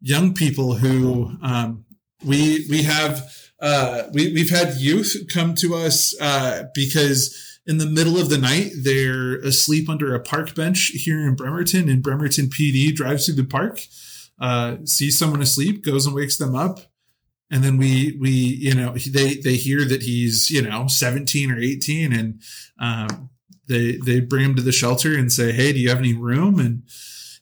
young 0.00 0.34
people 0.34 0.74
who 0.74 1.32
um, 1.42 1.84
we 2.24 2.66
we 2.70 2.82
have 2.84 3.28
uh, 3.60 4.04
we 4.12 4.32
we've 4.32 4.50
had 4.50 4.74
youth 4.76 5.16
come 5.32 5.54
to 5.56 5.74
us 5.74 6.14
uh, 6.20 6.64
because 6.74 7.51
in 7.66 7.78
the 7.78 7.86
middle 7.86 8.18
of 8.18 8.28
the 8.28 8.38
night 8.38 8.72
they're 8.76 9.36
asleep 9.36 9.88
under 9.88 10.14
a 10.14 10.20
park 10.20 10.54
bench 10.54 10.90
here 10.94 11.20
in 11.20 11.36
Bremerton, 11.36 11.88
and 11.88 12.02
Bremerton 12.02 12.46
PD 12.46 12.94
drives 12.94 13.26
through 13.26 13.36
the 13.36 13.44
park, 13.44 13.80
uh, 14.40 14.76
sees 14.84 15.18
someone 15.18 15.42
asleep, 15.42 15.84
goes 15.84 16.06
and 16.06 16.14
wakes 16.14 16.36
them 16.36 16.54
up. 16.54 16.80
And 17.50 17.62
then 17.62 17.76
we 17.76 18.16
we 18.18 18.30
you 18.30 18.74
know 18.74 18.94
they 18.94 19.34
they 19.34 19.56
hear 19.56 19.84
that 19.84 20.02
he's 20.02 20.50
you 20.50 20.62
know 20.62 20.86
17 20.86 21.50
or 21.50 21.58
18 21.58 22.12
and 22.12 22.40
um, 22.78 23.30
they 23.68 23.98
they 23.98 24.20
bring 24.20 24.46
him 24.46 24.56
to 24.56 24.62
the 24.62 24.72
shelter 24.72 25.16
and 25.16 25.30
say 25.30 25.52
hey 25.52 25.72
do 25.72 25.78
you 25.78 25.90
have 25.90 25.98
any 25.98 26.14
room? 26.14 26.58
And 26.58 26.84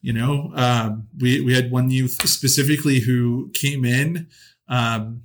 you 0.02 0.12
know 0.12 0.50
um, 0.56 1.06
we 1.18 1.40
we 1.40 1.54
had 1.54 1.70
one 1.70 1.90
youth 1.90 2.28
specifically 2.28 2.98
who 3.00 3.50
came 3.54 3.84
in 3.84 4.26
um, 4.68 5.22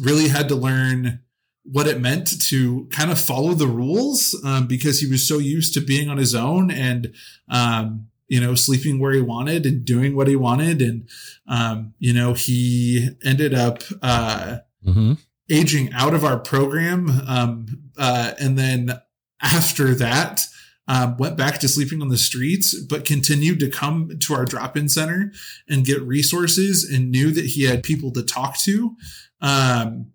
really 0.00 0.28
had 0.28 0.48
to 0.48 0.56
learn 0.56 1.20
what 1.64 1.86
it 1.86 2.00
meant 2.00 2.40
to 2.48 2.86
kind 2.90 3.10
of 3.10 3.18
follow 3.20 3.54
the 3.54 3.66
rules 3.66 4.38
um, 4.44 4.66
because 4.66 5.00
he 5.00 5.06
was 5.10 5.26
so 5.26 5.38
used 5.38 5.72
to 5.74 5.80
being 5.80 6.08
on 6.10 6.18
his 6.18 6.34
own 6.34 6.70
and 6.70 7.14
um, 7.48 8.06
you 8.28 8.40
know 8.40 8.54
sleeping 8.54 8.98
where 8.98 9.12
he 9.12 9.20
wanted 9.22 9.64
and 9.66 9.84
doing 9.84 10.14
what 10.14 10.28
he 10.28 10.36
wanted 10.36 10.82
and 10.82 11.08
um, 11.48 11.94
you 11.98 12.12
know 12.12 12.34
he 12.34 13.08
ended 13.24 13.54
up 13.54 13.82
uh, 14.02 14.58
Mm-hmm. 14.86 15.14
aging 15.48 15.90
out 15.94 16.12
of 16.12 16.26
our 16.26 16.38
program 16.38 17.08
um, 17.26 17.66
uh, 17.96 18.32
and 18.38 18.58
then 18.58 19.00
after 19.42 19.94
that 19.94 20.46
um, 20.88 21.16
went 21.16 21.38
back 21.38 21.58
to 21.60 21.68
sleeping 21.68 22.02
on 22.02 22.08
the 22.10 22.18
streets 22.18 22.78
but 22.84 23.06
continued 23.06 23.60
to 23.60 23.70
come 23.70 24.10
to 24.18 24.34
our 24.34 24.44
drop-in 24.44 24.90
center 24.90 25.32
and 25.70 25.86
get 25.86 26.02
resources 26.02 26.84
and 26.84 27.10
knew 27.10 27.30
that 27.30 27.46
he 27.46 27.64
had 27.64 27.82
people 27.82 28.10
to 28.12 28.22
talk 28.22 28.58
to 28.58 28.94
um, 29.40 30.08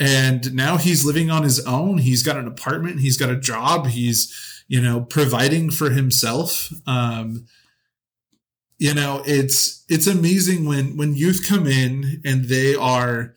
and 0.00 0.52
now 0.54 0.76
he's 0.76 1.04
living 1.04 1.30
on 1.30 1.44
his 1.44 1.64
own 1.66 1.98
he's 1.98 2.22
got 2.22 2.36
an 2.36 2.48
apartment 2.48 3.00
he's 3.00 3.16
got 3.16 3.30
a 3.30 3.38
job 3.38 3.86
he's 3.86 4.64
you 4.66 4.80
know 4.80 5.02
providing 5.02 5.70
for 5.70 5.90
himself 5.90 6.72
um, 6.86 7.46
you 8.80 8.94
know, 8.94 9.22
it's 9.26 9.84
it's 9.90 10.06
amazing 10.06 10.64
when 10.64 10.96
when 10.96 11.14
youth 11.14 11.46
come 11.46 11.66
in 11.66 12.22
and 12.24 12.46
they 12.46 12.74
are, 12.74 13.34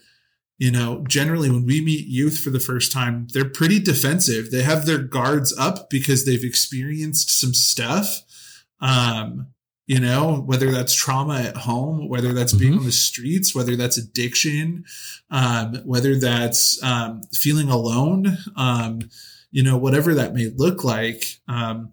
you 0.57 0.71
know, 0.71 1.03
generally 1.05 1.51
when 1.51 1.65
we 1.65 1.83
meet 1.83 2.07
youth 2.07 2.39
for 2.39 2.49
the 2.49 2.61
first 2.61 2.93
time, 2.93 3.27
they're 3.33 3.43
pretty 3.49 3.77
defensive. 3.77 4.51
They 4.51 4.63
have 4.63 4.85
their 4.85 4.99
guards 4.99 5.53
up 5.59 5.89
because 5.89 6.25
they've 6.25 6.45
experienced 6.45 7.41
some 7.41 7.53
stuff. 7.53 8.21
Um, 8.79 9.47
you 9.85 9.99
know, 9.99 10.35
whether 10.45 10.71
that's 10.71 10.93
trauma 10.93 11.39
at 11.39 11.57
home, 11.57 12.07
whether 12.07 12.31
that's 12.33 12.53
being 12.53 12.73
Mhm. 12.73 12.79
on 12.79 12.85
the 12.85 12.91
streets, 12.91 13.53
whether 13.53 13.75
that's 13.75 13.97
addiction, 13.97 14.85
um, 15.29 15.75
whether 15.83 16.17
that's 16.17 16.81
um, 16.83 17.21
feeling 17.33 17.69
alone, 17.69 18.37
um, 18.55 19.09
you 19.51 19.61
know, 19.61 19.77
whatever 19.77 20.13
that 20.13 20.33
may 20.33 20.49
look 20.55 20.83
like. 20.83 21.39
Um, 21.47 21.89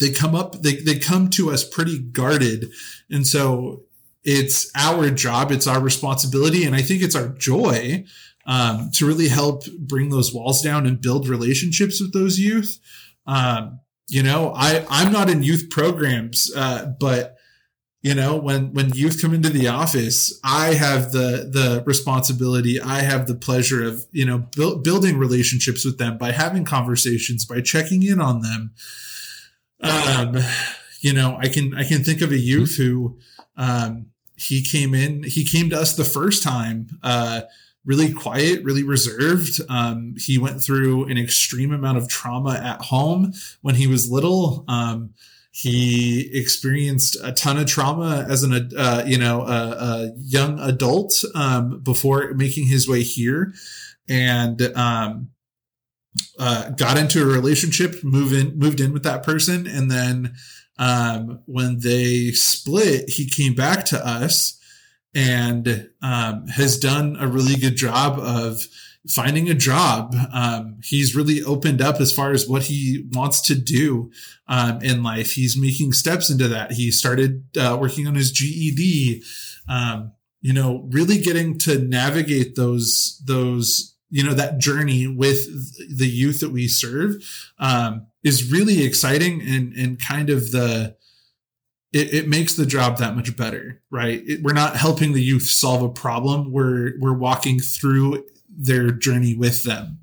they 0.00 0.10
come 0.10 0.34
up, 0.34 0.62
they, 0.62 0.76
they 0.76 0.98
come 0.98 1.28
to 1.30 1.50
us 1.50 1.64
pretty 1.68 1.98
guarded. 1.98 2.70
And 3.10 3.26
so 3.26 3.82
it's 4.24 4.70
our 4.74 5.10
job, 5.10 5.52
it's 5.52 5.66
our 5.66 5.80
responsibility, 5.80 6.64
and 6.64 6.74
I 6.74 6.80
think 6.82 7.02
it's 7.02 7.14
our 7.16 7.28
joy 7.28 8.04
um, 8.46 8.90
to 8.94 9.06
really 9.06 9.28
help 9.28 9.64
bring 9.78 10.08
those 10.08 10.32
walls 10.32 10.62
down 10.62 10.86
and 10.86 11.00
build 11.00 11.28
relationships 11.28 12.00
with 12.00 12.12
those 12.12 12.38
youth. 12.40 12.78
Um, 13.26 13.80
you 14.12 14.22
know, 14.22 14.52
I 14.54 14.84
I'm 14.90 15.10
not 15.10 15.30
in 15.30 15.42
youth 15.42 15.70
programs, 15.70 16.52
uh, 16.54 16.92
but 17.00 17.36
you 18.02 18.14
know, 18.14 18.36
when 18.36 18.74
when 18.74 18.90
youth 18.90 19.22
come 19.22 19.32
into 19.32 19.48
the 19.48 19.68
office, 19.68 20.38
I 20.44 20.74
have 20.74 21.12
the 21.12 21.48
the 21.50 21.82
responsibility, 21.86 22.78
I 22.78 23.00
have 23.00 23.26
the 23.26 23.34
pleasure 23.34 23.82
of 23.82 24.04
you 24.12 24.26
know 24.26 24.46
buil- 24.54 24.76
building 24.80 25.16
relationships 25.16 25.82
with 25.82 25.96
them 25.96 26.18
by 26.18 26.32
having 26.32 26.66
conversations, 26.66 27.46
by 27.46 27.62
checking 27.62 28.02
in 28.02 28.20
on 28.20 28.42
them. 28.42 28.72
Um, 29.80 30.36
you 31.00 31.14
know, 31.14 31.38
I 31.40 31.48
can 31.48 31.74
I 31.74 31.84
can 31.84 32.04
think 32.04 32.20
of 32.20 32.32
a 32.32 32.38
youth 32.38 32.76
who 32.76 33.18
um, 33.56 34.08
he 34.36 34.62
came 34.62 34.92
in, 34.92 35.22
he 35.22 35.46
came 35.46 35.70
to 35.70 35.80
us 35.80 35.96
the 35.96 36.04
first 36.04 36.42
time. 36.42 36.88
Uh, 37.02 37.42
really 37.84 38.12
quiet, 38.12 38.64
really 38.64 38.84
reserved. 38.84 39.60
Um, 39.68 40.14
he 40.16 40.38
went 40.38 40.62
through 40.62 41.04
an 41.06 41.18
extreme 41.18 41.72
amount 41.72 41.98
of 41.98 42.08
trauma 42.08 42.54
at 42.54 42.80
home 42.82 43.32
when 43.60 43.74
he 43.74 43.86
was 43.86 44.10
little. 44.10 44.64
Um, 44.68 45.14
he 45.50 46.30
experienced 46.32 47.16
a 47.22 47.32
ton 47.32 47.58
of 47.58 47.66
trauma 47.66 48.26
as 48.28 48.42
an, 48.42 48.70
uh, 48.76 49.04
you 49.06 49.18
know, 49.18 49.42
a, 49.42 49.70
a 49.70 50.12
young 50.16 50.58
adult 50.58 51.22
um, 51.34 51.80
before 51.80 52.32
making 52.34 52.68
his 52.68 52.88
way 52.88 53.02
here, 53.02 53.52
and 54.08 54.62
um, 54.74 55.30
uh, 56.38 56.70
got 56.70 56.96
into 56.96 57.22
a 57.22 57.26
relationship, 57.26 58.02
move 58.02 58.32
in, 58.32 58.58
moved 58.58 58.80
in 58.80 58.92
with 58.92 59.02
that 59.02 59.22
person, 59.22 59.66
and 59.66 59.90
then 59.90 60.34
um, 60.78 61.40
when 61.44 61.80
they 61.80 62.30
split, 62.30 63.10
he 63.10 63.28
came 63.28 63.54
back 63.54 63.84
to 63.86 64.06
us 64.06 64.58
and 65.14 65.90
um, 66.02 66.46
has 66.48 66.78
done 66.78 67.16
a 67.18 67.28
really 67.28 67.56
good 67.56 67.76
job 67.76 68.18
of 68.18 68.66
finding 69.08 69.50
a 69.50 69.54
job. 69.54 70.14
Um, 70.32 70.78
he's 70.82 71.14
really 71.14 71.42
opened 71.42 71.82
up 71.82 72.00
as 72.00 72.12
far 72.12 72.30
as 72.30 72.48
what 72.48 72.62
he 72.62 73.08
wants 73.12 73.40
to 73.42 73.54
do 73.54 74.10
um, 74.46 74.80
in 74.80 75.02
life. 75.02 75.32
He's 75.32 75.56
making 75.56 75.92
steps 75.92 76.30
into 76.30 76.48
that. 76.48 76.72
He 76.72 76.90
started 76.90 77.44
uh, 77.56 77.76
working 77.80 78.06
on 78.06 78.14
his 78.14 78.30
GED. 78.30 79.22
Um, 79.68 80.12
you 80.40 80.52
know, 80.52 80.88
really 80.90 81.18
getting 81.18 81.58
to 81.60 81.78
navigate 81.78 82.56
those 82.56 83.22
those 83.24 83.94
you 84.10 84.22
know 84.22 84.34
that 84.34 84.58
journey 84.58 85.06
with 85.06 85.46
the 85.96 86.06
youth 86.06 86.40
that 86.40 86.50
we 86.50 86.68
serve 86.68 87.16
um, 87.58 88.06
is 88.22 88.50
really 88.50 88.84
exciting 88.84 89.40
and 89.40 89.72
and 89.72 90.00
kind 90.00 90.30
of 90.30 90.50
the 90.52 90.96
it, 91.92 92.14
it 92.14 92.28
makes 92.28 92.54
the 92.54 92.66
job 92.66 92.98
that 92.98 93.16
much 93.16 93.36
better, 93.36 93.80
right? 93.90 94.22
It, 94.26 94.42
we're 94.42 94.52
not 94.52 94.76
helping 94.76 95.12
the 95.12 95.22
youth 95.22 95.44
solve 95.44 95.82
a 95.82 95.88
problem. 95.88 96.52
We're 96.52 96.98
we're 96.98 97.12
walking 97.12 97.58
through 97.58 98.24
their 98.48 98.90
journey 98.90 99.34
with 99.34 99.64
them. 99.64 99.98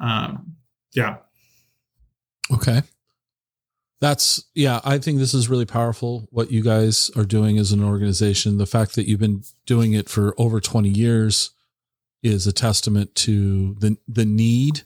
Um, 0.00 0.56
yeah, 0.92 1.16
Okay. 2.52 2.82
That's 4.00 4.44
yeah, 4.54 4.80
I 4.84 4.98
think 4.98 5.18
this 5.18 5.34
is 5.34 5.48
really 5.48 5.64
powerful 5.64 6.28
what 6.30 6.52
you 6.52 6.62
guys 6.62 7.10
are 7.16 7.24
doing 7.24 7.58
as 7.58 7.72
an 7.72 7.82
organization. 7.82 8.58
The 8.58 8.66
fact 8.66 8.94
that 8.94 9.08
you've 9.08 9.18
been 9.18 9.42
doing 9.66 9.92
it 9.92 10.08
for 10.08 10.34
over 10.38 10.60
20 10.60 10.88
years 10.88 11.50
is 12.22 12.46
a 12.46 12.52
testament 12.52 13.14
to 13.16 13.74
the 13.80 13.96
the 14.06 14.24
need 14.24 14.82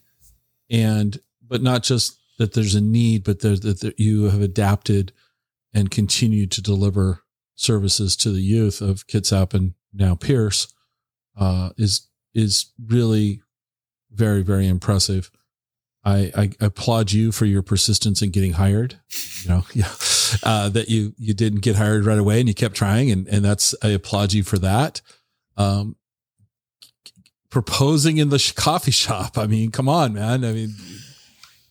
and 0.70 1.20
but 1.46 1.62
not 1.62 1.82
just 1.82 2.18
that 2.38 2.54
there's 2.54 2.74
a 2.74 2.80
need, 2.80 3.22
but 3.22 3.40
there, 3.40 3.56
that 3.56 3.94
you 3.98 4.24
have 4.24 4.40
adapted 4.40 5.12
and 5.74 5.90
continue 5.90 6.46
to 6.46 6.62
deliver 6.62 7.22
services 7.54 8.16
to 8.16 8.30
the 8.30 8.40
youth 8.40 8.80
of 8.80 9.06
Kitsap 9.06 9.54
and 9.54 9.74
now 9.92 10.14
Pierce 10.14 10.72
uh, 11.36 11.70
is 11.76 12.08
is 12.34 12.72
really 12.84 13.42
very 14.10 14.42
very 14.42 14.66
impressive. 14.66 15.30
I, 16.04 16.32
I 16.36 16.50
applaud 16.60 17.12
you 17.12 17.30
for 17.30 17.44
your 17.44 17.62
persistence 17.62 18.22
in 18.22 18.30
getting 18.30 18.54
hired. 18.54 18.98
You 19.42 19.50
know, 19.50 19.64
yeah, 19.72 19.92
uh, 20.42 20.68
that 20.70 20.88
you 20.88 21.14
you 21.16 21.34
didn't 21.34 21.60
get 21.60 21.76
hired 21.76 22.04
right 22.04 22.18
away 22.18 22.40
and 22.40 22.48
you 22.48 22.54
kept 22.54 22.74
trying, 22.74 23.10
and 23.10 23.28
and 23.28 23.44
that's 23.44 23.74
I 23.82 23.88
applaud 23.88 24.32
you 24.32 24.42
for 24.42 24.58
that. 24.58 25.00
Um, 25.56 25.96
proposing 27.50 28.16
in 28.16 28.30
the 28.30 28.52
coffee 28.56 28.90
shop. 28.90 29.38
I 29.38 29.46
mean, 29.46 29.70
come 29.70 29.88
on, 29.88 30.14
man. 30.14 30.44
I 30.44 30.52
mean, 30.52 30.74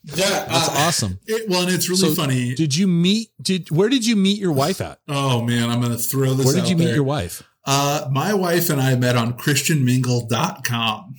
yeah, 0.03 0.45
that's 0.45 0.69
uh, 0.69 0.73
awesome. 0.77 1.19
It, 1.27 1.49
well, 1.49 1.61
and 1.63 1.71
it's 1.71 1.87
really 1.89 2.01
So, 2.09 2.15
funny. 2.15 2.55
Did 2.55 2.75
you 2.75 2.87
meet? 2.87 3.29
Did 3.41 3.69
where 3.71 3.89
did 3.89 4.05
you 4.05 4.15
meet 4.15 4.39
your 4.39 4.51
wife 4.51 4.81
at? 4.81 4.99
oh 5.07 5.41
man, 5.41 5.69
I'm 5.69 5.81
gonna 5.81 5.97
throw 5.97 6.33
this. 6.33 6.45
Where 6.45 6.55
did 6.55 6.67
you 6.69 6.75
meet 6.75 6.85
there. 6.85 6.95
your 6.95 7.03
wife? 7.03 7.43
Uh, 7.65 8.07
my 8.11 8.33
wife 8.33 8.69
and 8.71 8.81
I 8.81 8.95
met 8.95 9.15
on 9.15 9.33
ChristianMingle.com. 9.37 11.15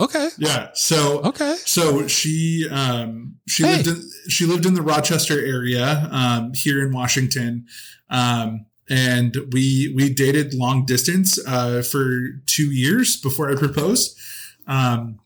Okay, 0.00 0.28
Yeah, 0.38 0.70
so 0.74 1.20
okay, 1.22 1.54
So 1.64 2.08
she 2.08 2.66
um 2.70 3.36
she 3.46 3.62
Hey. 3.62 3.76
lived 3.82 3.88
in 3.88 4.10
she 4.28 4.46
lived 4.46 4.66
in 4.66 4.74
the 4.74 4.82
Rochester 4.82 5.38
area 5.38 6.08
um 6.10 6.52
here 6.54 6.82
in 6.84 6.92
Washington. 6.92 7.66
Um 8.10 8.66
and 8.88 9.36
we 9.52 9.92
we 9.94 10.12
dated 10.12 10.54
long 10.54 10.86
distance 10.86 11.38
uh 11.46 11.82
for 11.82 12.40
2 12.46 12.72
years 12.72 13.20
before 13.20 13.50
I 13.52 13.54
proposed. 13.54 14.18
Um 14.66 15.20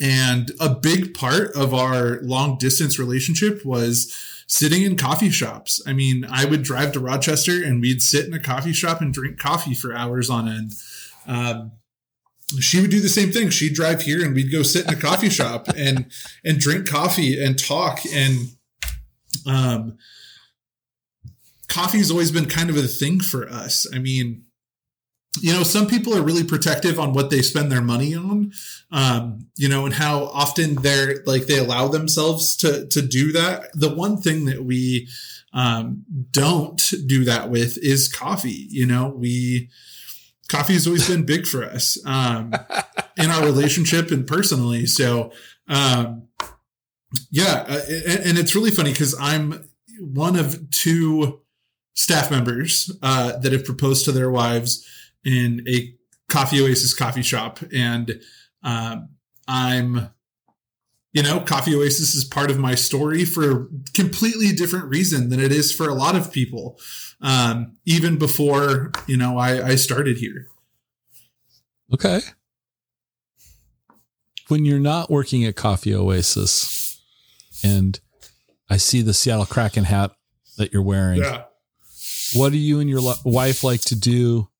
and 0.00 0.52
a 0.60 0.74
big 0.74 1.14
part 1.14 1.52
of 1.54 1.74
our 1.74 2.20
long 2.22 2.58
distance 2.58 2.98
relationship 2.98 3.64
was 3.64 4.14
sitting 4.46 4.82
in 4.82 4.96
coffee 4.96 5.30
shops. 5.30 5.82
I 5.86 5.92
mean, 5.92 6.26
I 6.30 6.44
would 6.44 6.62
drive 6.62 6.92
to 6.92 7.00
Rochester 7.00 7.64
and 7.64 7.80
we'd 7.80 8.02
sit 8.02 8.26
in 8.26 8.34
a 8.34 8.40
coffee 8.40 8.72
shop 8.72 9.00
and 9.00 9.12
drink 9.12 9.38
coffee 9.38 9.74
for 9.74 9.94
hours 9.94 10.30
on 10.30 10.48
end. 10.48 10.72
Um 11.26 11.72
she 12.60 12.80
would 12.80 12.90
do 12.90 13.00
the 13.00 13.08
same 13.08 13.32
thing. 13.32 13.48
She'd 13.48 13.74
drive 13.74 14.02
here 14.02 14.22
and 14.22 14.34
we'd 14.34 14.52
go 14.52 14.62
sit 14.62 14.86
in 14.86 14.92
a 14.92 15.00
coffee 15.00 15.30
shop 15.38 15.68
and 15.76 16.06
and 16.44 16.58
drink 16.58 16.86
coffee 16.86 17.42
and 17.42 17.58
talk 17.58 18.00
and 18.12 18.50
um 19.46 19.96
coffee's 21.68 22.10
always 22.10 22.30
been 22.30 22.46
kind 22.46 22.70
of 22.70 22.76
a 22.76 22.82
thing 22.82 23.20
for 23.20 23.48
us. 23.48 23.86
I 23.92 23.98
mean, 23.98 24.44
you 25.40 25.52
know, 25.52 25.62
some 25.62 25.86
people 25.86 26.16
are 26.16 26.22
really 26.22 26.44
protective 26.44 27.00
on 27.00 27.12
what 27.12 27.30
they 27.30 27.42
spend 27.42 27.70
their 27.70 27.82
money 27.82 28.14
on. 28.14 28.52
Um, 28.90 29.46
you 29.56 29.68
know, 29.68 29.84
and 29.84 29.94
how 29.94 30.24
often 30.26 30.76
they're 30.76 31.22
like 31.26 31.46
they 31.46 31.58
allow 31.58 31.88
themselves 31.88 32.56
to 32.56 32.86
to 32.88 33.02
do 33.02 33.32
that. 33.32 33.70
The 33.74 33.94
one 33.94 34.18
thing 34.18 34.44
that 34.46 34.64
we 34.64 35.08
um 35.52 36.04
don't 36.30 36.80
do 37.06 37.24
that 37.24 37.50
with 37.50 37.78
is 37.78 38.08
coffee. 38.08 38.66
You 38.70 38.86
know, 38.86 39.08
we 39.08 39.70
coffee 40.48 40.74
has 40.74 40.86
always 40.86 41.08
been 41.08 41.24
big 41.24 41.46
for 41.46 41.64
us 41.64 41.98
um, 42.06 42.52
in 43.16 43.30
our 43.30 43.44
relationship 43.44 44.10
and 44.10 44.26
personally. 44.26 44.86
So, 44.86 45.32
um, 45.68 46.28
yeah, 47.30 47.64
uh, 47.68 47.80
and, 47.88 48.26
and 48.26 48.38
it's 48.38 48.54
really 48.54 48.70
funny 48.70 48.92
because 48.92 49.14
I'm 49.18 49.68
one 50.00 50.36
of 50.36 50.70
two 50.70 51.40
staff 51.94 52.30
members 52.30 52.90
uh, 53.02 53.38
that 53.38 53.52
have 53.52 53.64
proposed 53.64 54.04
to 54.04 54.12
their 54.12 54.30
wives 54.30 54.86
in 55.24 55.64
a 55.68 55.94
Coffee 56.28 56.60
Oasis 56.60 56.94
coffee 56.94 57.22
shop, 57.22 57.60
and 57.72 58.20
um, 58.62 59.10
I'm. 59.48 60.10
You 61.12 61.22
know, 61.22 61.38
Coffee 61.38 61.76
Oasis 61.76 62.16
is 62.16 62.24
part 62.24 62.50
of 62.50 62.58
my 62.58 62.74
story 62.74 63.24
for 63.24 63.52
a 63.52 63.66
completely 63.94 64.48
different 64.48 64.86
reason 64.86 65.28
than 65.28 65.38
it 65.38 65.52
is 65.52 65.72
for 65.72 65.88
a 65.88 65.94
lot 65.94 66.16
of 66.16 66.32
people 66.32 66.76
um, 67.24 67.76
even 67.86 68.18
before 68.18 68.92
you 69.06 69.16
know 69.16 69.38
I, 69.38 69.68
I 69.68 69.74
started 69.76 70.18
here. 70.18 70.48
okay. 71.92 72.20
When 74.48 74.66
you're 74.66 74.78
not 74.78 75.10
working 75.10 75.42
at 75.44 75.56
Coffee 75.56 75.94
Oasis, 75.94 77.00
and 77.64 77.98
I 78.68 78.76
see 78.76 79.00
the 79.00 79.14
Seattle 79.14 79.46
Kraken 79.46 79.84
hat 79.84 80.12
that 80.58 80.70
you're 80.72 80.82
wearing. 80.82 81.20
Yeah. 81.22 81.44
What 82.34 82.52
do 82.52 82.58
you 82.58 82.78
and 82.78 82.90
your 82.90 83.00
wife 83.24 83.64
like 83.64 83.80
to 83.82 83.96
do 83.98 84.50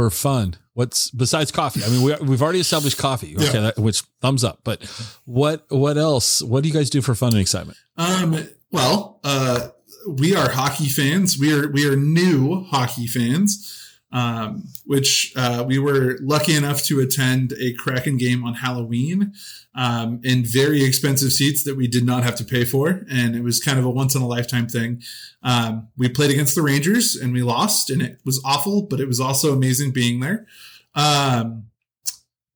for 0.00 0.10
fun? 0.10 0.56
What's 0.74 1.10
besides 1.10 1.50
coffee? 1.52 1.82
I 1.84 1.88
mean, 1.88 2.02
we, 2.02 2.14
we've 2.26 2.42
already 2.42 2.60
established 2.60 2.96
coffee, 2.96 3.36
okay, 3.36 3.52
Yeah. 3.52 3.60
that, 3.60 3.78
which 3.78 4.02
thumbs 4.22 4.44
up. 4.44 4.60
But 4.64 4.82
what 5.24 5.66
what 5.68 5.98
else? 5.98 6.42
What 6.42 6.62
do 6.62 6.68
you 6.68 6.74
guys 6.74 6.88
do 6.90 7.02
for 7.02 7.14
fun 7.14 7.32
and 7.32 7.40
excitement? 7.40 7.76
Um. 7.96 8.48
Well, 8.72 9.20
uh, 9.24 9.68
we 10.06 10.34
are 10.36 10.48
hockey 10.50 10.88
fans. 10.88 11.38
We 11.38 11.52
are 11.52 11.68
we 11.68 11.86
are 11.88 11.96
new 11.96 12.64
hockey 12.64 13.06
fans 13.06 13.76
um, 14.12 14.64
which 14.86 15.32
uh, 15.36 15.64
we 15.66 15.78
were 15.78 16.18
lucky 16.20 16.54
enough 16.54 16.82
to 16.84 17.00
attend 17.00 17.52
a 17.60 17.72
Kraken 17.74 18.16
game 18.16 18.44
on 18.44 18.54
Halloween 18.54 19.32
um, 19.74 20.20
in 20.24 20.44
very 20.44 20.82
expensive 20.82 21.32
seats 21.32 21.64
that 21.64 21.76
we 21.76 21.86
did 21.86 22.04
not 22.04 22.22
have 22.24 22.34
to 22.36 22.44
pay 22.44 22.64
for. 22.64 23.04
And 23.10 23.36
it 23.36 23.42
was 23.42 23.60
kind 23.60 23.78
of 23.78 23.84
a 23.84 23.90
once 23.90 24.14
in 24.14 24.22
a 24.22 24.26
lifetime 24.26 24.68
thing. 24.68 25.02
Um, 25.42 25.88
we 25.96 26.08
played 26.08 26.30
against 26.30 26.54
the 26.54 26.62
Rangers 26.62 27.16
and 27.16 27.32
we 27.32 27.42
lost, 27.42 27.90
and 27.90 28.02
it 28.02 28.20
was 28.24 28.40
awful, 28.44 28.82
but 28.82 29.00
it 29.00 29.06
was 29.06 29.20
also 29.20 29.52
amazing 29.52 29.92
being 29.92 30.20
there. 30.20 30.46
Um, 30.94 31.66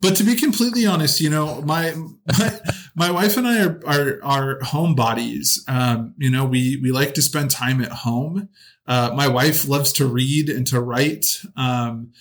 but 0.01 0.17
to 0.17 0.25
be 0.25 0.35
completely 0.35 0.85
honest, 0.85 1.21
you 1.21 1.31
know, 1.31 1.63
my 1.63 1.95
my, 2.39 2.61
my 2.95 3.11
wife 3.11 3.37
and 3.37 3.47
I 3.47 3.65
are 3.65 3.81
are, 3.87 4.21
are 4.23 4.59
homebodies. 4.61 5.61
Um, 5.69 6.15
you 6.19 6.31
know, 6.31 6.45
we 6.45 6.79
we 6.83 6.91
like 6.91 7.15
to 7.15 7.23
spend 7.23 7.51
time 7.51 7.81
at 7.81 7.91
home. 7.91 8.49
Uh, 8.87 9.13
my 9.15 9.29
wife 9.29 9.67
loves 9.67 9.93
to 9.95 10.07
read 10.07 10.51
and 10.51 10.67
to 10.67 10.81
write. 10.81 11.27
Um, 11.57 12.13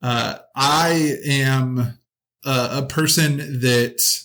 uh, 0.00 0.38
I 0.54 1.16
am 1.24 1.98
a, 2.44 2.68
a 2.72 2.86
person 2.86 3.38
that, 3.60 4.23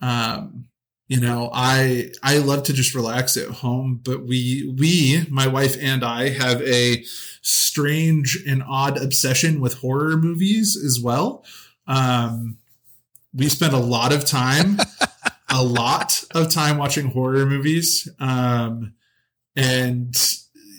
um, 0.00 0.66
you 1.08 1.20
know, 1.20 1.50
I 1.52 2.12
I 2.22 2.38
love 2.38 2.62
to 2.64 2.72
just 2.72 2.94
relax 2.94 3.36
at 3.36 3.48
home. 3.48 4.00
But 4.02 4.24
we 4.24 4.74
we 4.78 5.26
my 5.30 5.46
wife 5.46 5.76
and 5.80 6.02
I 6.02 6.30
have 6.30 6.62
a 6.62 7.04
strange 7.42 8.42
and 8.48 8.62
odd 8.66 9.02
obsession 9.02 9.60
with 9.60 9.78
horror 9.78 10.16
movies 10.16 10.76
as 10.76 10.98
well. 11.00 11.44
Um, 11.86 12.58
we 13.34 13.48
spend 13.48 13.74
a 13.74 13.78
lot 13.78 14.12
of 14.12 14.24
time, 14.24 14.78
a 15.50 15.62
lot 15.62 16.24
of 16.34 16.50
time 16.50 16.78
watching 16.78 17.10
horror 17.10 17.44
movies. 17.44 18.08
Um, 18.18 18.94
and 19.56 20.16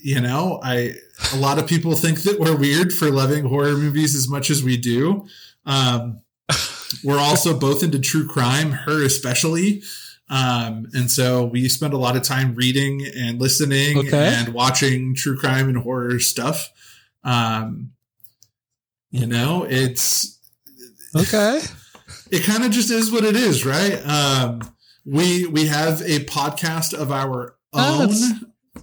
you 0.02 0.22
know, 0.22 0.60
I 0.64 0.96
a 1.34 1.38
lot 1.38 1.60
of 1.60 1.68
people 1.68 1.94
think 1.96 2.24
that 2.24 2.40
we're 2.40 2.58
weird 2.58 2.94
for 2.94 3.12
loving 3.12 3.46
horror 3.46 3.78
movies 3.78 4.16
as 4.16 4.28
much 4.28 4.50
as 4.50 4.64
we 4.64 4.78
do. 4.78 5.28
Um, 5.66 6.22
we're 7.04 7.20
also 7.20 7.58
both 7.58 7.84
into 7.84 8.00
true 8.00 8.28
crime, 8.28 8.72
her 8.72 9.04
especially. 9.04 9.84
Um, 10.30 10.88
and 10.94 11.10
so 11.12 11.46
we 11.46 11.70
spend 11.70 11.94
a 11.94 11.98
lot 11.98 12.16
of 12.16 12.24
time 12.24 12.56
reading 12.56 13.06
and 13.16 13.40
listening 13.40 13.98
okay. 14.00 14.34
and 14.36 14.54
watching 14.54 15.14
true 15.14 15.38
crime 15.38 15.70
and 15.70 15.78
horror 15.78 16.20
stuff. 16.20 16.72
Um, 17.24 17.92
you 19.12 19.28
know, 19.28 19.66
it's 19.70 20.40
okay. 21.16 21.62
It 22.32 22.44
kind 22.44 22.64
of 22.64 22.72
just 22.72 22.90
is 22.90 23.12
what 23.12 23.24
it 23.24 23.36
is, 23.36 23.66
right? 23.66 24.02
Um, 24.06 24.62
we 25.06 25.46
we 25.46 25.68
have 25.68 26.02
a 26.02 26.26
podcast 26.26 26.94
of 26.94 27.12
our 27.12 27.56
own 27.72 28.10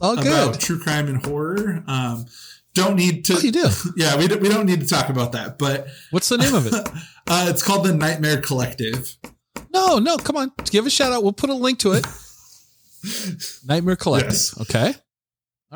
Oh, 0.01 0.17
good. 0.17 0.27
About 0.27 0.61
true 0.61 0.79
crime 0.79 1.09
and 1.09 1.25
horror. 1.25 1.85
Um, 1.87 2.27
don't 2.75 2.97
need 2.97 3.25
to. 3.27 3.35
Oh, 3.35 3.41
you 3.41 3.53
do? 3.53 3.69
Yeah, 3.97 4.17
we, 4.17 4.27
we 4.29 4.49
don't 4.49 4.67
need 4.67 4.81
to 4.81 4.87
talk 4.87 5.09
about 5.09 5.33
that. 5.33 5.59
But 5.59 5.87
what's 6.11 6.29
the 6.29 6.39
name 6.39 6.55
of 6.55 6.67
it? 6.67 6.75
uh, 7.27 7.47
it's 7.49 7.63
called 7.63 7.87
the 7.87 7.95
Nightmare 7.95 8.41
Collective. 8.41 9.17
No, 9.73 9.99
no, 9.99 10.17
come 10.17 10.37
on, 10.37 10.53
give 10.71 10.87
a 10.87 10.91
shout 10.91 11.13
out. 11.13 11.23
We'll 11.23 11.33
put 11.33 11.51
a 11.51 11.55
link 11.55 11.79
to 11.81 11.93
it. 11.93 12.07
Nightmare 13.67 13.97
Collective. 13.97 14.33
Yes. 14.33 14.61
Okay. 14.61 14.95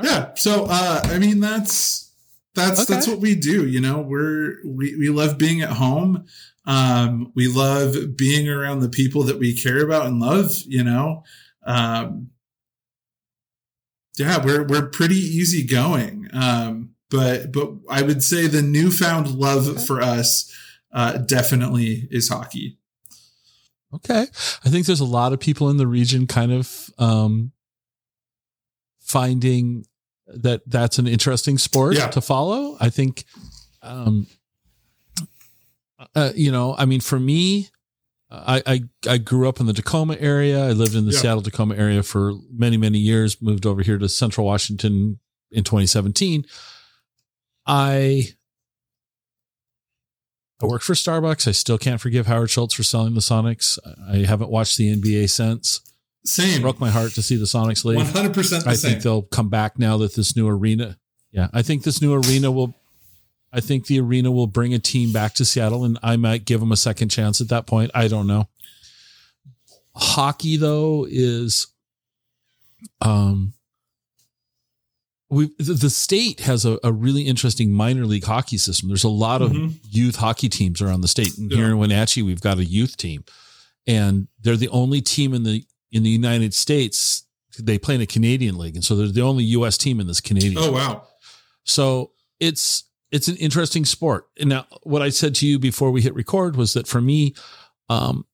Yeah. 0.02 0.34
So, 0.34 0.66
uh, 0.68 1.00
I 1.04 1.18
mean, 1.18 1.40
that's 1.40 2.12
that's 2.54 2.82
okay. 2.82 2.94
that's 2.94 3.08
what 3.08 3.20
we 3.20 3.34
do. 3.34 3.66
You 3.66 3.80
know, 3.80 4.00
we're 4.00 4.56
we 4.64 4.96
we 4.96 5.08
love 5.08 5.38
being 5.38 5.62
at 5.62 5.70
home. 5.70 6.26
Um, 6.66 7.32
we 7.34 7.48
love 7.48 8.16
being 8.16 8.48
around 8.48 8.80
the 8.80 8.88
people 8.88 9.22
that 9.24 9.38
we 9.38 9.56
care 9.56 9.82
about 9.84 10.06
and 10.06 10.20
love. 10.20 10.50
You 10.66 10.84
know, 10.84 11.24
um, 11.64 12.30
yeah, 14.18 14.44
we're 14.44 14.64
we're 14.64 14.88
pretty 14.88 15.16
easygoing. 15.16 16.28
Um, 16.32 16.90
but 17.10 17.52
but 17.52 17.72
I 17.88 18.02
would 18.02 18.22
say 18.22 18.46
the 18.46 18.62
newfound 18.62 19.28
love 19.28 19.68
okay. 19.68 19.84
for 19.84 20.00
us 20.00 20.52
uh, 20.92 21.18
definitely 21.18 22.08
is 22.10 22.28
hockey. 22.28 22.78
Okay, 23.94 24.26
I 24.64 24.68
think 24.68 24.86
there's 24.86 25.00
a 25.00 25.04
lot 25.04 25.32
of 25.32 25.40
people 25.40 25.70
in 25.70 25.76
the 25.76 25.86
region 25.86 26.26
kind 26.26 26.52
of 26.52 26.90
um, 26.98 27.52
finding 29.00 29.86
that 30.26 30.62
that's 30.66 30.98
an 30.98 31.06
interesting 31.06 31.56
sport 31.56 31.96
yeah. 31.96 32.08
to 32.08 32.20
follow. 32.20 32.76
I 32.80 32.90
think, 32.90 33.24
um, 33.82 34.26
uh, 36.14 36.32
you 36.34 36.50
know, 36.50 36.74
I 36.76 36.84
mean, 36.84 37.00
for 37.00 37.20
me, 37.20 37.68
I, 38.46 38.62
I, 38.66 38.80
I 39.08 39.18
grew 39.18 39.48
up 39.48 39.60
in 39.60 39.66
the 39.66 39.72
Tacoma 39.72 40.16
area. 40.18 40.66
I 40.66 40.72
lived 40.72 40.94
in 40.94 41.06
the 41.06 41.12
yeah. 41.12 41.20
Seattle 41.20 41.42
Tacoma 41.42 41.74
area 41.76 42.02
for 42.02 42.34
many 42.52 42.76
many 42.76 42.98
years. 42.98 43.40
Moved 43.40 43.66
over 43.66 43.82
here 43.82 43.98
to 43.98 44.08
Central 44.08 44.46
Washington 44.46 45.18
in 45.50 45.64
2017. 45.64 46.44
I 47.66 48.28
I 50.62 50.66
worked 50.66 50.84
for 50.84 50.94
Starbucks. 50.94 51.46
I 51.46 51.52
still 51.52 51.78
can't 51.78 52.00
forgive 52.00 52.26
Howard 52.26 52.50
Schultz 52.50 52.74
for 52.74 52.82
selling 52.82 53.14
the 53.14 53.20
Sonics. 53.20 53.78
I 54.10 54.26
haven't 54.26 54.50
watched 54.50 54.78
the 54.78 54.94
NBA 54.94 55.28
since. 55.28 55.80
Same. 56.24 56.58
It 56.58 56.62
broke 56.62 56.80
my 56.80 56.90
heart 56.90 57.12
to 57.12 57.22
see 57.22 57.36
the 57.36 57.44
Sonics 57.44 57.84
leave. 57.84 57.98
100% 57.98 58.66
I 58.66 58.74
same. 58.74 58.90
think 58.92 59.02
they'll 59.02 59.22
come 59.22 59.48
back 59.48 59.78
now 59.78 59.98
that 59.98 60.14
this 60.14 60.34
new 60.34 60.48
arena. 60.48 60.98
Yeah, 61.30 61.48
I 61.52 61.62
think 61.62 61.82
this 61.82 62.00
new 62.00 62.14
arena 62.14 62.50
will 62.50 62.74
I 63.56 63.60
think 63.60 63.86
the 63.86 63.98
arena 64.00 64.30
will 64.30 64.46
bring 64.46 64.74
a 64.74 64.78
team 64.78 65.12
back 65.12 65.32
to 65.34 65.44
Seattle, 65.46 65.84
and 65.84 65.98
I 66.02 66.16
might 66.16 66.44
give 66.44 66.60
them 66.60 66.72
a 66.72 66.76
second 66.76 67.08
chance 67.08 67.40
at 67.40 67.48
that 67.48 67.66
point. 67.66 67.90
I 67.94 68.06
don't 68.06 68.26
know. 68.26 68.48
Hockey, 69.94 70.58
though, 70.58 71.06
is 71.08 71.66
um, 73.00 73.54
we 75.30 75.50
the 75.58 75.88
state 75.88 76.40
has 76.40 76.66
a, 76.66 76.78
a, 76.84 76.92
really 76.92 77.22
interesting 77.22 77.72
minor 77.72 78.04
league 78.04 78.24
hockey 78.24 78.58
system. 78.58 78.90
There's 78.90 79.04
a 79.04 79.08
lot 79.08 79.40
of 79.40 79.52
mm-hmm. 79.52 79.74
youth 79.88 80.16
hockey 80.16 80.50
teams 80.50 80.82
around 80.82 81.00
the 81.00 81.08
state. 81.08 81.38
And 81.38 81.50
yeah. 81.50 81.56
here 81.56 81.66
in 81.68 81.78
Wenatchee, 81.78 82.22
we've 82.22 82.42
got 82.42 82.58
a 82.58 82.64
youth 82.64 82.98
team, 82.98 83.24
and 83.86 84.28
they're 84.42 84.56
the 84.56 84.68
only 84.68 85.00
team 85.00 85.32
in 85.32 85.44
the 85.44 85.64
in 85.90 86.02
the 86.02 86.10
United 86.10 86.52
States. 86.52 87.24
They 87.58 87.78
play 87.78 87.94
in 87.94 88.02
a 88.02 88.06
Canadian 88.06 88.58
league, 88.58 88.74
and 88.74 88.84
so 88.84 88.94
they're 88.94 89.08
the 89.08 89.22
only 89.22 89.44
U.S. 89.44 89.78
team 89.78 89.98
in 89.98 90.06
this 90.06 90.20
Canadian. 90.20 90.58
Oh 90.58 90.72
wow! 90.72 91.06
So 91.64 92.12
it's 92.38 92.84
it's 93.10 93.28
an 93.28 93.36
interesting 93.36 93.84
sport. 93.84 94.28
And 94.38 94.48
now, 94.48 94.66
what 94.82 95.02
I 95.02 95.10
said 95.10 95.34
to 95.36 95.46
you 95.46 95.58
before 95.58 95.90
we 95.90 96.02
hit 96.02 96.14
record 96.14 96.56
was 96.56 96.74
that 96.74 96.86
for 96.86 97.00
me, 97.00 97.34
um, 97.88 98.26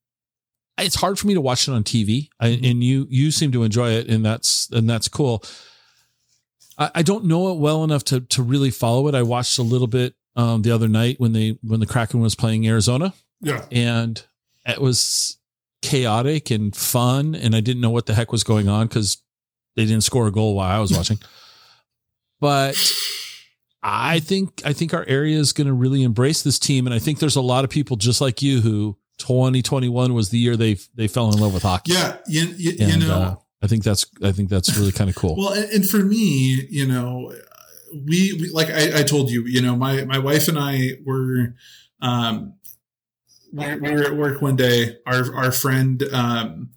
it's 0.79 0.97
hard 0.97 1.19
for 1.19 1.27
me 1.27 1.35
to 1.35 1.41
watch 1.41 1.69
it 1.69 1.73
on 1.73 1.85
TV, 1.85 2.29
I, 2.41 2.49
mm-hmm. 2.49 2.65
and 2.65 2.85
you 2.85 3.07
you 3.11 3.31
seem 3.31 3.53
to 3.53 3.63
enjoy 3.63 3.91
it, 3.91 4.09
and 4.09 4.25
that's 4.25 4.71
and 4.71 4.89
that's 4.89 5.09
cool. 5.09 5.45
I, 6.79 6.91
I, 6.97 7.03
don't 7.03 7.27
know 7.27 7.53
it 7.53 7.59
well 7.59 7.85
enough 7.85 8.05
to 8.05 8.21
to 8.21 8.43
really 8.43 8.71
follow 8.71 9.07
it. 9.09 9.15
I 9.15 9.23
watched 9.23 9.59
a 9.59 9.63
little 9.63 9.87
bit 9.87 10.15
um, 10.35 10.63
the 10.63 10.71
other 10.71 10.89
night 10.89 11.21
when 11.21 11.33
they 11.33 11.59
when 11.63 11.81
the 11.81 11.87
Kraken 11.87 12.21
was 12.21 12.35
playing 12.35 12.67
Arizona, 12.67 13.13
yeah, 13.41 13.65
and 13.71 14.23
it 14.67 14.81
was 14.81 15.39
chaotic 15.83 16.51
and 16.51 16.75
fun, 16.75 17.35
and 17.35 17.55
I 17.55 17.61
didn't 17.61 17.83
know 17.83 17.91
what 17.91 18.07
the 18.07 18.15
heck 18.15 18.33
was 18.33 18.45
going 18.45 18.69
on 18.69 18.87
because 18.87 19.23
they 19.77 19.85
didn't 19.85 20.05
score 20.05 20.27
a 20.27 20.33
goal 20.33 20.55
while 20.55 20.75
I 20.75 20.81
was 20.81 20.93
watching. 20.97 21.19
but 22.41 22.77
I 23.83 24.21
think 24.21 24.63
I 24.65 24.73
think 24.73 24.95
our 24.95 25.05
area 25.09 25.39
is 25.39 25.53
going 25.53 25.67
to 25.67 25.73
really 25.73 26.03
embrace 26.05 26.43
this 26.43 26.59
team, 26.59 26.87
and 26.87 26.95
I 26.95 26.99
think 26.99 27.19
there's 27.19 27.37
a 27.37 27.43
lot 27.43 27.65
of 27.65 27.71
people 27.71 27.97
just 27.97 28.21
like 28.21 28.41
you 28.41 28.61
who 28.61 28.97
2021 29.19 30.15
was 30.15 30.31
the 30.31 30.39
year 30.39 30.57
they 30.57 30.77
they 30.95 31.09
fell 31.09 31.33
in 31.33 31.41
love 31.41 31.53
with 31.53 31.65
hockey. 31.65 31.93
Yeah, 31.93 32.17
you, 32.27 32.43
you, 32.57 32.77
and, 32.81 33.03
you 33.03 33.09
know, 33.09 33.15
uh, 33.15 33.35
I 33.61 33.67
think 33.67 33.83
that's 33.83 34.07
I 34.23 34.31
think 34.31 34.51
that's 34.51 34.77
really 34.79 34.93
kind 34.93 35.11
of 35.11 35.17
cool. 35.17 35.37
well, 35.37 35.53
and, 35.53 35.69
and, 35.71 35.89
for 35.89 35.99
me, 35.99 36.67
you 36.71 36.87
know, 36.87 37.33
we, 37.93 38.35
we 38.35 38.51
like 38.51 38.71
I, 38.71 39.01
I, 39.01 39.03
told 39.03 39.31
you, 39.31 39.45
you 39.47 39.61
know, 39.61 39.75
my 39.75 40.05
my 40.05 40.19
wife 40.19 40.49
and 40.49 40.59
I 40.59 40.93
were. 41.05 41.55
Um, 42.01 42.55
we 43.53 43.67
were 43.77 44.05
at 44.05 44.17
work 44.17 44.41
one 44.41 44.57
day. 44.57 44.97
Our 45.07 45.35
our 45.37 45.53
friend 45.53 46.03
um, 46.13 46.71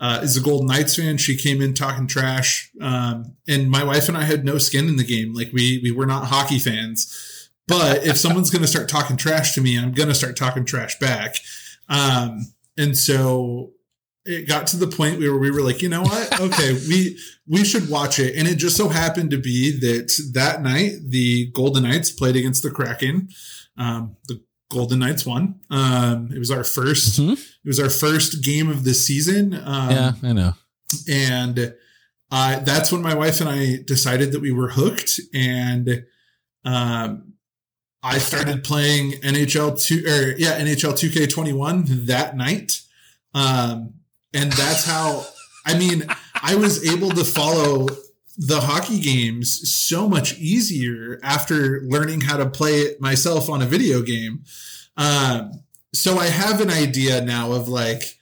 uh, 0.00 0.20
is 0.22 0.36
a 0.36 0.40
Golden 0.40 0.66
Knights 0.66 0.96
fan. 0.96 1.16
She 1.16 1.36
came 1.36 1.62
in 1.62 1.74
talking 1.74 2.06
trash, 2.06 2.70
um, 2.80 3.36
and 3.46 3.70
my 3.70 3.84
wife 3.84 4.08
and 4.08 4.16
I 4.16 4.24
had 4.24 4.44
no 4.44 4.58
skin 4.58 4.88
in 4.88 4.96
the 4.96 5.04
game. 5.04 5.34
Like 5.34 5.52
we 5.52 5.80
we 5.82 5.90
were 5.90 6.06
not 6.06 6.26
hockey 6.26 6.58
fans. 6.58 7.50
But 7.66 8.06
if 8.06 8.18
someone's 8.18 8.50
going 8.50 8.62
to 8.62 8.68
start 8.68 8.88
talking 8.88 9.16
trash 9.16 9.54
to 9.54 9.60
me, 9.60 9.78
I'm 9.78 9.92
going 9.92 10.10
to 10.10 10.14
start 10.14 10.36
talking 10.36 10.66
trash 10.66 10.98
back. 10.98 11.36
Um, 11.88 12.52
and 12.76 12.96
so 12.96 13.72
it 14.26 14.48
got 14.48 14.66
to 14.68 14.76
the 14.76 14.86
point 14.86 15.18
where 15.18 15.36
we 15.36 15.50
were 15.50 15.62
like, 15.62 15.82
you 15.82 15.88
know 15.88 16.02
what? 16.02 16.40
Okay, 16.40 16.72
we 16.88 17.18
we 17.46 17.64
should 17.64 17.88
watch 17.88 18.18
it. 18.18 18.36
And 18.36 18.48
it 18.48 18.56
just 18.56 18.76
so 18.76 18.88
happened 18.88 19.30
to 19.30 19.38
be 19.38 19.78
that 19.80 20.12
that 20.32 20.62
night 20.62 20.92
the 21.06 21.50
Golden 21.52 21.84
Knights 21.84 22.10
played 22.10 22.36
against 22.36 22.62
the 22.62 22.70
Kraken. 22.70 23.28
Um, 23.76 24.16
the 24.28 24.42
Golden 24.74 24.98
Knights 24.98 25.24
won. 25.24 25.60
Um, 25.70 26.30
it 26.34 26.38
was 26.38 26.50
our 26.50 26.60
1st 26.60 27.20
mm-hmm. 27.20 27.32
It 27.32 27.68
was 27.68 27.80
our 27.80 27.88
first 27.88 28.44
game 28.44 28.68
of 28.68 28.84
the 28.84 28.92
season. 28.92 29.54
Um, 29.54 29.90
yeah, 29.90 30.12
I 30.22 30.32
know. 30.32 30.52
And 31.08 31.74
uh, 32.30 32.58
that's 32.60 32.90
when 32.92 33.00
my 33.00 33.14
wife 33.14 33.40
and 33.40 33.48
I 33.48 33.78
decided 33.86 34.32
that 34.32 34.40
we 34.40 34.52
were 34.52 34.68
hooked, 34.68 35.20
and 35.32 36.04
um, 36.64 37.34
I 38.02 38.18
started 38.18 38.64
playing 38.64 39.12
NHL 39.12 39.80
two 39.80 40.04
or 40.06 40.36
yeah 40.36 40.58
NHL 40.58 40.98
two 40.98 41.10
K 41.10 41.26
twenty 41.26 41.52
one 41.52 41.84
that 42.06 42.36
night. 42.36 42.80
Um, 43.34 43.94
and 44.32 44.52
that's 44.52 44.84
how. 44.84 45.24
I 45.66 45.78
mean, 45.78 46.06
I 46.42 46.56
was 46.56 46.86
able 46.92 47.10
to 47.10 47.24
follow 47.24 47.86
the 48.36 48.60
hockey 48.60 48.98
games 49.00 49.70
so 49.72 50.08
much 50.08 50.36
easier 50.38 51.20
after 51.22 51.80
learning 51.82 52.22
how 52.22 52.36
to 52.36 52.46
play 52.48 52.80
it 52.80 53.00
myself 53.00 53.48
on 53.48 53.62
a 53.62 53.66
video 53.66 54.02
game. 54.02 54.42
Um, 54.96 55.62
so 55.92 56.18
I 56.18 56.26
have 56.26 56.60
an 56.60 56.70
idea 56.70 57.20
now 57.20 57.52
of 57.52 57.68
like, 57.68 58.18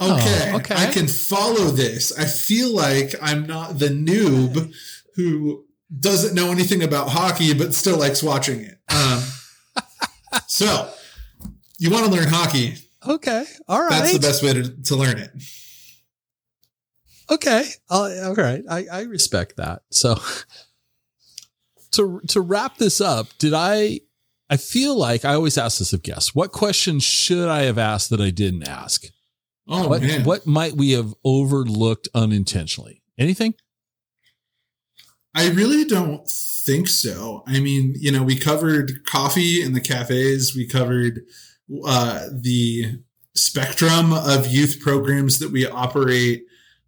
okay, 0.00 0.50
Oh, 0.52 0.56
okay. 0.56 0.74
I 0.76 0.90
can 0.92 1.08
follow 1.08 1.66
this. 1.70 2.16
I 2.16 2.24
feel 2.24 2.74
like 2.74 3.14
I'm 3.20 3.46
not 3.46 3.78
the 3.78 3.88
noob 3.88 4.72
who 5.16 5.64
doesn't 6.00 6.34
know 6.34 6.50
anything 6.50 6.82
about 6.82 7.08
hockey 7.10 7.54
but 7.54 7.74
still 7.74 7.98
likes 7.98 8.22
watching 8.22 8.60
it. 8.60 8.78
Um, 8.88 9.22
so 10.46 10.90
you 11.78 11.90
want 11.90 12.06
to 12.06 12.10
learn 12.10 12.28
hockey? 12.28 12.74
Okay. 13.06 13.44
All 13.68 13.80
right. 13.80 13.90
That's 13.90 14.12
the 14.12 14.18
best 14.20 14.42
way 14.42 14.52
to, 14.54 14.82
to 14.84 14.96
learn 14.96 15.18
it. 15.18 15.30
Okay. 17.30 17.64
All 17.88 18.34
right. 18.34 18.62
I, 18.68 18.86
I 18.92 19.02
respect 19.02 19.56
that. 19.56 19.82
So 19.90 20.16
to 21.92 22.20
to 22.28 22.40
wrap 22.40 22.76
this 22.76 23.00
up, 23.00 23.28
did 23.38 23.54
I 23.54 24.00
I 24.50 24.56
feel 24.56 24.94
like 24.96 25.24
I 25.24 25.34
always 25.34 25.56
ask 25.56 25.78
this 25.78 25.92
of 25.92 26.02
guests. 26.02 26.34
What 26.34 26.52
questions 26.52 27.02
should 27.02 27.48
I 27.48 27.62
have 27.62 27.78
asked 27.78 28.10
that 28.10 28.20
I 28.20 28.30
didn't 28.30 28.68
ask? 28.68 29.06
Oh 29.66 29.88
what 29.88 30.02
man, 30.02 30.24
what 30.24 30.46
might 30.46 30.74
we 30.74 30.92
have 30.92 31.14
overlooked 31.24 32.08
unintentionally? 32.14 33.02
Anything? 33.18 33.54
I 35.34 35.48
really 35.50 35.84
don't 35.84 36.28
think 36.28 36.88
so. 36.88 37.42
I 37.46 37.60
mean, 37.60 37.94
you 37.96 38.12
know, 38.12 38.22
we 38.22 38.38
covered 38.38 39.04
coffee 39.04 39.62
in 39.62 39.72
the 39.72 39.80
cafes. 39.80 40.54
We 40.54 40.66
covered 40.66 41.22
uh, 41.84 42.26
the 42.32 43.00
spectrum 43.34 44.12
of 44.12 44.46
youth 44.46 44.78
programs 44.80 45.40
that 45.40 45.50
we 45.50 45.66
operate. 45.66 46.44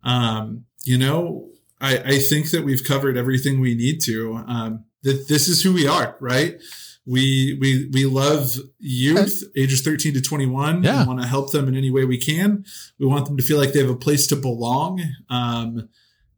Um, 0.06 0.64
you 0.84 0.96
know, 0.96 1.50
I, 1.80 1.98
I 1.98 2.18
think 2.18 2.50
that 2.52 2.64
we've 2.64 2.84
covered 2.84 3.18
everything 3.18 3.60
we 3.60 3.74
need 3.74 4.00
to. 4.02 4.36
Um, 4.46 4.84
that 5.02 5.28
this 5.28 5.48
is 5.48 5.62
who 5.62 5.74
we 5.74 5.86
are, 5.86 6.16
right? 6.20 6.58
We 7.04 7.56
we 7.60 7.88
we 7.92 8.06
love 8.06 8.52
youth, 8.78 9.44
ages 9.56 9.82
thirteen 9.82 10.14
to 10.14 10.20
twenty 10.20 10.46
one. 10.46 10.82
Yeah. 10.82 11.02
We 11.02 11.08
want 11.08 11.20
to 11.20 11.26
help 11.26 11.52
them 11.52 11.68
in 11.68 11.76
any 11.76 11.90
way 11.90 12.04
we 12.04 12.18
can. 12.18 12.64
We 12.98 13.06
want 13.06 13.26
them 13.26 13.36
to 13.36 13.42
feel 13.42 13.58
like 13.58 13.72
they 13.72 13.80
have 13.80 13.90
a 13.90 13.96
place 13.96 14.26
to 14.28 14.36
belong. 14.36 15.02
Um, 15.28 15.88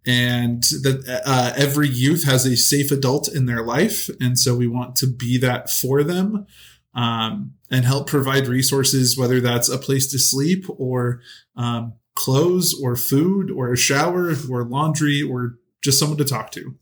and 0.06 0.62
that 0.62 1.22
uh, 1.26 1.52
every 1.56 1.88
youth 1.88 2.24
has 2.24 2.46
a 2.46 2.56
safe 2.56 2.90
adult 2.90 3.28
in 3.28 3.46
their 3.46 3.62
life, 3.62 4.08
and 4.20 4.38
so 4.38 4.54
we 4.54 4.66
want 4.66 4.96
to 4.96 5.06
be 5.06 5.36
that 5.38 5.68
for 5.68 6.02
them 6.02 6.46
um, 6.94 7.54
and 7.70 7.84
help 7.84 8.08
provide 8.08 8.46
resources, 8.46 9.16
whether 9.18 9.40
that's 9.40 9.68
a 9.68 9.78
place 9.78 10.06
to 10.10 10.18
sleep 10.18 10.64
or 10.68 11.20
um, 11.56 11.92
clothes 12.18 12.74
or 12.82 12.96
food 12.96 13.48
or 13.48 13.72
a 13.72 13.76
shower 13.76 14.32
or 14.50 14.64
laundry 14.64 15.22
or 15.22 15.54
just 15.84 16.00
someone 16.00 16.18
to 16.18 16.24
talk 16.24 16.50
to. 16.50 16.74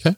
Okay. 0.00 0.16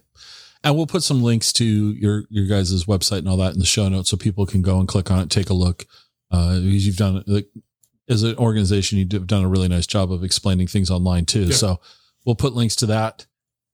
And 0.63 0.77
we'll 0.77 0.87
put 0.87 1.03
some 1.03 1.23
links 1.23 1.51
to 1.55 1.65
your 1.65 2.25
your 2.29 2.47
guys' 2.47 2.85
website 2.85 3.21
and 3.21 3.29
all 3.29 3.39
that 3.39 3.55
in 3.55 3.59
the 3.59 3.65
show 3.65 3.89
notes 3.89 4.11
so 4.11 4.19
people 4.19 4.45
can 4.45 4.61
go 4.61 4.79
and 4.79 4.87
click 4.87 5.11
on 5.11 5.21
it, 5.21 5.31
take 5.31 5.49
a 5.49 5.55
look. 5.55 5.87
Uh, 6.31 6.57
because 6.61 6.87
you've 6.87 6.97
done 6.97 7.25
like 7.27 7.49
as 8.11 8.23
an 8.23 8.37
organization, 8.37 8.99
you've 8.99 9.27
done 9.27 9.45
a 9.45 9.49
really 9.49 9.69
nice 9.69 9.87
job 9.87 10.13
of 10.13 10.23
explaining 10.23 10.67
things 10.67 10.91
online 10.91 11.25
too. 11.25 11.45
Yeah. 11.45 11.55
So 11.55 11.81
we'll 12.27 12.35
put 12.35 12.53
links 12.53 12.77
to 12.77 12.87
that. 12.87 13.25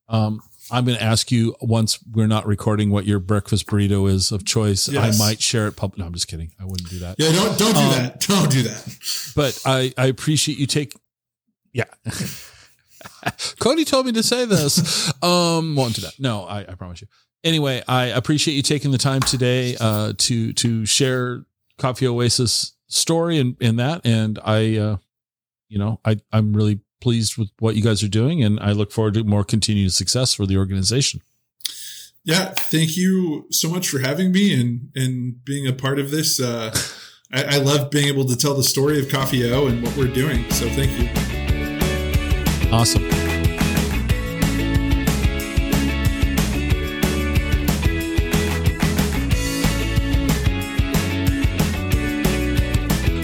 Um, 0.09 0.41
I'm 0.71 0.85
going 0.85 0.97
to 0.97 1.03
ask 1.03 1.31
you 1.31 1.55
once 1.61 1.99
we're 2.11 2.27
not 2.27 2.47
recording 2.47 2.91
what 2.91 3.05
your 3.05 3.19
breakfast 3.19 3.67
burrito 3.67 4.09
is 4.11 4.33
of 4.33 4.45
choice. 4.45 4.89
Yes. 4.89 5.21
I 5.21 5.25
might 5.25 5.41
share 5.41 5.67
it 5.67 5.77
public. 5.77 5.99
No, 5.99 6.07
I'm 6.07 6.13
just 6.15 6.29
kidding. 6.29 6.53
I 6.61 6.65
wouldn't 6.65 6.89
do 6.89 7.01
that. 7.01 7.17
Yeah, 7.19 7.33
don't 7.33 7.59
don't 7.59 7.75
do 7.75 7.81
Um, 7.81 7.91
that. 7.91 8.21
Don't 8.21 8.51
do 8.51 8.63
that. 8.63 8.99
But 9.37 9.61
I, 9.67 9.93
I 9.99 10.07
appreciate 10.07 10.59
you 10.59 10.67
take. 10.67 10.95
Yeah. 11.73 11.85
Cody 13.61 13.85
told 13.85 14.07
me 14.07 14.13
to 14.13 14.23
say 14.23 14.45
this. 14.45 15.13
Um, 15.23 15.77
won't 15.77 15.95
do 15.95 16.03
that. 16.03 16.15
No, 16.19 16.45
I, 16.45 16.61
I 16.61 16.75
promise 16.75 17.01
you. 17.03 17.09
Anyway, 17.43 17.83
I 17.87 18.05
appreciate 18.07 18.55
you 18.55 18.63
taking 18.63 18.91
the 18.91 18.99
time 18.99 19.21
today 19.21 19.77
uh, 19.79 20.15
to 20.17 20.53
to 20.55 20.87
share 20.87 21.45
Coffee 21.79 22.07
Oasis 22.07 22.75
story 22.89 23.39
and, 23.39 23.57
and 23.61 23.79
that. 23.79 24.03
And 24.07 24.39
I, 24.45 24.77
uh, 24.79 24.97
you 25.69 25.79
know, 25.79 26.01
I 26.05 26.17
I'm 26.33 26.55
really 26.55 26.81
pleased 27.05 27.37
with 27.37 27.51
what 27.59 27.77
you 27.77 27.83
guys 27.83 28.03
are 28.03 28.09
doing, 28.09 28.43
and 28.43 28.59
I 28.59 28.73
look 28.73 28.91
forward 28.91 29.15
to 29.15 29.25
more 29.25 29.45
continued 29.45 29.93
success 29.93 30.35
for 30.35 30.47
the 30.47 30.57
organization. 30.57 31.21
Yeah, 32.25 32.47
thank 32.47 32.97
you 32.97 33.47
so 33.51 33.69
much 33.69 33.89
for 33.89 33.99
having 33.99 34.33
me 34.33 34.59
and 34.59 34.91
and 34.97 35.45
being 35.45 35.69
a 35.69 35.73
part 35.73 35.99
of 35.99 36.11
this. 36.11 36.41
Uh, 36.41 36.75
I, 37.31 37.57
I 37.57 37.59
love 37.59 37.91
being 37.91 38.09
able 38.09 38.25
to 38.25 38.37
tell 38.37 38.55
the 38.55 38.65
story 38.65 38.99
of 38.99 39.11
Coffee 39.11 39.53
O 39.53 39.67
and 39.67 39.83
what 39.83 39.95
we're 39.97 40.09
doing. 40.13 40.51
So 40.51 40.69
thank 40.71 40.91
you. 40.99 41.11
Awesome. 42.73 43.14